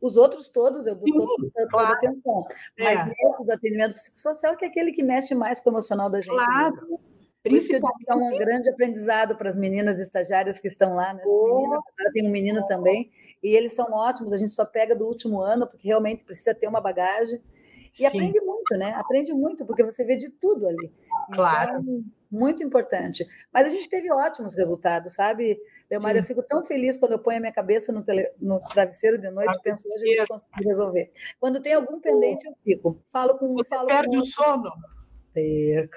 Os 0.00 0.16
outros 0.16 0.48
todos 0.48 0.86
eu 0.86 0.96
dou 0.96 1.06
Sim, 1.06 1.14
toda, 1.14 1.68
claro. 1.70 1.94
atenção, 1.94 2.44
mas 2.78 3.00
é. 3.00 3.04
nesse 3.06 3.44
do 3.44 3.52
atendimento 3.52 3.94
psicossocial 3.94 4.56
que 4.56 4.64
é 4.64 4.68
aquele 4.68 4.92
que 4.92 5.02
mexe 5.02 5.34
mais 5.34 5.60
com 5.60 5.70
o 5.70 5.72
emocional 5.72 6.10
da 6.10 6.20
gente. 6.20 6.34
Claro. 6.34 6.74
Mesmo. 6.74 7.00
Por 7.44 7.52
isso 7.52 7.68
que 7.68 7.76
é 7.76 8.14
um 8.14 8.38
grande 8.38 8.70
aprendizado 8.70 9.36
para 9.36 9.50
as 9.50 9.56
meninas 9.56 10.00
estagiárias 10.00 10.58
que 10.58 10.66
estão 10.66 10.94
lá, 10.94 11.12
né? 11.12 11.22
Oh. 11.26 11.56
meninas, 11.56 11.82
agora 11.92 12.12
tem 12.12 12.26
um 12.26 12.30
menino 12.30 12.66
também, 12.66 13.10
e 13.42 13.54
eles 13.54 13.74
são 13.74 13.92
ótimos, 13.92 14.32
a 14.32 14.38
gente 14.38 14.52
só 14.52 14.64
pega 14.64 14.96
do 14.96 15.06
último 15.06 15.42
ano, 15.42 15.66
porque 15.66 15.86
realmente 15.86 16.24
precisa 16.24 16.54
ter 16.54 16.66
uma 16.66 16.80
bagagem. 16.80 17.42
E 17.92 17.98
Sim. 17.98 18.06
aprende 18.06 18.40
muito, 18.40 18.53
né? 18.76 18.92
Aprende 18.96 19.32
muito, 19.32 19.64
porque 19.64 19.82
você 19.82 20.04
vê 20.04 20.16
de 20.16 20.30
tudo 20.30 20.66
ali. 20.66 20.92
Claro. 21.32 21.80
Então, 21.80 22.04
muito 22.30 22.64
importante. 22.64 23.24
Mas 23.52 23.66
a 23.66 23.70
gente 23.70 23.88
teve 23.88 24.10
ótimos 24.12 24.56
resultados, 24.56 25.14
sabe? 25.14 25.58
Leomar, 25.90 26.16
eu 26.16 26.24
fico 26.24 26.42
tão 26.42 26.64
feliz 26.64 26.96
quando 26.96 27.12
eu 27.12 27.18
ponho 27.18 27.38
a 27.38 27.40
minha 27.40 27.52
cabeça 27.52 27.92
no, 27.92 28.02
tele, 28.02 28.28
no 28.40 28.58
travesseiro 28.60 29.18
de 29.18 29.30
noite 29.30 29.56
e 29.56 29.62
penso 29.62 29.88
que 29.88 29.94
a 29.94 29.98
gente 29.98 30.26
conseguiu 30.26 30.68
resolver. 30.68 31.12
Quando 31.38 31.60
tem 31.60 31.74
algum 31.74 32.00
pendente, 32.00 32.46
eu 32.46 32.54
fico. 32.64 33.00
Falo 33.08 33.38
com. 33.38 33.54
Você 33.54 33.68
falo 33.68 33.86
perde 33.86 34.08
com... 34.08 34.18
o 34.18 34.26
sono? 34.26 34.72
Perco. 35.34 35.96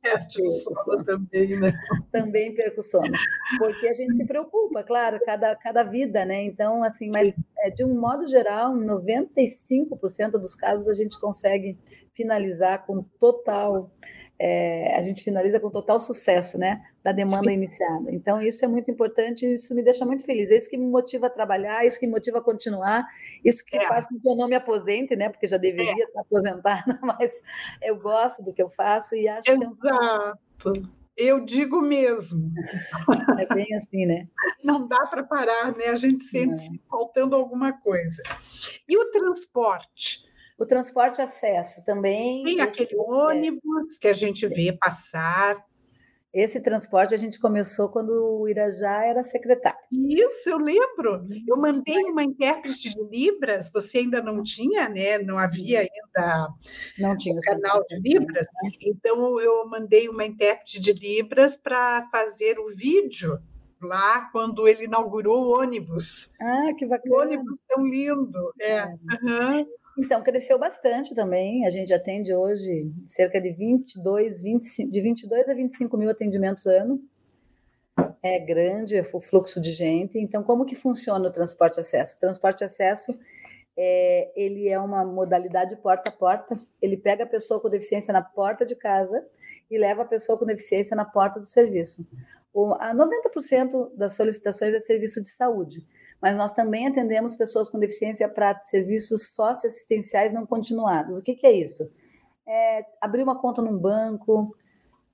perco 0.00 0.42
o 0.42 0.74
sono 0.76 1.04
também, 1.04 1.60
né? 1.60 1.72
Também 2.12 2.54
perco 2.54 2.80
o 2.80 2.82
sono. 2.82 3.12
Porque 3.58 3.88
a 3.88 3.92
gente 3.92 4.14
se 4.14 4.24
preocupa, 4.24 4.84
claro, 4.84 5.18
cada, 5.26 5.56
cada 5.56 5.82
vida, 5.82 6.24
né? 6.24 6.44
Então, 6.44 6.84
assim, 6.84 7.10
mas 7.12 7.34
é, 7.58 7.70
de 7.70 7.84
um 7.84 7.98
modo 7.98 8.26
geral, 8.28 8.72
95% 8.72 10.30
dos 10.32 10.54
casos 10.54 10.86
a 10.86 10.94
gente 10.94 11.18
consegue 11.18 11.76
finalizar 12.14 12.86
com 12.86 13.02
total 13.18 13.90
é, 14.40 14.96
a 14.96 15.02
gente 15.02 15.22
finaliza 15.22 15.60
com 15.60 15.68
total 15.68 16.00
sucesso, 16.00 16.58
né, 16.58 16.82
da 17.02 17.12
demanda 17.12 17.50
iniciada. 17.50 18.12
Então, 18.12 18.40
isso 18.42 18.64
é 18.64 18.68
muito 18.68 18.90
importante 18.90 19.46
isso 19.46 19.74
me 19.74 19.82
deixa 19.82 20.04
muito 20.04 20.24
feliz. 20.24 20.50
É 20.50 20.56
isso 20.56 20.68
que 20.68 20.76
me 20.76 20.86
motiva 20.86 21.26
a 21.26 21.30
trabalhar, 21.30 21.84
é 21.84 21.88
isso 21.88 21.98
que 21.98 22.06
me 22.06 22.12
motiva 22.12 22.38
a 22.38 22.42
continuar, 22.42 23.06
isso 23.44 23.64
que 23.64 23.76
é. 23.76 23.88
faz 23.88 24.06
com 24.06 24.18
que 24.18 24.28
eu 24.28 24.36
não 24.36 24.48
me 24.48 24.54
aposente, 24.54 25.16
né, 25.16 25.28
porque 25.28 25.48
já 25.48 25.56
deveria 25.56 26.02
é. 26.02 26.06
estar 26.06 26.20
aposentada, 26.20 26.98
mas 27.02 27.30
eu 27.82 27.98
gosto 27.98 28.42
do 28.42 28.52
que 28.52 28.62
eu 28.62 28.70
faço 28.70 29.14
e 29.14 29.26
acho 29.28 29.50
Exato. 29.50 29.76
que... 29.76 29.88
Exato. 29.88 31.00
Eu 31.16 31.44
digo 31.44 31.82
mesmo. 31.82 32.50
É 33.38 33.54
bem 33.54 33.66
assim, 33.76 34.06
né? 34.06 34.26
Não 34.64 34.88
dá 34.88 35.06
para 35.06 35.22
parar, 35.22 35.76
né? 35.76 35.88
A 35.88 35.96
gente 35.96 36.24
sente 36.24 36.66
faltando 36.88 37.36
alguma 37.36 37.74
coisa. 37.74 38.22
E 38.88 38.96
o 38.96 39.10
transporte? 39.10 40.24
O 40.58 40.64
transporte 40.64 41.20
acesso 41.20 41.84
também. 41.84 42.42
Tem 42.44 42.60
aquele 42.62 42.96
ônibus 42.96 43.98
que 44.00 44.08
a 44.08 44.14
gente 44.14 44.46
vê 44.46 44.72
passar. 44.72 45.62
Esse 46.32 46.60
transporte 46.60 47.12
a 47.12 47.16
gente 47.18 47.40
começou 47.40 47.88
quando 47.88 48.10
o 48.10 48.48
Irajá 48.48 49.04
era 49.04 49.22
secretário. 49.24 49.78
Isso, 49.90 50.48
eu 50.48 50.58
lembro. 50.58 51.26
Eu 51.46 51.56
mandei 51.56 52.04
uma 52.04 52.22
intérprete 52.22 52.90
de 52.90 53.02
Libras, 53.10 53.68
você 53.72 53.98
ainda 53.98 54.22
não 54.22 54.40
tinha, 54.42 54.88
né? 54.88 55.18
Não 55.18 55.36
havia 55.36 55.80
ainda 55.80 56.48
não 56.98 57.16
tinha 57.16 57.34
o 57.34 57.40
canal 57.40 57.82
de 57.84 57.98
Libras. 57.98 58.46
Né? 58.62 58.70
Então, 58.82 59.40
eu 59.40 59.68
mandei 59.68 60.08
uma 60.08 60.24
intérprete 60.24 60.78
de 60.78 60.92
Libras 60.92 61.56
para 61.56 62.08
fazer 62.12 62.60
o 62.60 62.68
vídeo 62.76 63.40
lá 63.82 64.28
quando 64.30 64.68
ele 64.68 64.84
inaugurou 64.84 65.46
o 65.46 65.60
ônibus. 65.60 66.30
Ah, 66.40 66.72
que 66.78 66.86
bacana. 66.86 67.14
O 67.14 67.20
ônibus 67.20 67.58
tão 67.66 67.84
lindo. 67.84 68.52
É. 68.60 68.76
é. 68.76 68.86
Uhum. 68.86 69.66
Então, 70.00 70.22
cresceu 70.22 70.58
bastante 70.58 71.14
também. 71.14 71.66
A 71.66 71.70
gente 71.70 71.92
atende 71.92 72.32
hoje 72.32 72.90
cerca 73.06 73.38
de 73.38 73.50
22, 73.50 74.40
25, 74.40 74.90
de 74.90 75.00
22 75.02 75.48
a 75.48 75.52
25 75.52 75.96
mil 75.98 76.08
atendimentos 76.08 76.64
ano. 76.64 76.98
É 78.22 78.38
grande 78.38 78.98
o 78.98 79.20
fluxo 79.20 79.60
de 79.60 79.72
gente. 79.72 80.18
Então, 80.18 80.42
como 80.42 80.64
que 80.64 80.74
funciona 80.74 81.28
o 81.28 81.30
transporte 81.30 81.78
acesso? 81.78 82.16
O 82.16 82.20
transporte 82.20 82.64
acesso 82.64 83.12
é, 83.76 84.32
ele 84.34 84.68
é 84.68 84.80
uma 84.80 85.04
modalidade 85.04 85.76
porta 85.76 86.10
a 86.10 86.14
porta. 86.14 86.54
Ele 86.80 86.96
pega 86.96 87.24
a 87.24 87.26
pessoa 87.26 87.60
com 87.60 87.68
deficiência 87.68 88.10
na 88.10 88.22
porta 88.22 88.64
de 88.64 88.74
casa 88.74 89.22
e 89.70 89.76
leva 89.76 90.00
a 90.00 90.06
pessoa 90.06 90.38
com 90.38 90.46
deficiência 90.46 90.96
na 90.96 91.04
porta 91.04 91.38
do 91.38 91.44
serviço. 91.44 92.06
O, 92.54 92.72
a 92.72 92.94
90% 92.94 93.94
das 93.94 94.14
solicitações 94.14 94.72
é 94.72 94.80
serviço 94.80 95.20
de 95.20 95.28
saúde 95.28 95.86
mas 96.20 96.36
nós 96.36 96.52
também 96.52 96.86
atendemos 96.86 97.34
pessoas 97.34 97.68
com 97.68 97.78
deficiência 97.78 98.28
para 98.28 98.60
serviços 98.60 99.34
socioassistenciais 99.34 100.32
não 100.32 100.44
continuados. 100.44 101.18
O 101.18 101.22
que, 101.22 101.34
que 101.34 101.46
é 101.46 101.52
isso? 101.52 101.90
É 102.46 102.84
abrir 103.00 103.22
uma 103.22 103.40
conta 103.40 103.62
num 103.62 103.78
banco, 103.78 104.54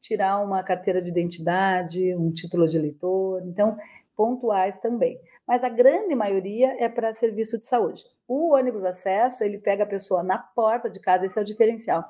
tirar 0.01 0.39
uma 0.43 0.63
carteira 0.63 1.01
de 1.01 1.09
identidade, 1.09 2.15
um 2.15 2.33
título 2.33 2.67
de 2.67 2.77
eleitor, 2.77 3.43
então, 3.45 3.77
pontuais 4.17 4.79
também. 4.79 5.21
Mas 5.47 5.63
a 5.63 5.69
grande 5.69 6.15
maioria 6.15 6.77
é 6.83 6.89
para 6.89 7.13
serviço 7.13 7.59
de 7.59 7.67
saúde. 7.67 8.03
O 8.27 8.55
ônibus 8.55 8.85
acesso, 8.85 9.45
ele 9.45 9.59
pega 9.59 9.85
a 9.85 9.87
pessoa 9.87 10.23
na 10.23 10.39
porta 10.39 10.91
de 10.91 10.99
casa, 10.99 11.27
esse 11.27 11.39
é 11.39 11.43
o 11.43 11.45
diferencial, 11.45 12.05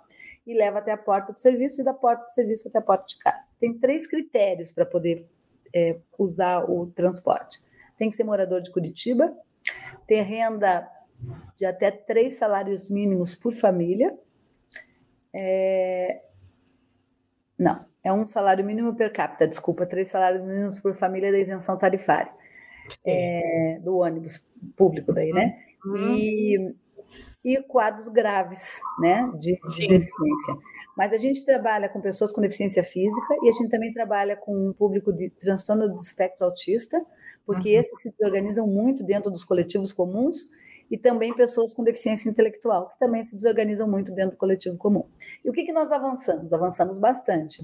e 0.47 0.55
leva 0.55 0.78
até 0.78 0.92
a 0.92 0.97
porta 0.97 1.32
do 1.32 1.40
serviço 1.40 1.80
e 1.80 1.84
da 1.84 1.92
porta 1.92 2.24
do 2.24 2.30
serviço 2.30 2.68
até 2.68 2.78
a 2.78 2.82
porta 2.82 3.05
de 3.07 3.18
casa. 3.18 3.53
Tem 3.61 3.74
três 3.74 4.07
critérios 4.07 4.72
para 4.72 4.86
poder 4.86 5.28
é, 5.74 5.99
usar 6.18 6.64
o 6.70 6.86
transporte. 6.86 7.61
Tem 7.97 8.11
que 8.11 8.16
ser 8.16 8.24
morador 8.24 8.61
de 8.61 8.70
Curitiba, 8.70 9.34
ter 10.07 10.22
renda 10.22 10.88
de 11.57 11.64
até 11.64 11.90
três 11.90 12.34
salários 12.34 12.90
mínimos 12.90 13.34
por 13.34 13.53
família, 13.53 14.16
é, 15.34 16.22
não, 17.59 17.84
é 18.05 18.12
um 18.12 18.26
salário 18.26 18.64
mínimo 18.64 18.94
per 18.94 19.12
capita, 19.12 19.47
desculpa, 19.49 19.86
três 19.86 20.09
salários 20.09 20.42
mínimos 20.42 20.78
por 20.78 20.94
família 20.94 21.32
da 21.32 21.38
isenção 21.38 21.76
tarifária 21.76 22.32
é, 23.05 23.78
do 23.82 23.99
ônibus 23.99 24.47
público 24.76 25.12
daí, 25.12 25.32
né? 25.32 25.59
Uhum. 25.84 26.14
E, 26.14 26.74
e 27.44 27.62
quadros 27.62 28.09
graves, 28.09 28.80
né, 29.01 29.30
de, 29.38 29.55
de 29.55 29.88
deficiência. 29.88 30.55
Mas 30.97 31.12
a 31.12 31.18
gente 31.18 31.44
trabalha 31.44 31.88
com 31.88 32.01
pessoas 32.01 32.32
com 32.32 32.40
deficiência 32.40 32.82
física 32.82 33.36
e 33.42 33.49
a 33.49 33.53
gente 33.53 33.68
também 33.68 33.92
trabalha 33.92 34.36
com 34.36 34.68
um 34.68 34.72
público 34.72 35.12
de 35.12 35.30
transtorno 35.30 35.88
do 35.88 35.99
espectro 35.99 36.47
autista, 36.47 37.01
porque 37.47 37.74
uhum. 37.74 37.80
esses 37.80 38.03
se 38.03 38.11
desorganizam 38.11 38.66
muito 38.66 39.05
dentro 39.05 39.30
dos 39.30 39.44
coletivos 39.44 39.92
comuns 39.92 40.51
e 40.90 40.99
também 40.99 41.34
pessoas 41.34 41.72
com 41.72 41.82
deficiência 41.82 42.28
intelectual, 42.28 42.88
que 42.88 42.99
também 42.99 43.24
se 43.24 43.36
desorganizam 43.36 43.88
muito 43.88 44.12
dentro 44.12 44.32
do 44.32 44.36
coletivo 44.36 44.76
comum. 44.76 45.05
E 45.44 45.49
o 45.49 45.53
que, 45.53 45.64
que 45.64 45.72
nós 45.72 45.92
avançamos? 45.92 46.53
Avançamos 46.53 46.99
bastante. 46.99 47.62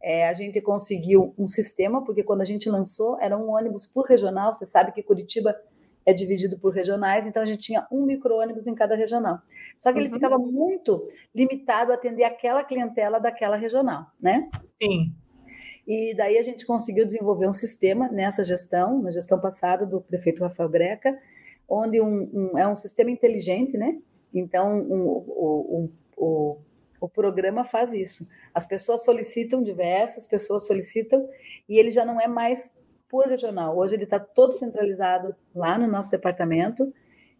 É, 0.00 0.28
a 0.28 0.34
gente 0.34 0.60
conseguiu 0.60 1.34
um 1.36 1.48
sistema, 1.48 2.04
porque 2.04 2.22
quando 2.22 2.40
a 2.40 2.44
gente 2.44 2.70
lançou, 2.70 3.18
era 3.20 3.36
um 3.36 3.50
ônibus 3.50 3.86
por 3.86 4.06
regional, 4.06 4.52
você 4.52 4.64
sabe 4.64 4.92
que 4.92 5.02
Curitiba 5.02 5.56
é 6.06 6.12
dividido 6.14 6.58
por 6.58 6.72
regionais, 6.72 7.26
então 7.26 7.42
a 7.42 7.44
gente 7.44 7.60
tinha 7.60 7.86
um 7.92 8.06
micro-ônibus 8.06 8.66
em 8.66 8.74
cada 8.74 8.96
regional. 8.96 9.40
Só 9.76 9.92
que 9.92 9.98
uhum. 9.98 10.04
ele 10.04 10.14
ficava 10.14 10.38
muito 10.38 11.06
limitado 11.34 11.92
a 11.92 11.96
atender 11.96 12.24
aquela 12.24 12.64
clientela 12.64 13.18
daquela 13.18 13.56
regional, 13.56 14.06
né? 14.20 14.48
Sim. 14.80 15.12
E 15.88 16.14
daí 16.14 16.36
a 16.36 16.42
gente 16.42 16.66
conseguiu 16.66 17.06
desenvolver 17.06 17.48
um 17.48 17.52
sistema 17.54 18.10
nessa 18.10 18.44
gestão, 18.44 19.00
na 19.00 19.10
gestão 19.10 19.40
passada 19.40 19.86
do 19.86 20.02
prefeito 20.02 20.42
Rafael 20.44 20.68
Greca, 20.68 21.18
onde 21.66 21.98
um, 21.98 22.28
um, 22.30 22.58
é 22.58 22.68
um 22.68 22.76
sistema 22.76 23.10
inteligente, 23.10 23.78
né? 23.78 23.98
Então, 24.34 24.80
um, 24.80 25.06
o, 25.06 25.90
o, 26.14 26.58
o 27.00 27.08
programa 27.08 27.64
faz 27.64 27.94
isso. 27.94 28.28
As 28.52 28.66
pessoas 28.66 29.02
solicitam, 29.02 29.62
diversas 29.62 30.26
pessoas 30.26 30.66
solicitam, 30.66 31.26
e 31.66 31.78
ele 31.78 31.90
já 31.90 32.04
não 32.04 32.20
é 32.20 32.28
mais 32.28 32.70
por 33.08 33.26
regional. 33.26 33.74
Hoje 33.74 33.94
ele 33.94 34.04
está 34.04 34.20
todo 34.20 34.52
centralizado 34.52 35.34
lá 35.54 35.78
no 35.78 35.86
nosso 35.86 36.10
departamento, 36.10 36.92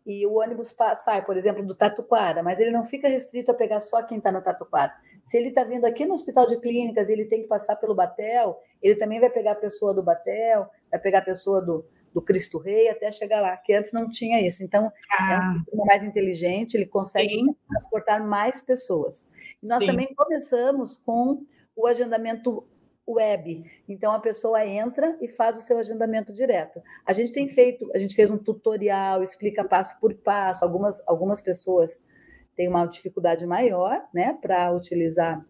e 0.09 0.27
o 0.27 0.39
ônibus 0.39 0.75
sai, 0.97 1.23
por 1.23 1.37
exemplo, 1.37 1.63
do 1.63 1.75
Tatuquara, 1.75 2.43
mas 2.43 2.59
ele 2.59 2.71
não 2.71 2.83
fica 2.83 3.07
restrito 3.07 3.51
a 3.51 3.55
pegar 3.55 3.81
só 3.81 4.03
quem 4.03 4.17
está 4.17 4.33
no 4.33 4.41
Tatuquara. 4.41 4.91
Se 5.23 5.37
ele 5.37 5.51
está 5.51 5.63
vindo 5.63 5.85
aqui 5.85 6.07
no 6.07 6.15
Hospital 6.15 6.47
de 6.47 6.59
Clínicas 6.59 7.11
e 7.11 7.13
ele 7.13 7.27
tem 7.27 7.43
que 7.43 7.47
passar 7.47 7.77
pelo 7.77 7.95
Batel, 7.95 8.59
ele 8.83 8.95
também 8.95 9.21
vai 9.21 9.29
pegar 9.29 9.53
a 9.53 9.55
pessoa 9.57 9.93
do 9.93 10.03
Batel, 10.03 10.67
vai 10.91 10.99
pegar 10.99 11.19
a 11.19 11.23
pessoa 11.23 11.61
do, 11.61 11.85
do 12.15 12.23
Cristo 12.23 12.57
Rei 12.57 12.89
até 12.89 13.11
chegar 13.11 13.43
lá, 13.43 13.55
que 13.59 13.75
antes 13.75 13.93
não 13.93 14.09
tinha 14.09 14.41
isso. 14.41 14.65
Então, 14.65 14.91
ah. 15.13 15.35
é 15.35 15.39
um 15.41 15.43
sistema 15.43 15.85
mais 15.85 16.03
inteligente, 16.03 16.75
ele 16.75 16.87
consegue 16.87 17.35
Sim. 17.35 17.55
transportar 17.69 18.27
mais 18.27 18.63
pessoas. 18.63 19.29
E 19.63 19.67
nós 19.67 19.81
Sim. 19.81 19.91
também 19.91 20.15
começamos 20.15 20.99
com 20.99 21.45
o 21.77 21.87
agendamento 21.87 22.67
web. 23.15 23.65
Então 23.89 24.13
a 24.13 24.21
pessoa 24.21 24.65
entra 24.67 25.17
e 25.21 25.29
faz 25.29 25.59
o 25.59 25.63
seu 25.63 25.79
agendamento 25.79 26.33
direto. 26.33 26.83
A 27.07 27.13
gente 27.13 27.33
tem 27.33 27.49
feito, 27.49 27.91
a 27.95 27.99
gente 27.99 28.15
fez 28.15 28.31
um 28.31 28.39
tutorial, 28.39 29.23
explica 29.23 29.65
passo 29.65 29.99
por 30.01 30.15
passo. 30.15 30.65
Algumas 30.65 31.03
algumas 31.07 31.43
pessoas 31.43 32.01
têm 32.57 32.69
uma 32.69 32.87
dificuldade 32.87 33.47
maior, 33.47 34.03
né, 34.13 34.37
para 34.41 34.73
utilizar 34.73 35.45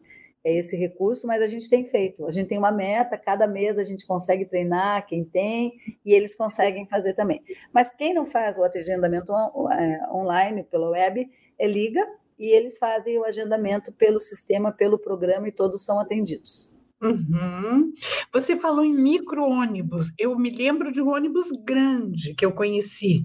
é 0.44 0.56
esse 0.56 0.76
recurso, 0.76 1.26
mas 1.26 1.42
a 1.42 1.46
gente 1.46 1.68
tem 1.68 1.84
feito. 1.84 2.26
A 2.26 2.30
gente 2.30 2.48
tem 2.48 2.58
uma 2.58 2.70
meta, 2.70 3.18
cada 3.18 3.46
mês 3.46 3.76
a 3.76 3.84
gente 3.84 4.06
consegue 4.06 4.44
treinar 4.44 5.06
quem 5.06 5.24
tem 5.24 5.72
e 6.04 6.14
eles 6.14 6.34
conseguem 6.34 6.86
fazer 6.86 7.14
também. 7.14 7.42
Mas 7.72 7.90
quem 7.90 8.14
não 8.14 8.24
faz 8.24 8.56
o 8.56 8.64
agendamento 8.64 9.32
é, 9.32 10.12
online 10.12 10.62
pela 10.64 10.90
web, 10.90 11.28
é 11.58 11.66
liga 11.66 12.06
e 12.38 12.48
eles 12.50 12.78
fazem 12.78 13.18
o 13.18 13.24
agendamento 13.24 13.92
pelo 13.92 14.20
sistema, 14.20 14.70
pelo 14.70 14.98
programa 14.98 15.48
e 15.48 15.52
todos 15.52 15.84
são 15.84 15.98
atendidos. 15.98 16.72
Uhum. 17.02 17.92
Você 18.32 18.56
falou 18.56 18.84
em 18.84 18.94
micro-ônibus. 18.94 20.12
Eu 20.18 20.36
me 20.38 20.50
lembro 20.50 20.90
de 20.90 21.00
um 21.00 21.10
ônibus 21.10 21.50
grande 21.64 22.34
que 22.34 22.44
eu 22.44 22.52
conheci. 22.52 23.24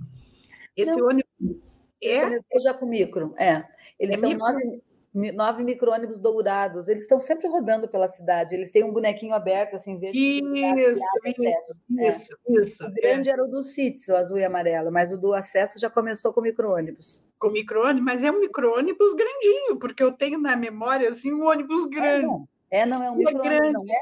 Esse 0.75 0.91
não, 0.91 1.07
ônibus 1.07 1.73
é. 2.03 2.21
Começou 2.21 2.61
já 2.61 2.73
com 2.73 2.85
micro, 2.85 3.33
é. 3.37 3.63
Eles 3.99 4.17
é 4.17 4.19
são 4.19 4.29
micro... 4.29 4.45
nove 4.45 4.81
nove 5.13 5.63
micro-ônibus 5.63 6.19
dourados. 6.19 6.87
Eles 6.87 7.03
estão 7.03 7.19
sempre 7.19 7.47
rodando 7.47 7.87
pela 7.87 8.07
cidade. 8.07 8.55
Eles 8.55 8.71
têm 8.71 8.83
um 8.83 8.91
bonequinho 8.91 9.33
aberto, 9.33 9.75
assim, 9.75 9.99
verde. 9.99 10.17
Isso, 10.17 10.55
isso, 10.55 11.43
é. 11.45 12.09
isso, 12.09 12.37
isso, 12.49 12.87
O 12.87 12.91
grande 12.91 13.29
é. 13.29 13.33
era 13.33 13.43
o 13.43 13.47
do 13.47 13.61
CITES, 13.61 14.07
o 14.07 14.15
azul 14.15 14.39
e 14.39 14.43
amarelo, 14.43 14.91
mas 14.91 15.11
o 15.11 15.17
do 15.17 15.33
acesso 15.33 15.79
já 15.79 15.89
começou 15.89 16.33
com 16.33 16.41
micro-ônibus. 16.41 17.23
Com 17.37 17.51
micro-ônibus, 17.51 18.03
mas 18.03 18.23
é 18.23 18.31
um 18.31 18.39
micro-ônibus 18.39 19.13
grandinho, 19.13 19.77
porque 19.79 20.01
eu 20.01 20.11
tenho 20.11 20.39
na 20.39 20.55
memória, 20.55 21.09
assim, 21.09 21.31
um 21.31 21.45
ônibus 21.45 21.85
grande. 21.85 22.43
É, 22.73 22.87
não, 22.87 22.97
é, 22.97 22.99
não 22.99 23.05
é 23.05 23.11
um 23.11 23.15
micro-ônibus, 23.15 23.71
não 23.71 23.83
é, 23.83 24.01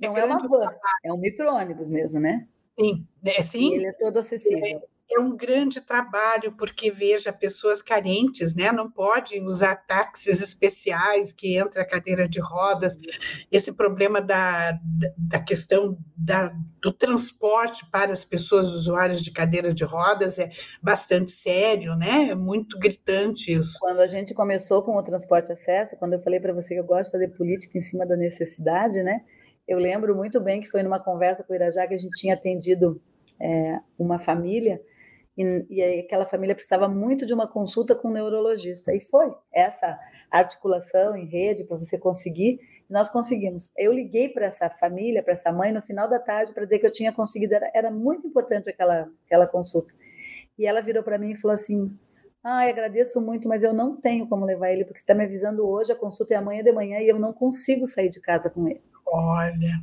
não 0.00 0.16
é, 0.16 0.20
é 0.20 0.24
uma 0.24 0.38
van, 0.38 0.68
é 1.04 1.12
um 1.12 1.16
micro-ônibus 1.16 1.88
mesmo, 1.88 2.18
né? 2.18 2.48
Sim, 2.76 3.06
é 3.24 3.40
sim. 3.40 3.70
E 3.70 3.74
ele 3.76 3.86
é 3.86 3.92
todo 3.92 4.18
acessível 4.18 4.82
é 5.10 5.20
um 5.20 5.36
grande 5.36 5.80
trabalho, 5.80 6.52
porque 6.56 6.90
veja, 6.90 7.32
pessoas 7.32 7.82
carentes, 7.82 8.54
né, 8.54 8.72
não 8.72 8.90
podem 8.90 9.44
usar 9.44 9.76
táxis 9.76 10.40
especiais 10.40 11.32
que 11.32 11.56
entra 11.56 11.82
a 11.82 11.86
cadeira 11.86 12.28
de 12.28 12.40
rodas. 12.40 12.98
Esse 13.52 13.72
problema 13.72 14.20
da, 14.20 14.78
da 15.16 15.38
questão 15.38 15.96
da, 16.16 16.54
do 16.80 16.92
transporte 16.92 17.88
para 17.90 18.12
as 18.12 18.24
pessoas 18.24 18.68
usuárias 18.68 19.20
de 19.20 19.30
cadeira 19.30 19.72
de 19.72 19.84
rodas 19.84 20.38
é 20.38 20.50
bastante 20.82 21.30
sério, 21.30 21.94
né? 21.96 22.30
É 22.30 22.34
muito 22.34 22.78
gritante 22.78 23.52
isso. 23.52 23.78
Quando 23.80 24.00
a 24.00 24.06
gente 24.06 24.32
começou 24.32 24.82
com 24.82 24.96
o 24.96 25.02
transporte 25.02 25.52
acesso, 25.52 25.98
quando 25.98 26.14
eu 26.14 26.20
falei 26.20 26.40
para 26.40 26.52
você 26.52 26.74
que 26.74 26.80
eu 26.80 26.84
gosto 26.84 27.06
de 27.06 27.12
fazer 27.12 27.28
política 27.28 27.76
em 27.76 27.80
cima 27.80 28.06
da 28.06 28.16
necessidade, 28.16 29.02
né? 29.02 29.20
Eu 29.66 29.78
lembro 29.78 30.14
muito 30.14 30.40
bem 30.40 30.60
que 30.60 30.68
foi 30.68 30.82
numa 30.82 30.98
conversa 30.98 31.44
com 31.44 31.52
o 31.52 31.56
Irajá 31.56 31.86
que 31.86 31.94
a 31.94 31.98
gente 31.98 32.18
tinha 32.18 32.34
atendido 32.34 33.00
é, 33.40 33.80
uma 33.98 34.18
família 34.18 34.80
e, 35.36 35.66
e 35.68 36.00
aquela 36.00 36.24
família 36.24 36.54
precisava 36.54 36.88
muito 36.88 37.26
de 37.26 37.34
uma 37.34 37.46
consulta 37.46 37.94
com 37.94 38.08
um 38.08 38.12
neurologista. 38.12 38.94
E 38.94 39.00
foi 39.00 39.34
essa 39.52 39.98
articulação 40.30 41.16
em 41.16 41.26
rede 41.26 41.64
para 41.64 41.76
você 41.76 41.98
conseguir, 41.98 42.60
nós 42.88 43.10
conseguimos. 43.10 43.70
Eu 43.76 43.92
liguei 43.92 44.28
para 44.28 44.46
essa 44.46 44.68
família, 44.70 45.22
para 45.22 45.32
essa 45.32 45.52
mãe, 45.52 45.72
no 45.72 45.82
final 45.82 46.08
da 46.08 46.18
tarde, 46.18 46.52
para 46.52 46.64
dizer 46.64 46.78
que 46.78 46.86
eu 46.86 46.92
tinha 46.92 47.12
conseguido. 47.12 47.54
Era, 47.54 47.70
era 47.74 47.90
muito 47.90 48.26
importante 48.26 48.70
aquela, 48.70 49.08
aquela 49.26 49.46
consulta. 49.46 49.92
E 50.58 50.66
ela 50.66 50.80
virou 50.80 51.02
para 51.02 51.18
mim 51.18 51.32
e 51.32 51.36
falou 51.36 51.54
assim: 51.54 51.90
Ai, 52.42 52.70
agradeço 52.70 53.20
muito, 53.20 53.48
mas 53.48 53.64
eu 53.64 53.72
não 53.72 53.96
tenho 53.96 54.28
como 54.28 54.44
levar 54.44 54.70
ele, 54.70 54.84
porque 54.84 54.98
você 54.98 55.04
está 55.04 55.14
me 55.14 55.24
avisando 55.24 55.66
hoje, 55.66 55.92
a 55.92 55.96
consulta 55.96 56.34
é 56.34 56.36
amanhã 56.36 56.62
de 56.62 56.72
manhã 56.72 57.00
e 57.00 57.08
eu 57.08 57.18
não 57.18 57.32
consigo 57.32 57.86
sair 57.86 58.10
de 58.10 58.20
casa 58.20 58.50
com 58.50 58.68
ele. 58.68 58.82
Olha. 59.06 59.82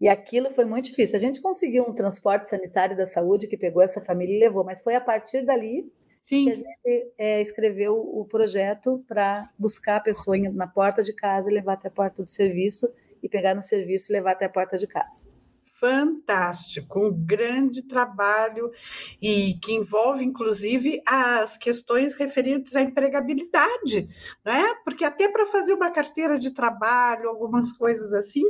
E 0.00 0.08
aquilo 0.08 0.50
foi 0.50 0.64
muito 0.64 0.86
difícil. 0.86 1.16
A 1.16 1.20
gente 1.20 1.40
conseguiu 1.40 1.84
um 1.84 1.94
transporte 1.94 2.48
sanitário 2.48 2.96
da 2.96 3.06
saúde 3.06 3.46
que 3.46 3.56
pegou 3.56 3.82
essa 3.82 4.00
família 4.00 4.36
e 4.36 4.40
levou, 4.40 4.64
mas 4.64 4.82
foi 4.82 4.94
a 4.94 5.00
partir 5.00 5.44
dali 5.44 5.90
Sim. 6.26 6.44
que 6.44 6.50
a 6.50 6.54
gente 6.54 7.12
é, 7.16 7.40
escreveu 7.40 7.94
o 7.96 8.24
projeto 8.24 9.02
para 9.08 9.50
buscar 9.58 9.96
a 9.96 10.00
pessoa 10.00 10.36
na 10.38 10.66
porta 10.66 11.02
de 11.02 11.14
casa 11.14 11.50
e 11.50 11.54
levar 11.54 11.74
até 11.74 11.88
a 11.88 11.90
porta 11.90 12.22
do 12.22 12.30
serviço 12.30 12.92
e 13.22 13.28
pegar 13.28 13.54
no 13.54 13.62
serviço 13.62 14.12
e 14.12 14.14
levar 14.14 14.32
até 14.32 14.44
a 14.44 14.50
porta 14.50 14.76
de 14.76 14.86
casa 14.86 15.35
fantástico, 15.78 17.00
um 17.00 17.12
grande 17.12 17.82
trabalho 17.82 18.70
e 19.20 19.54
que 19.62 19.74
envolve 19.74 20.24
inclusive 20.24 21.02
as 21.06 21.58
questões 21.58 22.14
referentes 22.14 22.74
à 22.74 22.82
empregabilidade, 22.82 24.08
né? 24.44 24.74
Porque 24.84 25.04
até 25.04 25.28
para 25.28 25.46
fazer 25.46 25.74
uma 25.74 25.90
carteira 25.90 26.38
de 26.38 26.50
trabalho, 26.50 27.28
algumas 27.28 27.72
coisas 27.72 28.12
assim, 28.14 28.44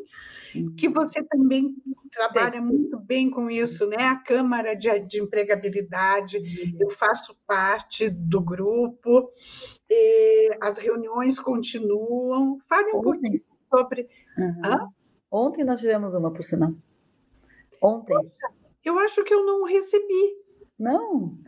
que 0.77 0.89
você 0.89 1.23
também 1.23 1.75
trabalha 2.11 2.61
muito 2.61 2.99
bem 2.99 3.29
com 3.29 3.51
isso, 3.51 3.87
né? 3.87 3.97
A 3.99 4.17
Câmara 4.17 4.75
de, 4.75 4.99
de 5.01 5.21
Empregabilidade, 5.21 6.39
eu 6.81 6.89
faço 6.91 7.37
parte 7.47 8.09
do 8.09 8.41
grupo, 8.41 9.31
as 10.61 10.79
reuniões 10.79 11.39
continuam. 11.39 12.59
Fale 12.69 12.93
um 12.93 13.03
pouquinho 13.03 13.39
sobre. 13.75 14.09
Uhum. 14.39 14.89
Ontem 15.31 15.65
nós 15.65 15.81
tivemos 15.81 16.15
uma, 16.15 16.33
por 16.33 16.43
sinal. 16.43 16.73
Ontem. 17.83 18.15
Poxa, 18.15 18.55
eu 18.85 18.99
acho 18.99 19.25
que 19.25 19.35
eu 19.35 19.45
não 19.45 19.65
recebi. 19.65 20.37
Não. 20.79 21.39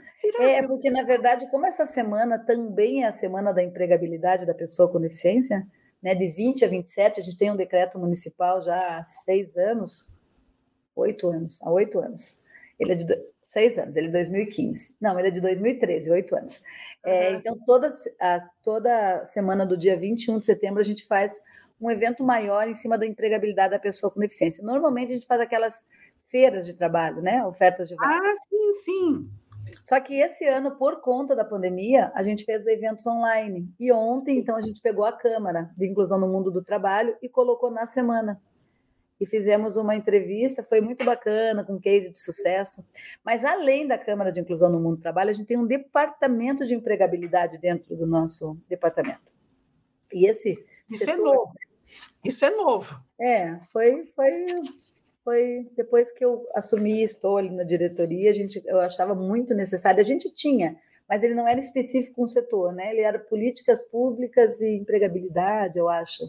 É 0.41 0.63
porque, 0.67 0.91
na 0.91 1.03
verdade, 1.03 1.49
como 1.51 1.67
essa 1.67 1.87
semana 1.87 2.39
também 2.39 3.05
é 3.05 3.07
a 3.07 3.13
semana 3.13 3.53
da 3.53 3.63
empregabilidade 3.63 4.45
da 4.45 4.55
pessoa 4.55 4.91
com 4.91 5.01
deficiência, 5.01 5.67
né, 6.03 6.15
de 6.15 6.29
20 6.29 6.65
a 6.65 6.69
27, 6.69 7.21
a 7.21 7.23
gente 7.23 7.39
tem 7.39 7.51
um 7.51 7.57
decreto 7.57 7.99
municipal 7.99 8.61
já 8.61 8.99
há 8.99 9.05
seis 9.05 9.57
anos, 9.57 10.13
oito 10.97 11.29
anos, 11.29 11.63
há 11.63 11.71
oito 11.71 12.01
anos. 12.01 12.41
Ele 12.79 12.93
é 12.93 12.95
de 12.97 13.29
seis 13.43 13.79
anos, 13.79 13.97
ele 13.97 14.07
é 14.07 14.11
de 14.11 14.15
2015. 14.15 14.97
Não, 15.01 15.19
ele 15.19 15.29
é 15.29 15.31
de 15.31 15.41
2013, 15.41 16.11
oito 16.11 16.37
anos. 16.37 16.59
Uhum. 17.05 17.13
É, 17.13 17.33
então, 17.33 17.59
toda, 17.65 17.93
a, 18.21 18.41
toda 18.63 19.25
semana 19.25 19.65
do 19.65 19.77
dia 19.77 19.97
21 19.97 20.41
de 20.41 20.47
setembro, 20.47 20.81
a 20.81 20.85
gente 20.85 21.07
faz 21.07 21.41
um 21.81 21.91
evento 21.91 22.25
maior 22.25 22.69
em 22.69 22.75
cima 22.75 22.99
da 22.99 23.07
empregabilidade 23.07 23.71
da 23.71 23.79
pessoa 23.79 24.13
com 24.13 24.21
deficiência. 24.21 24.65
Normalmente, 24.65 25.11
a 25.11 25.15
gente 25.15 25.27
faz 25.27 25.41
aquelas 25.41 25.85
feiras 26.29 26.67
de 26.67 26.75
trabalho, 26.75 27.21
né? 27.21 27.45
Ofertas 27.45 27.89
de 27.89 27.97
vaga. 27.97 28.15
Ah, 28.15 28.35
sim, 28.49 28.73
sim. 28.85 29.31
Só 29.85 30.01
que 30.01 30.15
esse 30.15 30.47
ano, 30.47 30.77
por 30.77 31.01
conta 31.01 31.35
da 31.35 31.45
pandemia, 31.45 32.11
a 32.15 32.23
gente 32.23 32.45
fez 32.45 32.67
eventos 32.67 33.07
online. 33.07 33.69
E 33.79 33.93
ontem, 33.93 34.39
então, 34.39 34.57
a 34.57 34.61
gente 34.61 34.81
pegou 34.81 35.05
a 35.05 35.13
Câmara 35.13 35.71
de 35.77 35.87
Inclusão 35.87 36.19
no 36.19 36.29
Mundo 36.29 36.51
do 36.51 36.63
Trabalho 36.63 37.17
e 37.23 37.29
colocou 37.29 37.71
na 37.71 37.87
semana. 37.87 38.41
E 39.21 39.27
fizemos 39.27 39.77
uma 39.77 39.97
entrevista, 39.97 40.63
foi 40.63 40.81
muito 40.81 41.05
bacana, 41.05 41.65
com 41.65 41.79
case 41.79 42.13
de 42.13 42.19
sucesso. 42.19 42.87
Mas, 43.25 43.45
além 43.45 43.87
da 43.87 43.99
Câmara 43.99 44.33
de 44.33 44.41
Inclusão 44.41 44.71
no 44.71 44.81
Mundo 44.81 44.97
do 44.97 45.03
Trabalho, 45.03 45.31
a 45.31 45.33
gente 45.33 45.47
tem 45.47 45.59
um 45.59 45.67
departamento 45.67 46.65
de 46.65 46.75
empregabilidade 46.75 47.59
dentro 47.59 47.97
do 47.97 48.07
nosso 48.07 48.57
departamento. 48.69 49.33
E 50.13 50.27
esse. 50.27 50.53
Isso 50.89 51.03
é 51.03 51.07
setor... 51.07 51.13
é 51.13 51.17
novo. 51.17 51.53
Isso 52.25 52.45
é 52.45 52.51
novo. 52.51 53.01
É, 53.21 53.59
foi, 53.73 54.07
foi 54.15 54.45
foi 55.29 55.69
depois 55.77 56.11
que 56.11 56.25
eu 56.25 56.49
assumi 56.55 57.03
estou 57.03 57.37
ali 57.37 57.51
na 57.51 57.63
diretoria, 57.63 58.31
a 58.31 58.33
gente, 58.33 58.63
eu 58.65 58.81
achava 58.81 59.15
muito 59.15 59.55
necessário. 59.55 60.01
A 60.01 60.05
gente 60.05 60.35
tinha, 60.35 60.75
mas 61.07 61.23
ele 61.23 61.35
não 61.35 61.47
era 61.47 61.61
específico 61.61 62.25
um 62.25 62.27
setor, 62.27 62.73
né? 62.73 62.91
Ele 62.91 63.03
era 63.03 63.19
políticas 63.19 63.83
públicas 63.83 64.59
e 64.63 64.75
empregabilidade, 64.75 65.79
eu 65.79 65.87
acho. 65.87 66.25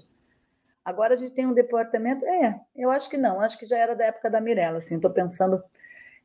Agora 0.84 1.14
a 1.14 1.16
gente 1.16 1.32
tem 1.32 1.48
um 1.48 1.54
departamento, 1.54 2.26
é, 2.26 2.60
eu 2.76 2.92
acho 2.92 3.10
que 3.10 3.16
não, 3.16 3.40
acho 3.40 3.58
que 3.58 3.66
já 3.66 3.78
era 3.78 3.96
da 3.96 4.04
época 4.04 4.30
da 4.30 4.42
Mirella, 4.42 4.80
assim, 4.80 4.96
estou 4.96 5.12
pensando, 5.12 5.64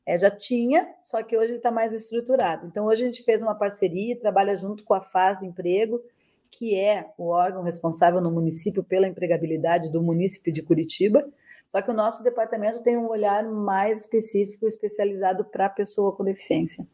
é, 0.04 0.18
já 0.18 0.30
tinha, 0.30 0.88
só 1.00 1.22
que 1.22 1.36
hoje 1.36 1.50
ele 1.50 1.58
está 1.58 1.70
mais 1.70 1.92
estruturado. 1.92 2.66
Então 2.66 2.86
hoje 2.86 3.04
a 3.04 3.06
gente 3.06 3.22
fez 3.22 3.40
uma 3.40 3.54
parceria, 3.54 4.18
trabalha 4.18 4.56
junto 4.56 4.82
com 4.82 4.94
a 4.94 5.00
Faz 5.00 5.44
Emprego, 5.44 6.02
que 6.50 6.74
é 6.74 7.06
o 7.16 7.28
órgão 7.28 7.62
responsável 7.62 8.20
no 8.20 8.32
município 8.32 8.82
pela 8.82 9.06
empregabilidade 9.06 9.92
do 9.92 10.02
município 10.02 10.52
de 10.52 10.62
Curitiba, 10.62 11.24
só 11.66 11.82
que 11.82 11.90
o 11.90 11.94
nosso 11.94 12.22
departamento 12.22 12.82
tem 12.82 12.96
um 12.96 13.08
olhar 13.08 13.44
mais 13.44 14.00
específico, 14.00 14.66
especializado 14.66 15.44
para 15.44 15.66
a 15.66 15.70
pessoa 15.70 16.14
com 16.14 16.24
deficiência. 16.24 16.86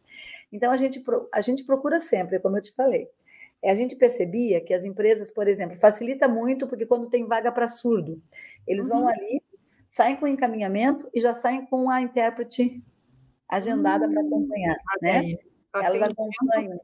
Então, 0.53 0.71
a 0.71 0.77
gente, 0.77 1.03
a 1.33 1.41
gente 1.41 1.65
procura 1.65 2.01
sempre, 2.01 2.39
como 2.41 2.57
eu 2.57 2.63
te 2.63 2.73
falei, 2.73 3.09
é, 3.63 3.71
a 3.71 3.75
gente 3.75 3.97
percebia 3.97 4.61
que 4.61 4.73
as 4.73 4.85
empresas, 4.85 5.31
por 5.31 5.47
exemplo, 5.47 5.77
facilita 5.77 6.27
muito 6.27 6.67
porque 6.67 6.87
quando 6.87 7.11
tem 7.11 7.27
vaga 7.27 7.53
para 7.53 7.69
surdo, 7.69 8.21
eles 8.67 8.89
uhum. 8.89 9.01
vão 9.01 9.09
ali, 9.09 9.43
saem 9.87 10.17
com 10.17 10.25
o 10.25 10.29
encaminhamento 10.29 11.09
e 11.15 11.21
já 11.21 11.35
saem 11.35 11.67
com 11.67 11.91
a 11.91 12.01
intérprete 12.01 12.83
agendada 13.49 14.07
uhum. 14.07 14.13
para 14.13 14.23
acompanhar, 14.23 14.77
né? 15.03 15.35
Elas 15.75 16.03
acompanham. 16.03 16.81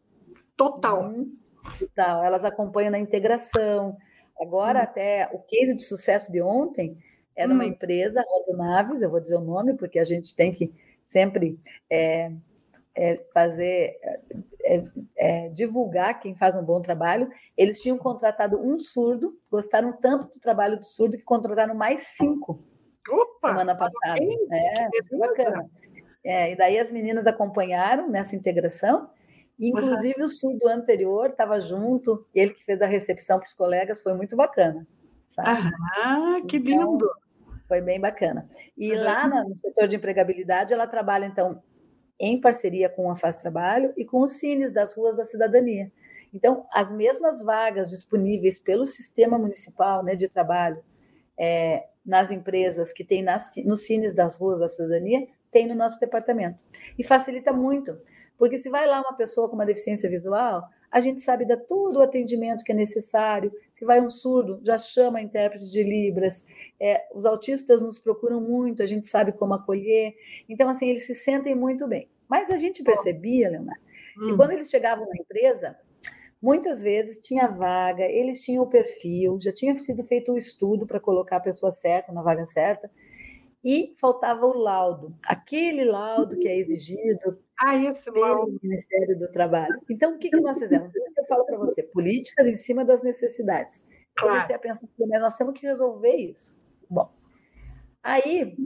Total. 0.57 1.15
Total. 1.79 2.25
Elas 2.25 2.45
acompanham 2.45 2.91
na 2.91 2.99
integração. 2.99 3.97
Agora, 4.41 4.81
uhum. 4.81 4.85
até 4.85 5.31
o 5.33 5.39
case 5.39 5.75
de 5.75 5.83
sucesso 5.83 6.31
de 6.31 6.43
ontem, 6.43 6.99
é 7.37 7.47
numa 7.47 7.65
hum. 7.65 7.69
empresa, 7.69 8.25
Rodonaves, 8.27 9.03
eu 9.03 9.11
vou 9.11 9.21
dizer 9.21 9.37
o 9.37 9.41
nome, 9.41 9.75
porque 9.75 9.99
a 9.99 10.05
gente 10.05 10.35
tem 10.35 10.53
que 10.53 10.73
sempre 11.05 11.59
é, 11.91 12.33
é, 12.95 13.23
fazer, 13.33 13.97
é, 14.65 14.85
é, 15.17 15.49
divulgar 15.51 16.19
quem 16.19 16.35
faz 16.35 16.57
um 16.57 16.63
bom 16.63 16.81
trabalho. 16.81 17.31
Eles 17.57 17.81
tinham 17.81 17.99
contratado 17.99 18.59
um 18.59 18.79
surdo, 18.79 19.39
gostaram 19.51 19.93
tanto 19.93 20.29
do 20.29 20.41
trabalho 20.41 20.79
do 20.79 20.87
surdo 20.87 21.19
que 21.19 21.25
contrataram 21.25 21.75
mais 21.75 22.09
cinco 22.17 22.59
Opa, 23.09 23.49
semana 23.49 23.75
passada. 23.77 24.19
É, 24.21 24.89
que 24.91 25.17
bacana. 25.17 25.71
É, 26.25 26.53
e 26.53 26.57
daí 26.57 26.79
as 26.79 26.91
meninas 26.91 27.27
acompanharam 27.27 28.09
nessa 28.09 28.35
integração. 28.35 29.09
Inclusive 29.59 30.21
uhum. 30.21 30.27
o 30.27 30.29
surdo 30.29 30.69
anterior 30.69 31.31
estava 31.31 31.61
junto, 31.61 32.27
ele 32.35 32.53
que 32.53 32.65
fez 32.65 32.83
a 32.83 32.87
recepção 32.87 33.39
para 33.39 33.47
os 33.47 33.55
colegas, 33.55 34.03
foi 34.03 34.13
muito 34.15 34.37
bacana. 34.37 34.87
Sabe? 35.29 35.71
Ah, 35.95 36.37
que 36.49 36.57
então, 36.59 36.93
lindo! 36.93 37.11
Foi 37.67 37.81
bem 37.81 38.01
bacana. 38.01 38.47
E 38.77 38.93
uhum. 38.93 39.03
lá 39.03 39.27
no 39.27 39.57
setor 39.57 39.89
de 39.89 39.97
empregabilidade, 39.97 40.73
ela 40.73 40.87
trabalha, 40.87 41.27
então, 41.27 41.63
em 42.19 42.41
parceria 42.41 42.89
com 42.89 43.11
a 43.11 43.17
Faz 43.17 43.37
Trabalho 43.37 43.93
e 43.97 44.05
com 44.05 44.21
os 44.23 44.33
Cines 44.33 44.73
das 44.73 44.97
Ruas 44.97 45.17
da 45.17 45.25
Cidadania. 45.25 45.91
Então, 46.33 46.67
as 46.73 46.93
mesmas 46.93 47.43
vagas 47.43 47.91
disponíveis 47.91 48.61
pelo 48.61 48.87
sistema 48.87 49.39
municipal 49.39 50.03
né, 50.03 50.15
de 50.15 50.29
trabalho 50.29 50.83
é, 51.39 51.87
nas 52.05 52.31
empresas 52.31 52.93
que 52.93 53.05
tem 53.05 53.23
nas, 53.23 53.51
nos 53.65 53.85
Cines 53.85 54.15
das 54.15 54.37
Ruas 54.37 54.61
da 54.61 54.69
Cidadania, 54.69 55.27
tem 55.51 55.67
no 55.67 55.75
nosso 55.75 55.99
departamento. 55.99 56.63
E 56.99 57.05
facilita 57.05 57.53
muito, 57.53 57.99
porque 58.39 58.59
se 58.59 58.71
vai 58.71 58.87
lá 58.87 59.01
uma 59.01 59.17
pessoa 59.17 59.49
com 59.49 59.55
uma 59.55 59.67
deficiência 59.67 60.09
visual, 60.09 60.69
a 60.91 61.01
gente 61.01 61.21
sabe 61.21 61.45
dar 61.45 61.57
todo 61.57 61.97
o 61.97 62.03
atendimento 62.03 62.65
que 62.65 62.73
é 62.73 62.75
necessário. 62.75 63.53
Se 63.73 63.85
vai 63.85 64.01
um 64.01 64.11
surdo, 64.11 64.61
já 64.63 64.79
chama 64.79 65.19
a 65.19 65.23
intérprete 65.23 65.71
de 65.71 65.83
Libras. 65.83 66.47
É, 66.81 67.07
os 67.15 67.27
autistas 67.27 67.83
nos 67.83 67.99
procuram 67.99 68.41
muito, 68.41 68.83
a 68.83 68.87
gente 68.87 69.07
sabe 69.07 69.33
como 69.33 69.55
acolher. 69.55 70.15
Então, 70.49 70.69
assim, 70.69 70.89
eles 70.89 71.07
se 71.07 71.15
sentem 71.15 71.55
muito 71.55 71.87
bem. 71.87 72.09
Mas 72.29 72.51
a 72.51 72.57
gente 72.57 72.83
percebia, 72.83 73.51
Leonardo, 73.51 73.81
hum. 74.19 74.31
que 74.31 74.37
quando 74.37 74.53
eles 74.53 74.69
chegavam 74.69 75.07
na 75.09 75.17
empresa, 75.17 75.77
muitas 76.41 76.83
vezes 76.83 77.21
tinha 77.21 77.47
vaga, 77.47 78.05
eles 78.05 78.43
tinham 78.43 78.65
o 78.65 78.69
perfil, 78.69 79.39
já 79.41 79.53
tinha 79.53 79.77
sido 79.77 80.05
feito 80.05 80.33
o 80.33 80.39
estudo 80.39 80.87
para 80.87 81.01
colocar 81.01 81.37
a 81.37 81.41
pessoa 81.41 81.73
certa 81.73 82.13
na 82.13 82.23
vaga 82.23 82.47
certa, 82.47 82.91
e 83.67 83.93
faltava 83.97 84.47
o 84.47 84.57
laudo, 84.57 85.13
aquele 85.27 85.85
laudo 85.85 86.39
que 86.39 86.47
é 86.47 86.57
exigido 86.57 87.37
ah, 87.59 87.73
pelo. 88.15 88.57
Ministério 88.63 89.19
do 89.19 89.27
Trabalho. 89.27 89.83
Então, 89.91 90.15
o 90.15 90.19
que, 90.19 90.31
que 90.31 90.41
nós 90.41 90.57
fizemos? 90.57 90.93
Por 90.93 91.03
isso 91.03 91.13
que 91.13 91.21
eu 91.21 91.27
falo 91.27 91.45
para 91.45 91.59
você, 91.59 91.83
políticas 91.83 92.47
em 92.47 92.55
cima 92.55 92.85
das 92.85 93.03
necessidades. 93.03 93.83
Claro. 94.15 94.35
Comecei 94.35 94.55
a 94.55 94.59
pensar, 94.61 94.87
mas 94.97 95.21
nós 95.21 95.37
temos 95.37 95.59
que 95.59 95.67
resolver 95.67 96.15
isso. 96.15 96.57
Bom, 96.89 97.11
aí 98.05 98.57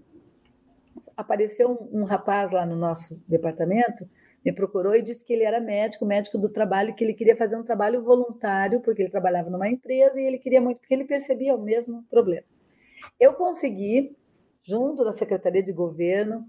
apareceu 1.17 1.71
um, 1.71 2.03
um 2.03 2.05
rapaz 2.05 2.53
lá 2.53 2.67
no 2.67 2.77
nosso 2.77 3.25
departamento, 3.27 4.07
me 4.45 4.53
procurou 4.53 4.95
e 4.95 5.01
disse 5.01 5.25
que 5.25 5.33
ele 5.33 5.45
era 5.45 5.63
médico, 5.63 6.05
médico 6.05 6.37
do 6.37 6.51
trabalho, 6.51 6.95
que 6.95 7.03
ele 7.03 7.15
queria 7.15 7.37
fazer 7.37 7.57
um 7.57 7.65
trabalho 7.65 8.03
voluntário, 8.05 8.81
porque 8.81 9.01
ele 9.01 9.11
trabalhava 9.11 9.49
numa 9.49 9.69
empresa 9.69 10.21
e 10.21 10.27
ele 10.27 10.37
queria 10.37 10.61
muito, 10.61 10.81
porque 10.81 10.93
ele 10.93 11.07
percebia 11.07 11.55
o 11.55 11.63
mesmo 11.63 12.05
problema. 12.11 12.45
Eu 13.19 13.33
consegui 13.33 14.15
junto 14.63 15.05
da 15.05 15.13
Secretaria 15.13 15.63
de 15.63 15.73
Governo, 15.73 16.47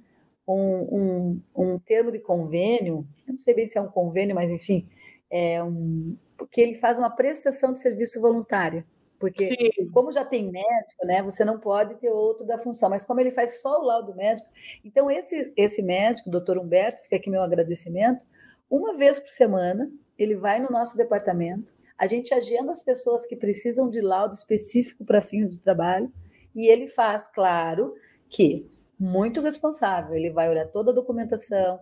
um, 0.47 0.55
um, 0.55 1.41
um 1.55 1.79
termo 1.79 2.11
de 2.11 2.19
convênio, 2.19 3.07
eu 3.27 3.33
não 3.33 3.39
sei 3.39 3.53
bem 3.53 3.67
se 3.67 3.77
é 3.77 3.81
um 3.81 3.87
convênio, 3.87 4.35
mas 4.35 4.51
enfim, 4.51 4.87
é 5.29 5.63
um, 5.63 6.17
porque 6.37 6.59
ele 6.59 6.75
faz 6.75 6.99
uma 6.99 7.09
prestação 7.09 7.71
de 7.73 7.79
serviço 7.79 8.19
voluntário. 8.19 8.83
Porque, 9.19 9.53
Sim. 9.53 9.87
como 9.91 10.11
já 10.11 10.25
tem 10.25 10.51
médico, 10.51 11.05
né, 11.05 11.21
você 11.21 11.45
não 11.45 11.59
pode 11.59 11.93
ter 11.99 12.09
outro 12.09 12.43
da 12.43 12.57
função, 12.57 12.89
mas 12.89 13.05
como 13.05 13.19
ele 13.19 13.29
faz 13.29 13.61
só 13.61 13.79
o 13.79 13.85
laudo 13.85 14.15
médico, 14.15 14.49
então 14.83 15.11
esse, 15.11 15.53
esse 15.55 15.83
médico, 15.83 16.31
doutor 16.31 16.57
Humberto, 16.57 17.03
fica 17.03 17.17
aqui 17.17 17.29
meu 17.29 17.43
agradecimento, 17.43 18.25
uma 18.67 18.95
vez 18.95 19.19
por 19.19 19.29
semana, 19.29 19.91
ele 20.17 20.35
vai 20.35 20.59
no 20.59 20.71
nosso 20.71 20.97
departamento, 20.97 21.71
a 21.95 22.07
gente 22.07 22.33
agenda 22.33 22.71
as 22.71 22.81
pessoas 22.81 23.27
que 23.27 23.35
precisam 23.35 23.91
de 23.91 24.01
laudo 24.01 24.33
específico 24.33 25.05
para 25.05 25.21
fins 25.21 25.51
de 25.51 25.61
trabalho, 25.61 26.11
e 26.55 26.67
ele 26.67 26.87
faz, 26.87 27.27
claro, 27.27 27.95
que 28.29 28.69
muito 29.01 29.41
responsável, 29.41 30.15
ele 30.15 30.29
vai 30.29 30.47
olhar 30.47 30.67
toda 30.67 30.91
a 30.91 30.93
documentação, 30.93 31.79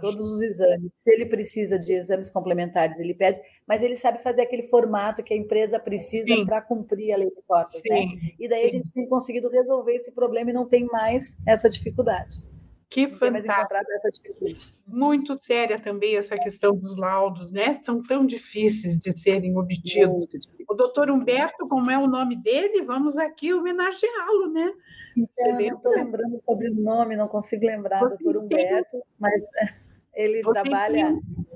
todos 0.00 0.20
os 0.20 0.40
exames. 0.40 0.92
Se 0.94 1.10
ele 1.10 1.26
precisa 1.26 1.76
de 1.76 1.94
exames 1.94 2.30
complementares, 2.30 3.00
ele 3.00 3.12
pede, 3.12 3.40
mas 3.66 3.82
ele 3.82 3.96
sabe 3.96 4.22
fazer 4.22 4.42
aquele 4.42 4.62
formato 4.68 5.22
que 5.24 5.34
a 5.34 5.36
empresa 5.36 5.80
precisa 5.80 6.44
para 6.46 6.62
cumprir 6.62 7.12
a 7.12 7.16
lei 7.16 7.28
de 7.28 7.42
cotas, 7.44 7.82
né? 7.90 8.04
E 8.38 8.48
daí 8.48 8.62
sim. 8.62 8.68
a 8.68 8.70
gente 8.70 8.92
tem 8.92 9.08
conseguido 9.08 9.48
resolver 9.48 9.96
esse 9.96 10.12
problema 10.12 10.50
e 10.50 10.52
não 10.52 10.68
tem 10.68 10.84
mais 10.86 11.36
essa 11.44 11.68
dificuldade. 11.68 12.40
Que 12.88 13.08
fantástico. 13.08 14.34
Muito 14.86 15.38
séria 15.38 15.78
também 15.78 16.16
essa 16.16 16.36
questão 16.36 16.76
dos 16.76 16.96
laudos, 16.96 17.50
né? 17.50 17.74
São 17.84 18.02
tão 18.02 18.26
difíceis 18.26 18.96
de 18.96 19.16
serem 19.16 19.56
obtidos. 19.56 20.26
O 20.70 20.74
doutor 20.74 21.10
Humberto, 21.10 21.66
como 21.66 21.90
é 21.90 21.98
o 21.98 22.06
nome 22.06 22.36
dele, 22.36 22.82
vamos 22.82 23.18
aqui 23.18 23.52
homenageá-lo, 23.52 24.52
né? 24.52 24.72
Então, 25.16 25.60
eu 25.60 25.74
estou 25.74 25.90
lembrando 25.90 26.38
sobre 26.38 26.70
o 26.70 26.74
nome, 26.76 27.16
não 27.16 27.26
consigo 27.26 27.66
lembrar, 27.66 27.98
Vocês 27.98 28.20
doutor 28.20 28.44
Humberto, 28.44 28.90
têm... 28.92 29.02
mas 29.18 29.48
ele 30.14 30.40
Vocês 30.42 30.68
trabalha. 30.68 31.06
Têm... 31.08 31.46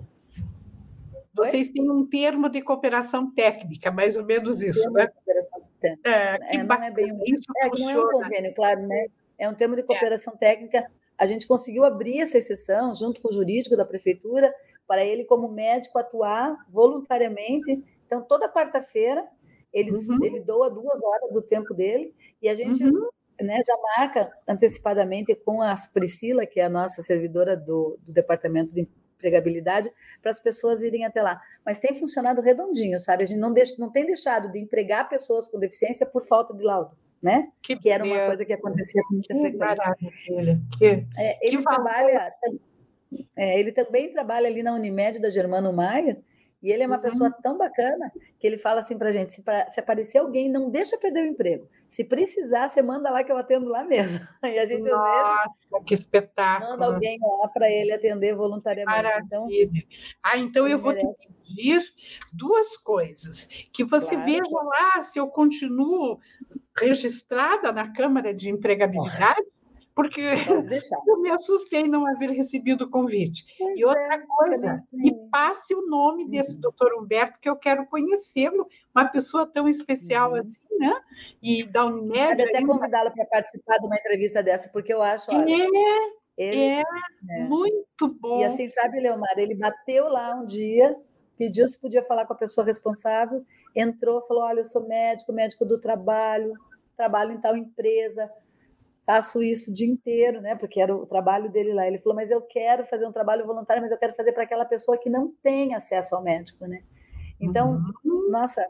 Vocês 1.32 1.68
têm 1.68 1.88
um 1.88 2.04
termo 2.04 2.48
de 2.48 2.60
cooperação 2.60 3.32
técnica, 3.32 3.92
mais 3.92 4.16
ou 4.16 4.24
menos 4.24 4.60
isso, 4.60 4.90
né? 4.90 5.06
cooperação 5.06 5.62
técnica. 5.80 6.10
É, 6.10 6.38
que 6.38 6.56
é, 6.56 6.64
não 6.64 6.82
é 6.82 6.90
bem 6.90 7.18
isso 7.24 7.52
é, 7.58 7.68
não 7.68 7.90
é 7.90 7.98
um 7.98 8.10
convênio, 8.10 8.52
claro, 8.52 8.84
né? 8.84 9.06
É 9.38 9.48
um 9.48 9.54
termo 9.54 9.76
de 9.76 9.82
é. 9.82 9.84
cooperação 9.84 10.34
é. 10.34 10.38
técnica 10.38 10.90
a 11.16 11.24
gente 11.26 11.46
conseguiu 11.46 11.84
abrir 11.84 12.20
essa 12.20 12.36
exceção 12.36 12.92
junto 12.96 13.20
com 13.20 13.28
o 13.28 13.32
jurídico 13.32 13.76
da 13.76 13.84
prefeitura 13.84 14.52
para 14.88 15.04
ele, 15.04 15.24
como 15.24 15.48
médico, 15.48 15.98
atuar 15.98 16.56
voluntariamente. 16.68 17.82
Então, 18.14 18.26
toda 18.26 18.48
quarta-feira, 18.48 19.26
ele, 19.72 19.90
uhum. 19.90 20.24
ele 20.24 20.40
doa 20.40 20.70
duas 20.70 21.02
horas 21.02 21.32
do 21.32 21.42
tempo 21.42 21.74
dele 21.74 22.14
e 22.40 22.48
a 22.48 22.54
gente 22.54 22.84
uhum. 22.84 23.08
né, 23.40 23.58
já 23.66 23.76
marca 23.96 24.32
antecipadamente 24.46 25.34
com 25.34 25.60
a 25.60 25.74
Priscila, 25.92 26.46
que 26.46 26.60
é 26.60 26.64
a 26.64 26.70
nossa 26.70 27.02
servidora 27.02 27.56
do, 27.56 27.98
do 28.06 28.12
departamento 28.12 28.72
de 28.72 28.88
empregabilidade, 29.16 29.90
para 30.22 30.30
as 30.30 30.38
pessoas 30.38 30.82
irem 30.82 31.04
até 31.04 31.22
lá. 31.22 31.40
Mas 31.64 31.80
tem 31.80 31.94
funcionado 31.94 32.40
redondinho, 32.40 33.00
sabe? 33.00 33.24
A 33.24 33.26
gente 33.26 33.40
não, 33.40 33.52
deixa, 33.52 33.74
não 33.78 33.90
tem 33.90 34.06
deixado 34.06 34.52
de 34.52 34.60
empregar 34.60 35.08
pessoas 35.08 35.48
com 35.48 35.58
deficiência 35.58 36.06
por 36.06 36.24
falta 36.24 36.54
de 36.54 36.62
laudo 36.62 36.96
né? 37.24 37.48
Que, 37.62 37.74
que 37.74 37.88
era 37.88 38.04
uma 38.04 38.26
coisa 38.26 38.44
que 38.44 38.52
acontecia 38.52 39.02
com 39.08 39.14
muita 39.14 39.32
que 39.32 39.40
frequência. 39.40 39.96
Que, 40.78 41.06
é, 41.16 41.46
ele 41.46 41.56
que 41.56 41.62
trabalha, 41.62 42.34
é, 43.34 43.58
ele 43.58 43.72
também 43.72 44.12
trabalha 44.12 44.46
ali 44.46 44.62
na 44.62 44.74
Unimed 44.74 45.18
da 45.18 45.30
Germano 45.30 45.72
Maia, 45.72 46.18
e 46.64 46.72
ele 46.72 46.82
é 46.82 46.86
uma 46.86 46.96
uhum. 46.96 47.02
pessoa 47.02 47.30
tão 47.30 47.58
bacana 47.58 48.10
que 48.40 48.46
ele 48.46 48.56
fala 48.56 48.80
assim 48.80 48.96
para 48.96 49.12
gente: 49.12 49.34
se, 49.34 49.42
pra, 49.42 49.68
se, 49.68 49.78
aparecer 49.78 50.16
alguém, 50.16 50.50
não 50.50 50.70
deixa 50.70 50.96
perder 50.96 51.24
o 51.24 51.26
emprego. 51.26 51.68
Se 51.86 52.02
precisar, 52.02 52.70
você 52.70 52.80
manda 52.80 53.10
lá 53.10 53.22
que 53.22 53.30
eu 53.30 53.36
atendo 53.36 53.68
lá 53.68 53.84
mesmo. 53.84 54.26
E 54.42 54.58
a 54.58 54.64
gente 54.64 54.88
Nossa, 54.88 55.50
vezes, 55.70 55.84
que 55.86 55.94
espetáculo! 55.94 56.70
Manda 56.70 56.86
alguém 56.86 57.18
lá 57.20 57.48
para 57.48 57.70
ele 57.70 57.92
atender 57.92 58.34
voluntariamente. 58.34 58.98
Então 59.26 59.42
Maravilha. 59.42 59.70
Então, 59.70 59.88
ah, 60.22 60.38
então 60.38 60.66
eu 60.66 60.78
vou 60.78 60.94
merece. 60.94 61.26
te 61.26 61.32
pedir 61.34 61.82
duas 62.32 62.78
coisas: 62.78 63.46
que 63.70 63.84
você 63.84 64.14
claro. 64.14 64.24
veja 64.24 64.62
lá 64.62 65.02
se 65.02 65.18
eu 65.18 65.28
continuo 65.28 66.18
registrada 66.78 67.72
na 67.72 67.92
Câmara 67.92 68.32
de 68.32 68.48
Empregabilidade, 68.48 69.46
porque 69.94 70.20
eu 71.08 71.20
me 71.20 71.30
assustei 71.30 71.84
não 71.84 72.06
haver 72.06 72.30
recebido 72.30 72.84
o 72.84 72.90
convite. 72.90 73.44
Pois 73.56 73.78
e 73.78 73.84
outra 73.84 74.14
é, 74.14 74.18
coisa, 74.18 74.76
me 74.92 75.14
passe 75.30 75.74
o 75.74 75.86
nome 75.86 76.28
desse 76.28 76.56
uhum. 76.56 76.60
doutor 76.60 76.92
Humberto, 76.94 77.38
que 77.40 77.48
eu 77.48 77.56
quero 77.56 77.86
conhecê-lo, 77.86 78.66
uma 78.94 79.06
pessoa 79.06 79.46
tão 79.46 79.68
especial 79.68 80.32
uhum. 80.32 80.36
assim, 80.36 80.60
né? 80.78 80.92
E 81.42 81.64
da 81.64 81.86
Unimed. 81.86 82.36
Pode 82.36 82.42
até 82.42 82.66
convidá-lo 82.66 83.12
para 83.12 83.24
participar 83.26 83.78
de 83.78 83.86
uma 83.86 83.96
entrevista 83.96 84.42
dessa, 84.42 84.68
porque 84.70 84.92
eu 84.92 85.00
acho. 85.00 85.30
Olha, 85.30 85.52
é, 85.52 85.66
ele, 86.36 86.58
é, 86.58 86.80
é, 86.80 87.44
muito 87.44 88.08
bom. 88.20 88.40
E 88.40 88.44
assim, 88.44 88.68
sabe, 88.68 89.00
Leomar, 89.00 89.34
ele 89.36 89.54
bateu 89.54 90.08
lá 90.08 90.34
um 90.34 90.44
dia, 90.44 90.96
pediu 91.38 91.68
se 91.68 91.80
podia 91.80 92.02
falar 92.02 92.26
com 92.26 92.32
a 92.32 92.36
pessoa 92.36 92.66
responsável, 92.66 93.44
entrou, 93.74 94.26
falou: 94.26 94.42
Olha, 94.42 94.60
eu 94.60 94.64
sou 94.64 94.86
médico, 94.86 95.32
médico 95.32 95.64
do 95.64 95.80
trabalho, 95.80 96.52
trabalho 96.96 97.32
em 97.32 97.40
tal 97.40 97.56
empresa, 97.56 98.30
faço 99.06 99.42
isso 99.42 99.70
o 99.70 99.74
dia 99.74 99.88
inteiro, 99.88 100.40
né? 100.40 100.54
Porque 100.54 100.80
era 100.80 100.94
o 100.94 101.06
trabalho 101.06 101.50
dele 101.50 101.72
lá. 101.72 101.86
Ele 101.86 101.98
falou: 101.98 102.16
Mas 102.16 102.30
eu 102.30 102.40
quero 102.40 102.84
fazer 102.84 103.06
um 103.06 103.12
trabalho 103.12 103.46
voluntário, 103.46 103.82
mas 103.82 103.92
eu 103.92 103.98
quero 103.98 104.14
fazer 104.14 104.32
para 104.32 104.44
aquela 104.44 104.64
pessoa 104.64 104.98
que 104.98 105.10
não 105.10 105.32
tem 105.42 105.74
acesso 105.74 106.14
ao 106.14 106.22
médico, 106.22 106.66
né? 106.66 106.82
Então, 107.40 107.82
uhum. 108.04 108.30
nossa, 108.30 108.64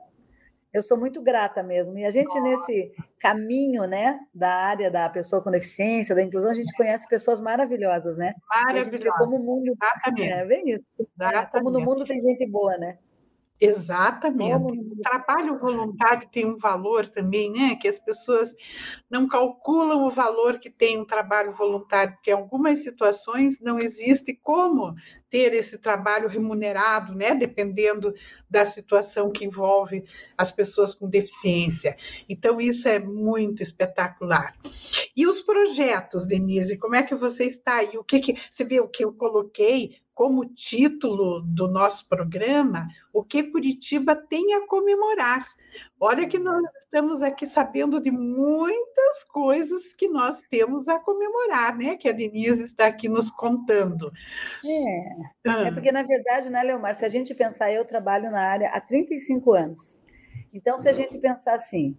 eu 0.75 0.83
sou 0.83 0.99
muito 0.99 1.23
grata 1.23 1.63
mesmo. 1.63 1.97
E 1.97 2.05
a 2.05 2.11
gente, 2.11 2.39
nesse 2.41 2.93
caminho, 3.21 3.87
né, 3.87 4.19
da 4.35 4.51
área 4.51 4.91
da 4.91 5.09
pessoa 5.09 5.41
com 5.41 5.51
deficiência, 5.51 6.17
da 6.17 6.23
inclusão, 6.23 6.51
a 6.51 6.55
gente 6.55 6.77
conhece 6.77 7.09
pessoas 7.09 7.41
maravilhosas, 7.41 8.17
né? 8.17 8.35
Maravilhosas. 8.49 8.89
A 8.89 8.97
gente 8.97 9.03
vê 9.05 9.11
como 9.13 9.37
o 9.37 9.39
mundo. 9.39 9.73
Exatamente. 9.81 10.33
É 10.33 10.45
bem 10.45 10.71
isso. 10.71 10.85
Exatamente. 10.99 11.51
Como 11.53 11.71
no 11.71 11.81
mundo 11.81 12.05
tem 12.05 12.21
gente 12.21 12.45
boa, 12.47 12.77
né? 12.77 12.99
Exatamente. 13.65 14.79
O 14.79 15.03
trabalho 15.03 15.59
voluntário 15.59 16.29
tem 16.31 16.47
um 16.47 16.59
valor 16.59 17.07
também, 17.07 17.51
né? 17.51 17.77
Que 17.77 17.89
as 17.89 17.99
pessoas 17.99 18.55
não 19.11 19.29
calculam 19.29 20.07
o 20.07 20.11
valor 20.11 20.59
que 20.59 20.71
tem 20.71 21.01
um 21.01 21.05
trabalho 21.05 21.53
voluntário, 21.53 22.15
porque 22.15 22.31
em 22.31 22.35
algumas 22.35 22.81
situações 22.81 23.59
não 23.61 23.79
existe 23.79 24.39
como 24.43 24.95
ter 25.31 25.53
esse 25.53 25.79
trabalho 25.79 26.29
remunerado, 26.29 27.15
né? 27.15 27.35
Dependendo 27.35 28.15
da 28.49 28.65
situação 28.65 29.33
que 29.33 29.45
envolve 29.45 30.05
as 30.39 30.53
pessoas 30.53 30.95
com 30.95 31.09
deficiência. 31.09 31.97
Então, 32.29 32.61
isso 32.61 32.89
é 32.89 32.99
muito 32.99 33.63
espetacular. 33.63 34.55
E 35.17 35.27
os 35.27 35.43
projetos, 35.43 36.27
Denise, 36.27 36.79
como 36.79 36.95
é 36.95 37.03
que 37.03 37.15
você 37.15 37.45
está 37.45 37.77
aí? 37.77 37.97
O 37.99 38.05
que, 38.05 38.21
que 38.21 38.37
você 38.51 38.65
vê 38.65 38.81
o 38.81 38.89
que 38.89 39.05
eu 39.05 39.13
coloquei? 39.13 39.97
Como 40.15 40.45
título 40.45 41.41
do 41.43 41.67
nosso 41.67 42.09
programa 42.09 42.89
o 43.13 43.25
que 43.25 43.43
Curitiba 43.43 44.15
tem 44.15 44.55
a 44.55 44.67
comemorar. 44.67 45.47
Olha 45.99 46.29
que 46.29 46.39
nós 46.39 46.65
estamos 46.77 47.21
aqui 47.21 47.47
sabendo 47.47 48.01
de 48.01 48.11
muitas 48.11 49.25
coisas 49.25 49.93
que 49.93 50.09
nós 50.09 50.41
temos 50.49 50.89
a 50.89 51.01
comemorar, 51.01 51.77
né? 51.77 51.97
Que 51.97 52.09
a 52.09 52.13
Denise 52.13 52.63
está 52.63 52.87
aqui 52.87 53.09
nos 53.09 53.29
contando. 53.29 54.13
É, 54.65 55.51
ah. 55.51 55.67
é 55.67 55.73
porque, 55.73 55.91
na 55.91 56.05
verdade, 56.05 56.49
né, 56.49 56.63
Leomar, 56.63 56.95
se 56.95 57.05
a 57.05 57.09
gente 57.09 57.35
pensar, 57.35 57.73
eu 57.73 57.85
trabalho 57.85 58.31
na 58.31 58.41
área 58.41 58.69
há 58.69 58.81
35 58.81 59.53
anos. 59.53 59.99
Então, 60.53 60.79
se 60.79 60.89
a 60.89 60.93
gente 60.93 61.19
pensar 61.19 61.55
assim, 61.55 61.97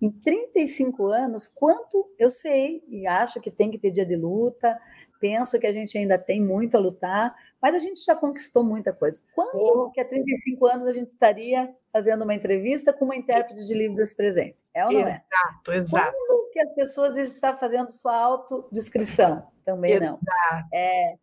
em 0.00 0.10
35 0.10 1.06
anos, 1.06 1.48
quanto 1.48 2.10
eu 2.18 2.30
sei 2.30 2.82
e 2.88 3.06
acho 3.06 3.40
que 3.40 3.50
tem 3.50 3.70
que 3.70 3.78
ter 3.78 3.90
dia 3.90 4.06
de 4.06 4.16
luta, 4.16 4.78
penso 5.20 5.58
que 5.58 5.66
a 5.66 5.72
gente 5.72 5.98
ainda 5.98 6.16
tem 6.16 6.40
muito 6.40 6.76
a 6.76 6.80
lutar, 6.80 7.34
mas 7.60 7.74
a 7.74 7.78
gente 7.78 8.04
já 8.04 8.14
conquistou 8.14 8.62
muita 8.62 8.92
coisa. 8.92 9.20
Quando 9.34 9.56
oh. 9.58 9.90
que 9.90 10.00
há 10.00 10.04
35 10.04 10.66
anos 10.66 10.86
a 10.86 10.92
gente 10.92 11.08
estaria 11.08 11.74
fazendo 11.92 12.22
uma 12.22 12.34
entrevista 12.34 12.92
com 12.92 13.04
uma 13.04 13.16
intérprete 13.16 13.66
de 13.66 13.74
Libras 13.74 14.14
presente? 14.14 14.56
É 14.74 14.84
ou 14.84 14.92
não 14.92 15.00
é? 15.00 15.24
Exato, 15.24 15.72
exato. 15.72 16.16
Quando 16.16 16.50
que 16.50 16.60
as 16.60 16.72
pessoas 16.72 17.16
estão 17.16 17.56
fazendo 17.56 17.90
sua 17.90 18.16
autodescrição? 18.16 19.46
Também 19.64 19.92
exato. 19.92 20.18
não. 20.24 20.68
É, 20.72 21.16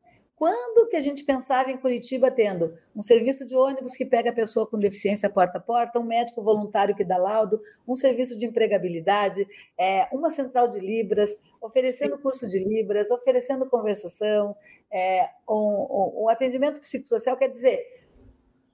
quando 0.46 0.88
que 0.88 0.96
a 0.96 1.02
gente 1.02 1.24
pensava 1.24 1.72
em 1.72 1.78
Curitiba 1.78 2.30
tendo 2.30 2.78
um 2.96 3.02
serviço 3.02 3.48
de 3.48 3.56
ônibus 3.56 3.96
que 3.96 4.06
pega 4.06 4.30
a 4.30 4.34
pessoa 4.34 4.68
com 4.68 4.78
deficiência 4.78 5.28
porta 5.28 5.58
a 5.58 5.60
porta, 5.62 6.00
um 6.00 6.04
médico 6.04 6.44
voluntário 6.44 6.96
que 6.96 7.04
dá 7.04 7.18
laudo, 7.18 7.60
um 7.88 7.96
serviço 7.96 8.38
de 8.38 8.46
empregabilidade, 8.46 9.48
é, 9.76 10.08
uma 10.14 10.30
central 10.30 10.68
de 10.68 10.80
Libras, 10.80 11.42
oferecendo 11.60 12.20
curso 12.20 12.48
de 12.48 12.60
Libras, 12.60 13.10
oferecendo 13.10 13.68
conversação, 13.68 14.56
é, 14.94 15.28
um, 15.50 15.56
um, 15.56 16.24
um 16.26 16.30
atendimento 16.30 16.80
psicossocial, 16.80 17.36
quer 17.38 17.50
dizer, 17.50 17.84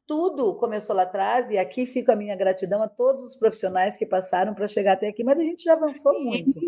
tudo 0.06 0.56
começou 0.56 0.94
lá 0.94 1.04
atrás, 1.04 1.52
e 1.52 1.58
aqui 1.58 1.86
fica 1.86 2.12
a 2.12 2.18
minha 2.18 2.36
gratidão 2.36 2.84
a 2.84 2.90
todos 2.90 3.24
os 3.24 3.34
profissionais 3.34 3.96
que 3.96 4.06
passaram 4.06 4.54
para 4.54 4.68
chegar 4.68 4.94
até 4.96 5.08
aqui, 5.08 5.24
mas 5.24 5.40
a 5.40 5.44
gente 5.44 5.64
já 5.64 5.72
avançou 5.72 6.14
Sim. 6.16 6.26
muito. 6.26 6.60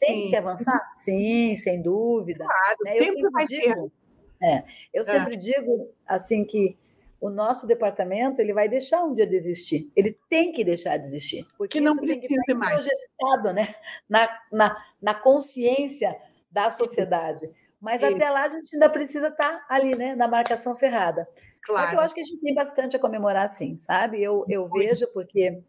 Tem 0.00 0.22
Sim. 0.22 0.30
que 0.30 0.36
avançar? 0.36 0.88
Sim, 1.04 1.54
sem 1.56 1.82
dúvida. 1.82 2.46
Claro, 2.46 2.78
né? 2.84 2.92
sempre, 2.92 3.06
sempre 3.06 3.30
vai 3.30 3.44
digo, 3.44 3.62
ter 3.62 4.05
é, 4.42 4.64
eu 4.92 5.02
é. 5.02 5.04
sempre 5.04 5.36
digo 5.36 5.90
assim 6.06 6.44
que 6.44 6.76
o 7.20 7.30
nosso 7.30 7.66
departamento 7.66 8.40
ele 8.40 8.52
vai 8.52 8.68
deixar 8.68 9.02
um 9.02 9.14
dia 9.14 9.26
de 9.26 9.34
existir. 9.34 9.90
Ele 9.96 10.18
tem 10.28 10.52
que 10.52 10.64
deixar 10.64 10.96
de 10.96 11.06
existir. 11.06 11.46
Porque 11.56 11.78
que 11.78 11.84
não 11.84 11.96
precisa 11.96 12.42
que 12.44 12.54
mais. 12.54 12.74
projetado 12.74 13.52
né? 13.54 13.74
na, 14.08 14.28
na, 14.52 14.84
na 15.00 15.14
consciência 15.14 16.16
da 16.50 16.70
sociedade. 16.70 17.50
Mas 17.80 18.00
Sim. 18.00 18.14
até 18.14 18.30
lá 18.30 18.44
a 18.44 18.48
gente 18.48 18.74
ainda 18.74 18.88
precisa 18.88 19.28
estar 19.28 19.66
tá 19.66 19.66
ali, 19.68 19.96
né? 19.96 20.14
Na 20.14 20.28
marcação 20.28 20.74
cerrada. 20.74 21.28
Claro. 21.62 21.84
Só 21.84 21.90
que 21.90 21.96
eu 21.96 22.00
acho 22.00 22.14
que 22.14 22.20
a 22.20 22.24
gente 22.24 22.40
tem 22.40 22.54
bastante 22.54 22.96
a 22.96 22.98
comemorar, 22.98 23.48
sim, 23.48 23.76
sabe? 23.78 24.22
Eu, 24.22 24.44
eu 24.48 24.68
vejo 24.68 25.06
porque 25.12 25.60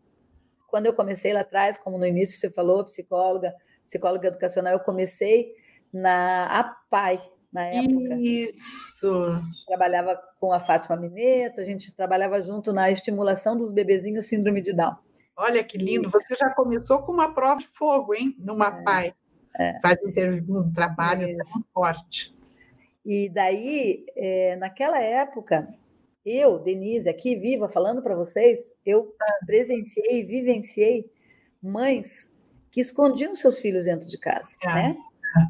quando 0.67 0.85
eu 0.85 0.93
comecei 0.93 1.33
lá 1.33 1.41
atrás, 1.41 1.77
como 1.77 1.97
no 1.97 2.05
início 2.05 2.39
você 2.39 2.49
falou, 2.49 2.85
psicóloga, 2.85 3.53
psicóloga 3.83 4.27
educacional, 4.27 4.73
eu 4.73 4.79
comecei 4.79 5.55
na 5.91 6.45
APAI, 6.45 7.19
na 7.51 7.65
época. 7.65 8.15
Isso! 8.21 9.41
Trabalhava 9.65 10.19
com 10.39 10.51
a 10.51 10.59
Fátima 10.59 10.95
Mineto, 10.95 11.61
a 11.61 11.63
gente 11.63 11.95
trabalhava 11.95 12.41
junto 12.41 12.73
na 12.73 12.91
estimulação 12.91 13.57
dos 13.57 13.71
bebezinhos 13.71 14.25
síndrome 14.25 14.61
de 14.61 14.73
Down. 14.73 14.95
Olha 15.35 15.63
que 15.63 15.77
lindo! 15.77 16.09
Você 16.09 16.35
já 16.35 16.49
começou 16.49 17.03
com 17.03 17.11
uma 17.11 17.33
prova 17.33 17.59
de 17.59 17.67
fogo, 17.67 18.13
hein? 18.13 18.35
Numa 18.39 18.67
é, 18.67 18.83
pai. 18.83 19.13
É. 19.57 19.79
Faz 19.81 19.97
um, 20.03 20.57
um 20.57 20.73
trabalho 20.73 21.35
tão 21.37 21.63
forte. 21.73 22.35
E 23.05 23.29
daí, 23.29 24.05
é, 24.15 24.55
naquela 24.57 24.99
época, 24.99 25.67
eu, 26.25 26.59
Denise, 26.59 27.07
aqui 27.07 27.35
viva, 27.35 27.69
falando 27.69 28.01
para 28.01 28.15
vocês, 28.15 28.73
eu 28.85 29.15
presenciei, 29.45 30.23
vivenciei 30.23 31.09
mães 31.61 32.35
que 32.69 32.81
escondiam 32.81 33.33
seus 33.33 33.59
filhos 33.59 33.85
dentro 33.85 34.07
de 34.07 34.17
casa, 34.17 34.55
é. 34.61 34.73
né? 34.73 34.97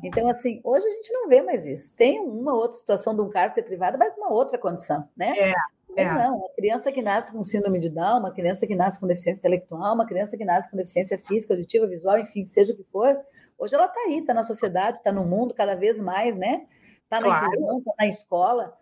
Então, 0.03 0.27
assim, 0.27 0.59
hoje 0.63 0.85
a 0.85 0.91
gente 0.91 1.11
não 1.13 1.27
vê 1.27 1.41
mais 1.41 1.65
isso. 1.65 1.95
Tem 1.95 2.19
uma 2.19 2.53
outra 2.53 2.77
situação 2.77 3.15
de 3.15 3.21
um 3.21 3.29
cárcere 3.29 3.65
privado, 3.65 3.97
mas 3.97 4.15
uma 4.17 4.31
outra 4.31 4.57
condição, 4.57 5.07
né? 5.15 5.31
É, 5.37 5.53
mas 5.89 6.07
é. 6.07 6.13
não, 6.13 6.37
uma 6.37 6.49
criança 6.55 6.91
que 6.91 7.01
nasce 7.01 7.31
com 7.31 7.43
síndrome 7.43 7.79
de 7.79 7.89
Down, 7.89 8.19
uma 8.19 8.31
criança 8.31 8.67
que 8.67 8.75
nasce 8.75 8.99
com 8.99 9.07
deficiência 9.07 9.39
intelectual, 9.39 9.95
uma 9.95 10.05
criança 10.05 10.37
que 10.37 10.45
nasce 10.45 10.69
com 10.69 10.77
deficiência 10.77 11.17
física, 11.17 11.53
auditiva, 11.53 11.87
visual, 11.87 12.19
enfim, 12.19 12.45
seja 12.45 12.73
o 12.73 12.75
que 12.75 12.83
for, 12.83 13.17
hoje 13.57 13.73
ela 13.73 13.85
está 13.85 13.99
aí, 14.01 14.19
está 14.19 14.33
na 14.33 14.43
sociedade, 14.43 14.97
está 14.97 15.11
no 15.11 15.25
mundo 15.25 15.53
cada 15.53 15.75
vez 15.75 15.99
mais, 15.99 16.37
né? 16.37 16.67
Está 17.03 17.19
na 17.19 17.27
claro. 17.27 17.45
inclusão, 17.47 17.79
está 17.79 17.93
na 17.99 18.07
escola, 18.07 18.77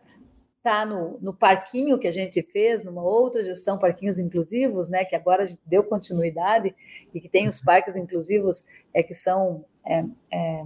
está 0.66 0.84
no, 0.84 1.20
no 1.22 1.32
parquinho 1.32 2.00
que 2.00 2.08
a 2.08 2.12
gente 2.12 2.42
fez, 2.42 2.84
numa 2.84 3.04
outra 3.04 3.44
gestão, 3.44 3.78
parquinhos 3.78 4.18
inclusivos, 4.18 4.90
né? 4.90 5.06
Que 5.06 5.16
agora 5.16 5.44
a 5.44 5.46
gente 5.46 5.62
deu 5.64 5.84
continuidade 5.84 6.76
e 7.14 7.22
que 7.22 7.30
tem 7.30 7.48
os 7.48 7.60
parques 7.60 7.96
inclusivos 7.96 8.66
é, 8.92 9.04
que 9.04 9.14
são 9.14 9.64
é, 9.86 10.04
é, 10.32 10.66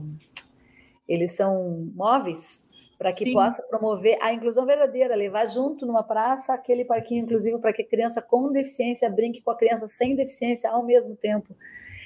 eles 1.05 1.33
são 1.33 1.91
móveis 1.93 2.65
para 2.97 3.11
que 3.11 3.25
Sim. 3.25 3.33
possa 3.33 3.61
promover 3.63 4.17
a 4.21 4.31
inclusão 4.33 4.65
verdadeira, 4.65 5.15
levar 5.15 5.45
junto 5.47 5.85
numa 5.85 6.03
praça 6.03 6.53
aquele 6.53 6.85
parquinho 6.85 7.23
inclusivo 7.23 7.59
para 7.59 7.73
que 7.73 7.81
a 7.81 7.87
criança 7.87 8.21
com 8.21 8.51
deficiência 8.51 9.09
brinque 9.09 9.41
com 9.41 9.51
a 9.51 9.57
criança 9.57 9.87
sem 9.87 10.15
deficiência 10.15 10.69
ao 10.69 10.85
mesmo 10.85 11.15
tempo. 11.15 11.55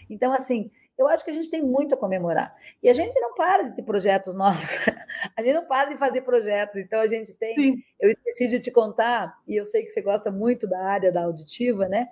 Então, 0.09 0.33
assim, 0.33 0.71
eu 0.97 1.07
acho 1.07 1.23
que 1.23 1.31
a 1.31 1.33
gente 1.33 1.49
tem 1.49 1.61
muito 1.61 1.95
a 1.95 1.97
comemorar. 1.97 2.55
E 2.81 2.89
a 2.89 2.93
gente 2.93 3.19
não 3.19 3.33
para 3.33 3.63
de 3.63 3.75
ter 3.75 3.83
projetos 3.83 4.35
novos, 4.35 4.61
a 5.35 5.41
gente 5.41 5.53
não 5.53 5.65
para 5.65 5.89
de 5.89 5.97
fazer 5.97 6.21
projetos. 6.21 6.75
Então, 6.75 6.99
a 6.99 7.07
gente 7.07 7.33
tem. 7.37 7.55
Sim. 7.55 7.83
Eu 7.99 8.11
esqueci 8.11 8.47
de 8.47 8.59
te 8.59 8.71
contar, 8.71 9.37
e 9.47 9.55
eu 9.55 9.65
sei 9.65 9.83
que 9.83 9.89
você 9.89 10.01
gosta 10.01 10.31
muito 10.31 10.67
da 10.67 10.83
área 10.83 11.11
da 11.11 11.23
auditiva, 11.23 11.87
né? 11.87 12.09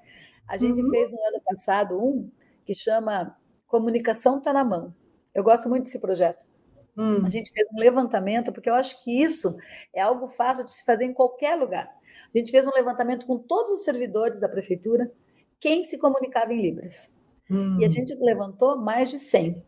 A 0.48 0.58
gente 0.58 0.82
uhum. 0.82 0.90
fez 0.90 1.12
no 1.12 1.18
ano 1.24 1.42
passado 1.46 2.04
um 2.04 2.30
que 2.66 2.74
chama 2.74 3.38
Comunicação 3.68 4.38
Está 4.38 4.52
na 4.52 4.64
Mão. 4.64 4.94
Eu 5.34 5.44
gosto 5.44 5.70
muito 5.70 5.84
desse 5.84 6.00
projeto. 6.00 6.46
Hum. 6.98 7.26
A 7.26 7.30
gente 7.30 7.52
fez 7.52 7.68
um 7.74 7.80
levantamento, 7.80 8.52
porque 8.52 8.70
eu 8.70 8.76
acho 8.76 9.02
que 9.04 9.22
isso 9.22 9.56
é 9.94 10.02
algo 10.02 10.28
fácil 10.28 10.66
de 10.66 10.72
se 10.72 10.84
fazer 10.84 11.06
em 11.06 11.14
qualquer 11.14 11.56
lugar. 11.56 11.90
A 12.34 12.38
gente 12.38 12.52
fez 12.52 12.68
um 12.68 12.74
levantamento 12.74 13.26
com 13.26 13.38
todos 13.38 13.72
os 13.72 13.84
servidores 13.84 14.42
da 14.42 14.50
prefeitura, 14.50 15.12
quem 15.60 15.84
se 15.84 15.98
comunicava 15.98 16.54
em 16.54 16.62
Libras. 16.62 17.12
Hum. 17.52 17.78
E 17.80 17.86
a 17.86 17.90
gente 17.90 18.16
levantou 18.16 18.78
mais 18.78 19.10
de 19.10 19.20
100. 19.20 19.62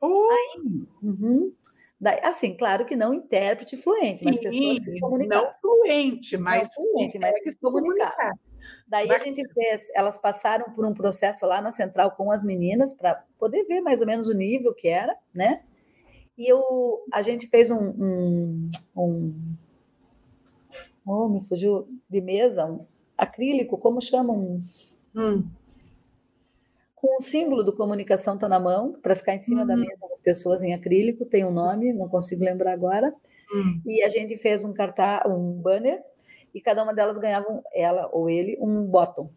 Uh. 0.00 0.28
Aí, 0.30 0.86
uhum, 1.02 1.52
daí, 2.00 2.20
assim, 2.22 2.56
claro 2.56 2.86
que 2.86 2.94
não 2.94 3.12
intérprete 3.12 3.76
fluente, 3.76 4.24
mas 4.24 4.38
pessoas 4.38 4.78
que 4.78 4.84
se. 4.84 5.00
Não 5.00 5.52
fluente, 5.60 6.36
mas, 6.36 6.68
não 6.78 6.86
fluente, 6.86 7.18
mas 7.18 7.40
que 7.40 7.50
se. 7.50 7.58
Daí 8.86 9.10
a 9.10 9.18
gente 9.18 9.42
fez, 9.52 9.88
elas 9.94 10.18
passaram 10.18 10.72
por 10.72 10.86
um 10.86 10.94
processo 10.94 11.44
lá 11.46 11.60
na 11.60 11.72
central 11.72 12.12
com 12.12 12.30
as 12.30 12.44
meninas 12.44 12.94
para 12.94 13.24
poder 13.38 13.64
ver 13.64 13.80
mais 13.80 14.00
ou 14.00 14.06
menos 14.06 14.28
o 14.28 14.32
nível 14.32 14.72
que 14.72 14.88
era, 14.88 15.16
né? 15.34 15.62
E 16.38 16.50
eu, 16.50 17.04
a 17.12 17.20
gente 17.20 17.46
fez 17.48 17.70
um, 17.70 17.90
um, 17.98 18.70
um 18.96 19.54
oh, 21.06 21.28
me 21.28 21.40
fugiu 21.44 21.88
de 22.08 22.20
mesa, 22.20 22.66
um 22.66 22.86
acrílico, 23.16 23.76
como 23.76 24.00
chamam? 24.00 24.62
Hum. 25.14 25.44
Com 27.04 27.18
o 27.18 27.20
símbolo 27.20 27.62
do 27.62 27.76
comunicação 27.76 28.36
está 28.36 28.48
na 28.48 28.58
mão, 28.58 28.94
para 29.02 29.14
ficar 29.14 29.34
em 29.34 29.38
cima 29.38 29.60
uhum. 29.60 29.66
da 29.66 29.76
mesa 29.76 30.08
das 30.08 30.22
pessoas 30.22 30.64
em 30.64 30.72
acrílico, 30.72 31.26
tem 31.26 31.44
um 31.44 31.50
nome, 31.50 31.92
não 31.92 32.08
consigo 32.08 32.42
lembrar 32.42 32.72
agora. 32.72 33.14
Hum. 33.54 33.82
E 33.84 34.02
a 34.02 34.08
gente 34.08 34.38
fez 34.38 34.64
um 34.64 34.72
cartaz, 34.72 35.30
um 35.30 35.52
banner, 35.52 36.02
e 36.54 36.62
cada 36.62 36.82
uma 36.82 36.94
delas 36.94 37.18
ganhava, 37.18 37.62
ela 37.74 38.08
ou 38.10 38.30
ele, 38.30 38.56
um 38.58 38.86
bottom. 38.86 39.28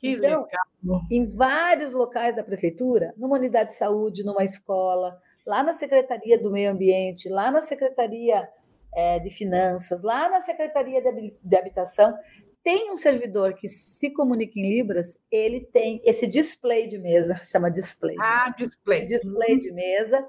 Que 0.00 0.12
então, 0.12 0.46
legal. 0.82 1.02
em 1.10 1.26
vários 1.26 1.92
locais 1.92 2.36
da 2.36 2.42
prefeitura, 2.42 3.12
numa 3.18 3.36
unidade 3.36 3.68
de 3.68 3.76
saúde, 3.76 4.24
numa 4.24 4.42
escola, 4.42 5.20
lá 5.46 5.62
na 5.62 5.74
Secretaria 5.74 6.38
do 6.38 6.50
Meio 6.50 6.70
Ambiente, 6.70 7.28
lá 7.28 7.50
na 7.50 7.60
Secretaria 7.60 8.48
é, 8.94 9.18
de 9.18 9.28
Finanças, 9.28 10.02
lá 10.02 10.30
na 10.30 10.40
Secretaria 10.40 11.02
de 11.42 11.56
Habitação, 11.56 12.16
tem 12.62 12.90
um 12.90 12.96
servidor 12.96 13.54
que 13.54 13.68
se 13.68 14.10
comunica 14.10 14.58
em 14.58 14.62
Libras, 14.62 15.18
ele 15.30 15.60
tem 15.60 16.00
esse 16.04 16.26
display 16.26 16.86
de 16.86 16.98
mesa, 16.98 17.34
chama 17.44 17.70
display. 17.70 18.16
Ah, 18.20 18.54
display. 18.56 19.06
Display 19.06 19.58
de 19.58 19.72
mesa. 19.72 20.26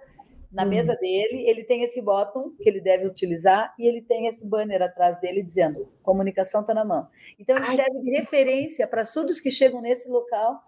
Na 0.51 0.65
hum. 0.65 0.69
mesa 0.69 0.95
dele, 0.95 1.49
ele 1.49 1.63
tem 1.63 1.83
esse 1.83 1.99
botão 1.99 2.55
que 2.55 2.69
ele 2.69 2.79
deve 2.79 3.07
utilizar 3.07 3.73
e 3.79 3.87
ele 3.87 4.03
tem 4.03 4.27
esse 4.27 4.45
banner 4.45 4.83
atrás 4.83 5.19
dele 5.19 5.41
dizendo: 5.41 5.91
comunicação 6.03 6.61
está 6.61 6.73
na 6.73 6.85
mão. 6.85 7.07
Então, 7.39 7.57
ele 7.57 7.65
Ai, 7.65 7.75
serve 7.75 8.01
de 8.01 8.11
referência 8.11 8.87
para 8.87 9.03
surdos 9.03 9.41
que 9.41 9.49
chegam 9.49 9.81
nesse 9.81 10.07
local 10.09 10.63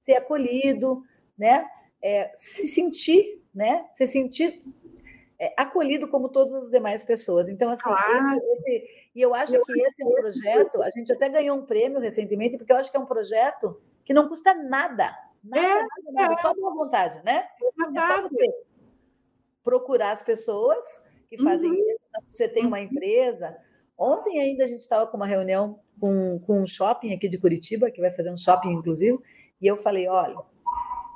ser 0.00 0.16
acolhido, 0.16 1.02
né? 1.38 1.64
É, 2.02 2.30
se 2.34 2.66
sentir 2.66 3.42
né? 3.54 3.84
Se 3.92 4.06
sentir 4.06 4.62
é, 5.38 5.52
acolhido 5.56 6.08
como 6.08 6.28
todas 6.28 6.54
as 6.64 6.70
demais 6.70 7.04
pessoas. 7.04 7.48
Então, 7.48 7.70
assim, 7.70 7.82
claro. 7.82 8.40
esse, 8.52 8.68
esse, 8.68 9.01
e 9.14 9.20
eu 9.20 9.34
acho 9.34 9.52
que 9.64 9.80
esse 9.82 10.02
é 10.02 10.06
um 10.06 10.14
projeto, 10.14 10.82
a 10.82 10.90
gente 10.90 11.12
até 11.12 11.28
ganhou 11.28 11.56
um 11.56 11.66
prêmio 11.66 12.00
recentemente, 12.00 12.56
porque 12.56 12.72
eu 12.72 12.76
acho 12.76 12.90
que 12.90 12.96
é 12.96 13.00
um 13.00 13.06
projeto 13.06 13.80
que 14.04 14.14
não 14.14 14.28
custa 14.28 14.54
nada. 14.54 15.14
Nada, 15.44 15.66
é, 15.66 15.74
nada, 15.74 16.12
nada, 16.12 16.34
é. 16.34 16.36
só 16.36 16.54
boa 16.54 16.74
vontade, 16.74 17.22
né? 17.24 17.48
É, 17.60 17.98
é 17.98 18.06
só 18.06 18.22
você 18.22 18.54
procurar 19.62 20.12
as 20.12 20.22
pessoas 20.22 21.02
que 21.28 21.36
fazem 21.42 21.68
uhum. 21.68 21.76
isso. 21.76 21.98
Então, 22.08 22.22
se 22.22 22.32
você 22.34 22.48
tem 22.48 22.66
uma 22.66 22.80
empresa. 22.80 23.56
Ontem 23.98 24.40
ainda 24.40 24.64
a 24.64 24.66
gente 24.66 24.80
estava 24.80 25.06
com 25.06 25.16
uma 25.16 25.26
reunião 25.26 25.80
com, 26.00 26.38
com 26.40 26.60
um 26.60 26.66
shopping 26.66 27.12
aqui 27.12 27.28
de 27.28 27.38
Curitiba, 27.38 27.90
que 27.90 28.00
vai 28.00 28.10
fazer 28.10 28.30
um 28.32 28.36
shopping 28.36 28.70
inclusive, 28.70 29.18
e 29.60 29.66
eu 29.66 29.76
falei: 29.76 30.08
olha, 30.08 30.36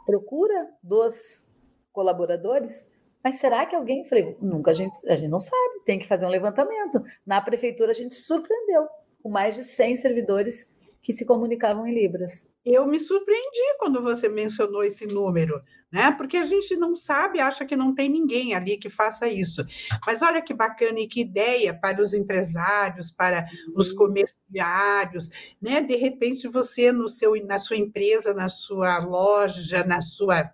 procura 0.05 0.71
duas 0.83 1.49
colaboradores, 1.93 2.93
mas 3.27 3.41
será 3.41 3.67
que 3.67 3.75
alguém? 3.75 4.05
Falei, 4.05 4.37
nunca 4.41 4.71
a 4.71 4.75
gente, 4.75 5.05
a 5.09 5.17
gente 5.17 5.29
não 5.29 5.41
sabe, 5.41 5.81
tem 5.85 5.99
que 5.99 6.07
fazer 6.07 6.27
um 6.27 6.29
levantamento. 6.29 7.03
Na 7.27 7.41
prefeitura 7.41 7.91
a 7.91 7.93
gente 7.93 8.15
se 8.15 8.23
surpreendeu 8.23 8.87
com 9.21 9.29
mais 9.29 9.57
de 9.57 9.65
100 9.65 9.97
servidores 9.97 10.73
que 11.03 11.13
se 11.13 11.25
comunicavam 11.25 11.85
em 11.89 11.93
Libras. 11.93 12.49
Eu 12.65 12.87
me 12.87 13.01
surpreendi 13.01 13.79
quando 13.81 14.01
você 14.01 14.29
mencionou 14.29 14.85
esse 14.85 15.09
número, 15.09 15.61
né? 15.91 16.13
Porque 16.13 16.37
a 16.37 16.45
gente 16.45 16.77
não 16.77 16.95
sabe, 16.95 17.41
acha 17.41 17.67
que 17.67 17.75
não 17.75 17.97
tem 17.97 18.09
ninguém 18.09 18.55
ali 18.55 18.77
que 18.77 18.89
faça 18.89 19.27
isso. 19.27 19.67
Mas 20.07 20.23
olha 20.23 20.41
que 20.41 20.55
bacana 20.55 21.01
e 21.01 21.09
que 21.09 21.23
ideia 21.23 21.75
para 21.75 22.01
os 22.01 22.15
empresários, 22.15 23.11
para 23.11 23.45
os 23.75 23.91
comerciários, 23.91 25.31
né? 25.61 25.81
De 25.81 25.97
repente 25.97 26.47
você 26.47 26.93
no 26.93 27.09
seu, 27.09 27.35
na 27.45 27.59
sua 27.59 27.77
empresa, 27.77 28.33
na 28.33 28.49
sua 28.49 28.99
loja, 28.99 29.83
na 29.83 30.01
sua 30.01 30.53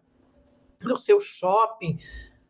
no 0.83 0.99
seu 0.99 1.21
shopping. 1.21 1.99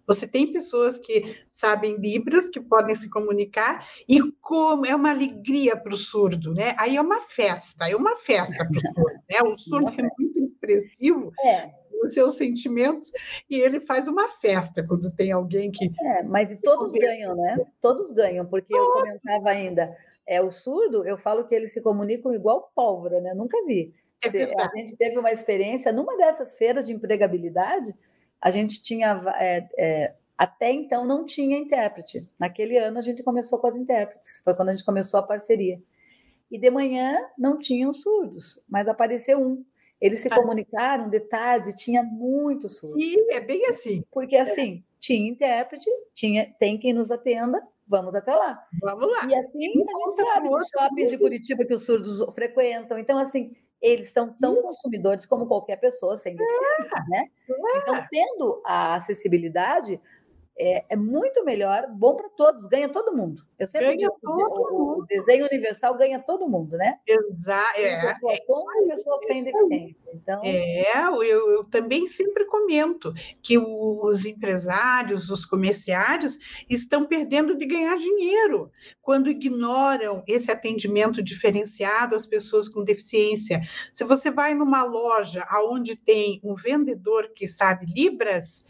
Você 0.06 0.26
tem 0.26 0.52
pessoas 0.52 0.98
que 0.98 1.36
sabem 1.50 1.96
Libras, 1.96 2.48
que 2.48 2.60
podem 2.60 2.94
se 2.94 3.08
comunicar, 3.08 3.86
e 4.08 4.20
como 4.40 4.84
é 4.86 4.94
uma 4.94 5.10
alegria 5.10 5.76
para 5.76 5.94
o 5.94 5.96
surdo, 5.96 6.52
né? 6.54 6.74
Aí 6.78 6.96
é 6.96 7.00
uma 7.00 7.20
festa, 7.20 7.88
é 7.88 7.94
uma 7.94 8.16
festa 8.16 8.56
para 8.56 8.76
o 8.76 8.94
surdo, 8.94 9.22
né? 9.30 9.42
O 9.44 9.56
surdo 9.56 9.92
é 9.98 10.08
muito 10.18 10.40
expressivo 10.40 11.32
é. 11.44 11.70
os 12.04 12.14
seus 12.14 12.36
sentimentos, 12.36 13.12
e 13.48 13.56
ele 13.60 13.80
faz 13.80 14.08
uma 14.08 14.28
festa 14.28 14.84
quando 14.86 15.10
tem 15.10 15.32
alguém 15.32 15.70
que. 15.70 15.90
É, 16.04 16.22
mas 16.22 16.56
todos 16.62 16.92
ganham, 16.92 17.36
né? 17.36 17.64
Todos 17.80 18.12
ganham, 18.12 18.44
porque 18.46 18.74
eu 18.74 18.92
comentava 18.92 19.50
ainda, 19.50 19.96
é 20.26 20.40
o 20.40 20.50
surdo, 20.50 21.06
eu 21.06 21.16
falo 21.16 21.46
que 21.46 21.54
eles 21.54 21.72
se 21.72 21.80
comunicam 21.80 22.34
igual 22.34 22.70
pólvora, 22.74 23.20
né? 23.20 23.34
Nunca 23.34 23.64
vi. 23.66 23.94
É 24.24 24.62
a 24.62 24.68
gente 24.68 24.96
teve 24.96 25.18
uma 25.18 25.32
experiência 25.32 25.92
numa 25.92 26.16
dessas 26.16 26.56
feiras 26.56 26.86
de 26.86 26.92
empregabilidade 26.92 27.92
a 28.42 28.50
gente 28.50 28.82
tinha. 28.82 29.22
É, 29.38 29.68
é, 29.78 30.14
até 30.36 30.72
então 30.72 31.04
não 31.04 31.24
tinha 31.24 31.56
intérprete. 31.56 32.28
Naquele 32.36 32.76
ano 32.76 32.98
a 32.98 33.02
gente 33.02 33.22
começou 33.22 33.60
com 33.60 33.68
as 33.68 33.76
intérpretes, 33.76 34.40
foi 34.42 34.56
quando 34.56 34.70
a 34.70 34.72
gente 34.72 34.84
começou 34.84 35.20
a 35.20 35.22
parceria. 35.22 35.80
E 36.50 36.58
de 36.58 36.68
manhã 36.68 37.16
não 37.38 37.56
tinham 37.56 37.92
surdos, 37.92 38.60
mas 38.68 38.88
apareceu 38.88 39.40
um. 39.40 39.64
Eles 40.00 40.18
se 40.18 40.28
ah. 40.28 40.34
comunicaram 40.34 41.08
de 41.08 41.20
tarde, 41.20 41.76
tinha 41.76 42.02
muitos 42.02 42.78
surdos. 42.78 43.00
E 43.00 43.32
é 43.32 43.40
bem 43.40 43.66
assim. 43.66 44.04
Porque 44.10 44.36
assim, 44.36 44.82
tinha 44.98 45.30
intérprete, 45.30 45.88
tinha, 46.12 46.52
tem 46.58 46.76
quem 46.76 46.92
nos 46.92 47.12
atenda, 47.12 47.62
vamos 47.86 48.14
até 48.16 48.34
lá. 48.34 48.66
Vamos 48.80 49.06
lá. 49.06 49.28
E 49.28 49.34
assim, 49.36 49.64
a 49.64 49.68
gente 49.68 50.14
sabe 50.16 50.50
dos 50.50 50.68
shoppings 50.68 51.10
de 51.10 51.18
Curitiba 51.18 51.64
que 51.64 51.72
os 51.72 51.84
surdos 51.84 52.34
frequentam. 52.34 52.98
Então, 52.98 53.16
assim, 53.16 53.54
eles 53.82 54.10
são 54.10 54.32
tão 54.40 54.54
Isso. 54.54 54.62
consumidores 54.62 55.26
como 55.26 55.46
qualquer 55.46 55.76
pessoa 55.76 56.16
sem 56.16 56.36
deficiência, 56.36 56.96
é, 56.96 57.10
né? 57.10 57.30
É. 57.50 57.78
Então, 57.78 58.06
tendo 58.10 58.62
a 58.64 58.94
acessibilidade, 58.94 60.00
é, 60.62 60.84
é 60.90 60.96
muito 60.96 61.44
melhor, 61.44 61.88
bom 61.90 62.14
para 62.14 62.28
todos, 62.28 62.66
ganha 62.66 62.88
todo 62.88 63.14
mundo. 63.14 63.44
Eu 63.58 63.66
sempre 63.66 63.96
ganha 63.96 63.98
digo, 63.98 64.16
o, 64.22 65.00
o, 65.00 65.06
desenho 65.06 65.46
universal 65.46 65.96
ganha 65.96 66.20
todo 66.20 66.48
mundo, 66.48 66.76
né? 66.76 66.98
Exato. 67.06 67.80
É, 67.80 68.06
pessoa 68.06 68.34
com 68.46 68.84
e 68.84 68.88
pessoa 68.88 69.18
sem 69.20 69.42
deficiência. 69.42 70.10
Então... 70.14 70.40
É, 70.44 70.98
eu, 71.08 71.22
eu 71.22 71.64
também 71.64 72.06
sempre 72.06 72.44
comento 72.44 73.12
que 73.42 73.58
os 73.58 74.24
empresários, 74.24 75.30
os 75.30 75.44
comerciários, 75.44 76.38
estão 76.70 77.06
perdendo 77.06 77.56
de 77.56 77.66
ganhar 77.66 77.96
dinheiro 77.96 78.70
quando 79.00 79.30
ignoram 79.30 80.22
esse 80.26 80.50
atendimento 80.50 81.22
diferenciado 81.22 82.14
às 82.14 82.26
pessoas 82.26 82.68
com 82.68 82.84
deficiência. 82.84 83.60
Se 83.92 84.04
você 84.04 84.30
vai 84.30 84.54
numa 84.54 84.84
loja 84.84 85.46
onde 85.66 85.96
tem 85.96 86.40
um 86.44 86.54
vendedor 86.54 87.32
que 87.34 87.48
sabe 87.48 87.86
Libras, 87.86 88.64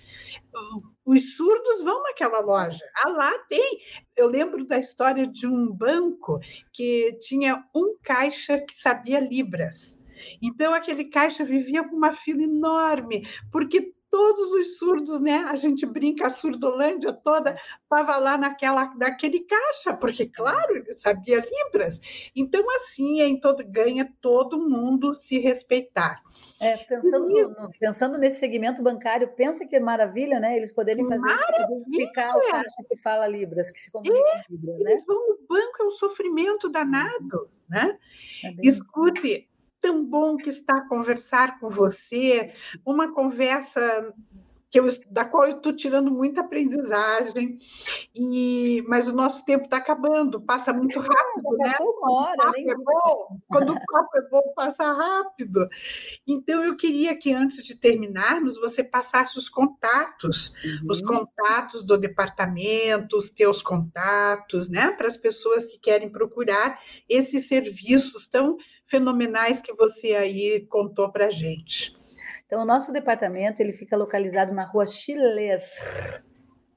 os 1.04 1.36
surdos 1.36 1.82
vão 1.82 2.02
naquela 2.02 2.40
loja. 2.40 2.84
Ah, 2.96 3.08
lá 3.08 3.38
tem. 3.48 3.80
Eu 4.16 4.28
lembro 4.28 4.64
da 4.64 4.78
história 4.78 5.26
de 5.26 5.46
um 5.46 5.70
banco 5.72 6.40
que 6.72 7.12
tinha 7.20 7.64
um 7.74 7.96
caixa 8.02 8.58
que 8.58 8.74
sabia 8.74 9.20
Libras. 9.20 9.98
Então, 10.40 10.72
aquele 10.72 11.06
caixa 11.06 11.44
vivia 11.44 11.82
com 11.82 11.96
uma 11.96 12.12
fila 12.12 12.42
enorme, 12.42 13.26
porque 13.50 13.92
todos 14.12 14.52
os 14.52 14.76
surdos, 14.76 15.22
né? 15.22 15.36
A 15.48 15.56
gente 15.56 15.86
brinca, 15.86 16.26
a 16.26 16.30
surdolândia 16.30 17.14
toda 17.14 17.56
estava 17.82 18.18
lá 18.18 18.36
naquela, 18.36 18.94
naquele 18.94 19.40
caixa, 19.40 19.94
porque, 19.94 20.26
claro, 20.26 20.76
ele 20.76 20.92
sabia 20.92 21.38
Libras. 21.38 21.98
Então, 22.36 22.62
assim, 22.76 23.22
é 23.22 23.26
em 23.26 23.40
todo, 23.40 23.64
ganha 23.66 24.06
todo 24.20 24.68
mundo 24.68 25.14
se 25.14 25.38
respeitar. 25.38 26.22
É, 26.60 26.76
pensando, 26.76 27.26
no, 27.26 27.70
pensando 27.80 28.18
nesse 28.18 28.38
segmento 28.38 28.82
bancário, 28.82 29.32
pensa 29.34 29.66
que 29.66 29.80
maravilha, 29.80 30.38
né? 30.38 30.58
Eles 30.58 30.72
poderem 30.72 31.06
fazer 31.08 31.26
identificar 31.70 32.36
o 32.36 32.50
caixa 32.50 32.84
que 32.86 32.96
fala 32.98 33.26
Libras, 33.26 33.70
que 33.70 33.78
se 33.78 33.90
comunica 33.90 34.20
é, 34.20 34.42
em 34.50 34.56
Libras, 34.56 34.78
né? 34.78 34.90
Eles 34.90 35.06
vão 35.06 35.16
no 35.16 35.38
banco, 35.48 35.82
é 35.82 35.86
um 35.86 35.90
sofrimento 35.90 36.68
danado, 36.68 37.48
né? 37.66 37.98
É 38.44 38.68
Escute, 38.68 39.48
tão 39.82 40.04
bom 40.04 40.36
que 40.36 40.48
está 40.48 40.78
a 40.78 40.88
conversar 40.88 41.58
com 41.58 41.68
você, 41.68 42.54
uma 42.86 43.12
conversa 43.12 44.14
que 44.72 44.80
eu, 44.80 44.88
da 45.10 45.22
qual 45.22 45.44
eu 45.44 45.58
estou 45.58 45.70
tirando 45.70 46.10
muita 46.10 46.40
aprendizagem, 46.40 47.58
e, 48.14 48.82
mas 48.88 49.06
o 49.06 49.14
nosso 49.14 49.44
tempo 49.44 49.64
está 49.64 49.76
acabando, 49.76 50.40
passa 50.40 50.72
muito 50.72 50.98
rápido, 50.98 51.56
né? 51.58 51.74
Uma 51.78 52.10
hora, 52.10 52.52
nem 52.52 52.70
é 52.70 52.74
bom, 52.74 53.38
quando 53.48 53.74
o 53.74 53.86
papo 53.86 54.18
é 54.18 54.28
bom, 54.30 54.40
passa 54.56 54.90
rápido. 54.90 55.68
Então, 56.26 56.64
eu 56.64 56.74
queria 56.74 57.14
que 57.14 57.34
antes 57.34 57.62
de 57.62 57.76
terminarmos, 57.76 58.56
você 58.58 58.82
passasse 58.82 59.36
os 59.36 59.50
contatos, 59.50 60.54
uhum. 60.64 60.86
os 60.88 61.02
contatos 61.02 61.82
do 61.82 61.98
departamento, 61.98 63.18
os 63.18 63.28
teus 63.28 63.60
contatos, 63.60 64.70
né? 64.70 64.90
Para 64.92 65.06
as 65.06 65.18
pessoas 65.18 65.66
que 65.66 65.78
querem 65.78 66.08
procurar 66.08 66.80
esses 67.06 67.46
serviços 67.46 68.26
tão 68.26 68.56
fenomenais 68.86 69.60
que 69.60 69.74
você 69.74 70.14
aí 70.14 70.66
contou 70.66 71.12
para 71.12 71.26
a 71.26 71.30
gente. 71.30 72.00
Então, 72.52 72.64
o 72.64 72.66
nosso 72.66 72.92
departamento 72.92 73.62
ele 73.62 73.72
fica 73.72 73.96
localizado 73.96 74.52
na 74.52 74.66
rua 74.66 74.84
Schiller. 74.84 75.64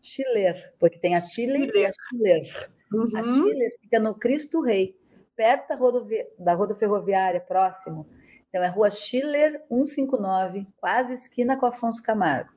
Schiller, 0.02 0.74
porque 0.80 0.98
tem 0.98 1.18
a 1.18 1.20
Chile 1.20 1.70
e 1.70 1.86
a 1.86 1.92
Schiller. 1.92 2.72
Uhum. 2.94 3.10
A 3.14 3.22
Schiller 3.22 3.72
fica 3.82 4.00
no 4.00 4.16
Cristo 4.16 4.62
Rei, 4.62 4.98
perto 5.36 5.68
da, 5.68 5.76
rodovia, 5.76 6.26
da 6.40 6.54
rodoferroviária, 6.54 7.42
próximo. 7.42 8.08
Então, 8.48 8.64
é 8.64 8.70
rua 8.70 8.90
Schiller 8.90 9.66
159, 9.68 10.66
quase 10.78 11.14
esquina 11.14 11.60
com 11.60 11.66
Afonso 11.66 12.02
Camargo. 12.02 12.54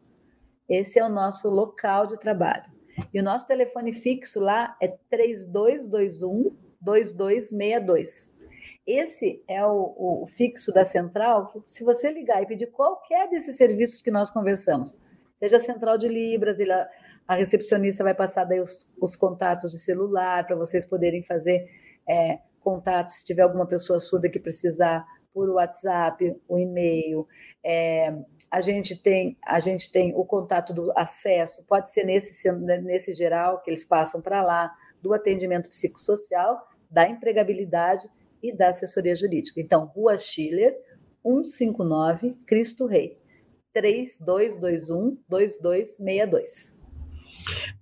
Esse 0.69 1.01
é 1.01 1.05
o 1.05 1.09
nosso 1.09 1.51
local 1.51 2.07
de 2.07 2.21
trabalho. 2.21 2.71
E 3.12 3.19
o 3.19 3.25
nosso 3.25 3.49
telefone 3.49 3.93
fixo 3.93 4.39
lá 4.39 4.77
é 4.81 4.87
3221 5.11 6.57
2262. 6.81 8.38
Esse 8.89 9.45
é 9.47 9.62
o, 9.66 10.22
o, 10.22 10.26
fixo 10.26 10.72
da 10.72 10.82
central, 10.82 11.49
que 11.49 11.62
se 11.66 11.84
você 11.84 12.11
ligar 12.11 12.43
e 12.43 12.47
pedir 12.47 12.68
qualquer 12.68 13.28
desses 13.28 13.55
serviços 13.55 14.01
que 14.01 14.11
nós 14.11 14.30
conversamos, 14.30 14.99
seja 15.36 15.59
a 15.59 15.61
central 15.61 15.99
de 15.99 16.09
Libras, 16.09 16.59
a 17.28 17.34
recepcionista 17.34 18.03
vai 18.03 18.14
passar 18.14 18.45
daí 18.45 18.61
os, 18.61 18.91
os 18.99 19.14
contatos 19.14 19.70
de 19.70 19.78
celular 19.78 20.47
para 20.47 20.57
vocês 20.57 20.86
poderem 20.86 21.22
fazer 21.22 21.68
é, 22.09 22.39
contatos 22.61 23.16
se 23.16 23.26
tiver 23.26 23.43
alguma 23.43 23.66
pessoa 23.66 24.01
surda 24.01 24.30
que 24.30 24.41
precisar 24.41 25.07
por 25.34 25.51
WhatsApp, 25.51 26.34
o 26.49 26.59
e-mail. 26.59 27.28
É, 27.62 28.16
a 28.51 28.62
gente 28.62 28.97
tem 28.97 29.36
a 29.45 29.61
gente 29.61 29.93
tem 29.93 30.14
o 30.16 30.24
contato 30.24 30.72
do 30.72 30.91
acesso, 30.97 31.66
pode 31.66 31.93
ser 31.93 32.05
nesse 32.05 32.51
nesse 32.80 33.12
geral 33.12 33.61
que 33.61 33.68
eles 33.68 33.84
passam 33.84 34.22
para 34.22 34.43
lá, 34.43 34.74
do 35.03 35.12
atendimento 35.12 35.68
psicossocial, 35.68 36.66
da 36.91 37.07
empregabilidade 37.07 38.09
e 38.43 38.53
da 38.53 38.70
assessoria 38.70 39.14
jurídica. 39.14 39.61
Então, 39.61 39.84
Rua 39.86 40.16
Schiller, 40.18 40.76
159, 41.22 42.36
Cristo 42.47 42.86
Rei, 42.86 43.18
3221 43.72 45.18
2262. 45.28 46.78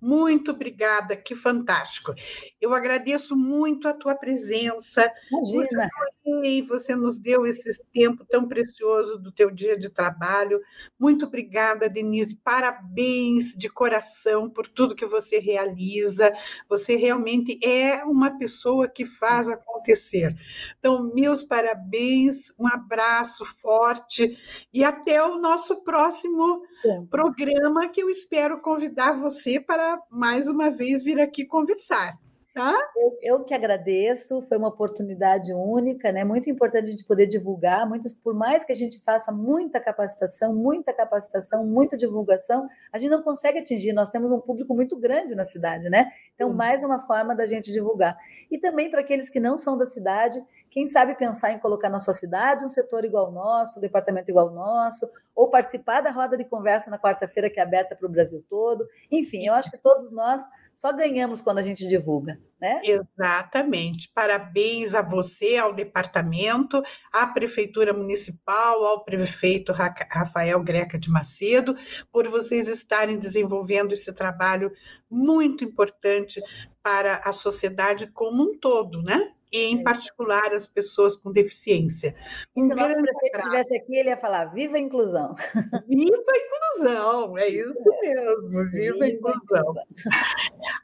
Muito 0.01 0.53
obrigada, 0.53 1.17
que 1.17 1.35
fantástico. 1.35 2.15
Eu 2.61 2.75
agradeço 2.75 3.37
muito 3.37 3.89
a 3.89 3.93
tua 3.93 4.15
presença. 4.15 5.11
Imagina. 5.31 5.89
Você, 6.25 6.63
você 6.63 6.97
nos 6.97 7.19
deu 7.19 7.47
esse 7.47 7.83
tempo 7.93 8.25
tão 8.25 8.47
precioso 8.47 9.19
do 9.19 9.31
teu 9.33 9.51
dia 9.51 9.79
de 9.79 9.89
trabalho. 9.89 10.61
Muito 10.99 11.27
obrigada, 11.27 11.89
Denise. 11.89 12.37
Parabéns 12.37 13.55
de 13.57 13.69
coração 13.69 14.49
por 14.49 14.69
tudo 14.69 14.95
que 14.95 15.07
você 15.07 15.39
realiza. 15.39 16.33
Você 16.69 16.97
realmente 16.97 17.59
é 17.65 18.05
uma 18.05 18.39
pessoa 18.39 18.89
que 18.89 19.05
faz 19.05 19.49
acontecer. 19.49 20.37
Então, 20.79 21.11
meus 21.15 21.43
parabéns, 21.43 22.53
um 22.59 22.67
abraço 22.67 23.45
forte 23.45 24.37
e 24.73 24.85
até 24.85 25.23
o 25.23 25.39
nosso 25.39 25.77
próximo 25.83 26.63
programa 27.11 27.89
que 27.89 28.03
eu 28.03 28.11
espero 28.11 28.61
convidar 28.61 29.13
você 29.13 29.56
para 29.61 30.01
mais 30.11 30.47
uma 30.47 30.71
vez 30.71 31.03
vir 31.03 31.21
aqui 31.21 31.45
conversar. 31.45 32.15
Tá? 32.57 32.75
Eu, 32.97 33.19
eu, 33.21 33.45
que 33.45 33.53
agradeço, 33.53 34.41
foi 34.49 34.57
uma 34.57 34.69
oportunidade 34.69 35.53
única, 35.53 36.11
né? 36.11 36.25
Muito 36.25 36.49
importante 36.49 36.85
a 36.85 36.91
gente 36.91 37.05
poder 37.05 37.27
divulgar. 37.27 37.87
Muitas, 37.87 38.15
por 38.15 38.33
mais 38.33 38.65
que 38.65 38.73
a 38.73 38.75
gente 38.75 38.99
faça 39.05 39.31
muita 39.31 39.79
capacitação, 39.79 40.55
muita 40.55 40.91
capacitação, 40.91 41.67
muita 41.67 41.99
divulgação, 41.99 42.67
a 42.91 42.97
gente 42.97 43.11
não 43.11 43.23
consegue 43.23 43.59
atingir. 43.59 43.93
Nós 43.93 44.09
temos 44.09 44.33
um 44.33 44.41
público 44.41 44.75
muito 44.75 44.99
grande 44.99 45.35
na 45.35 45.45
cidade, 45.45 45.91
né? 45.91 46.11
Então, 46.35 46.51
mais 46.51 46.83
uma 46.83 47.07
forma 47.07 47.37
da 47.37 47.47
gente 47.47 47.71
divulgar. 47.71 48.17
E 48.51 48.59
também 48.59 48.91
para 48.91 49.03
aqueles 49.03 49.29
que 49.29 49.39
não 49.39 49.59
são 49.59 49.77
da 49.77 49.85
cidade, 49.85 50.43
quem 50.77 50.87
sabe 50.87 51.15
pensar 51.15 51.53
em 51.53 51.59
colocar 51.59 51.89
na 51.89 51.99
sua 51.99 52.13
cidade 52.13 52.63
um 52.63 52.69
setor 52.69 53.03
igual 53.03 53.25
ao 53.25 53.33
nosso, 53.33 53.79
um 53.79 53.81
departamento 53.81 54.31
igual 54.31 54.49
ao 54.49 54.55
nosso, 54.55 55.11
ou 55.35 55.49
participar 55.49 56.03
da 56.03 56.11
roda 56.11 56.37
de 56.37 56.45
conversa 56.45 56.91
na 56.91 56.99
quarta-feira 56.99 57.49
que 57.49 57.59
é 57.59 57.63
aberta 57.63 57.97
para 57.97 58.07
o 58.07 58.11
Brasil 58.11 58.45
todo. 58.47 58.87
Enfim, 59.11 59.47
eu 59.47 59.55
acho 59.55 59.71
que 59.71 59.81
todos 59.81 60.13
nós 60.13 60.43
só 60.75 60.93
ganhamos 60.93 61.41
quando 61.41 61.61
a 61.61 61.63
gente 61.63 61.89
divulga, 61.89 62.39
né? 62.61 62.83
Exatamente. 62.85 64.11
Parabéns 64.15 64.95
a 64.95 65.01
você, 65.01 65.57
ao 65.57 65.73
departamento, 65.73 66.83
à 67.11 67.27
Prefeitura 67.27 67.95
Municipal, 67.95 68.85
ao 68.85 69.03
prefeito 69.03 69.73
Rafael 69.73 70.63
Greca 70.63 70.99
de 70.99 71.11
Macedo, 71.11 71.75
por 72.13 72.29
vocês 72.29 72.69
estarem 72.69 73.19
desenvolvendo 73.19 73.95
esse 73.95 74.13
trabalho 74.13 74.71
muito 75.11 75.65
importante 75.65 76.39
para 76.83 77.23
a 77.25 77.33
sociedade 77.33 78.09
como 78.09 78.43
um 78.43 78.59
todo, 78.59 79.03
né? 79.03 79.33
E, 79.57 79.73
em 79.73 79.83
particular, 79.83 80.53
as 80.53 80.67
pessoas 80.67 81.17
com 81.17 81.33
deficiência. 81.33 82.15
Um 82.55 82.65
se 82.65 82.73
o 82.75 82.77
nosso 82.77 83.01
prefeito 83.01 83.39
estivesse 83.39 83.77
aqui, 83.77 83.97
ele 83.97 84.11
ia 84.11 84.17
falar: 84.17 84.45
viva 84.47 84.77
a 84.77 84.81
inclusão! 84.81 85.35
Viva 85.89 86.25
a 86.29 86.39
inclusão! 86.39 87.39
É 87.39 87.49
isso 87.49 87.91
mesmo, 88.03 88.71
viva, 88.71 89.05
a 89.05 89.09
inclusão! 89.09 89.75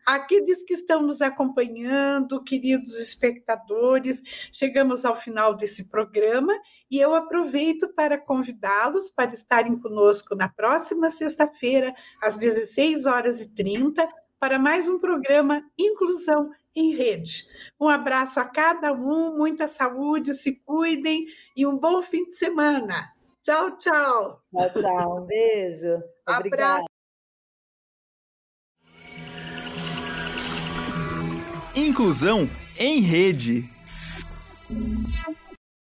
Aqueles 0.07 0.63
que 0.63 0.73
estão 0.73 1.03
nos 1.03 1.21
acompanhando, 1.21 2.43
queridos 2.43 2.99
espectadores, 2.99 4.23
chegamos 4.51 5.05
ao 5.05 5.15
final 5.15 5.55
desse 5.55 5.85
programa 5.85 6.55
e 6.91 6.99
eu 6.99 7.15
aproveito 7.15 7.89
para 7.89 8.17
convidá-los 8.17 9.11
para 9.11 9.35
estarem 9.35 9.79
conosco 9.79 10.35
na 10.35 10.49
próxima 10.49 11.11
sexta-feira, 11.11 11.95
às 12.23 12.37
16 12.37 13.05
horas 13.05 13.41
e 13.41 13.49
30, 13.49 14.09
para 14.41 14.59
mais 14.59 14.89
um 14.89 14.99
programa 14.99 15.63
Inclusão 15.79 16.51
em 16.75 16.95
rede. 16.95 17.47
Um 17.81 17.89
abraço 17.89 18.41
a 18.41 18.45
cada 18.45 18.93
um, 18.93 19.37
muita 19.37 19.69
saúde, 19.69 20.35
se 20.35 20.57
cuidem 20.65 21.27
e 21.57 21.67
um 21.67 21.79
bom 21.79 22.01
fim 22.03 22.25
de 22.25 22.35
semana. 22.35 23.13
Tchau, 23.43 23.77
tchau. 23.77 24.43
Tchau, 24.51 24.83
tchau. 24.83 25.23
Um 25.23 25.27
beijo. 25.27 26.03
Obrigada. 26.29 26.85
Inclusão 31.75 32.49
em 32.79 33.01
rede. 33.01 33.65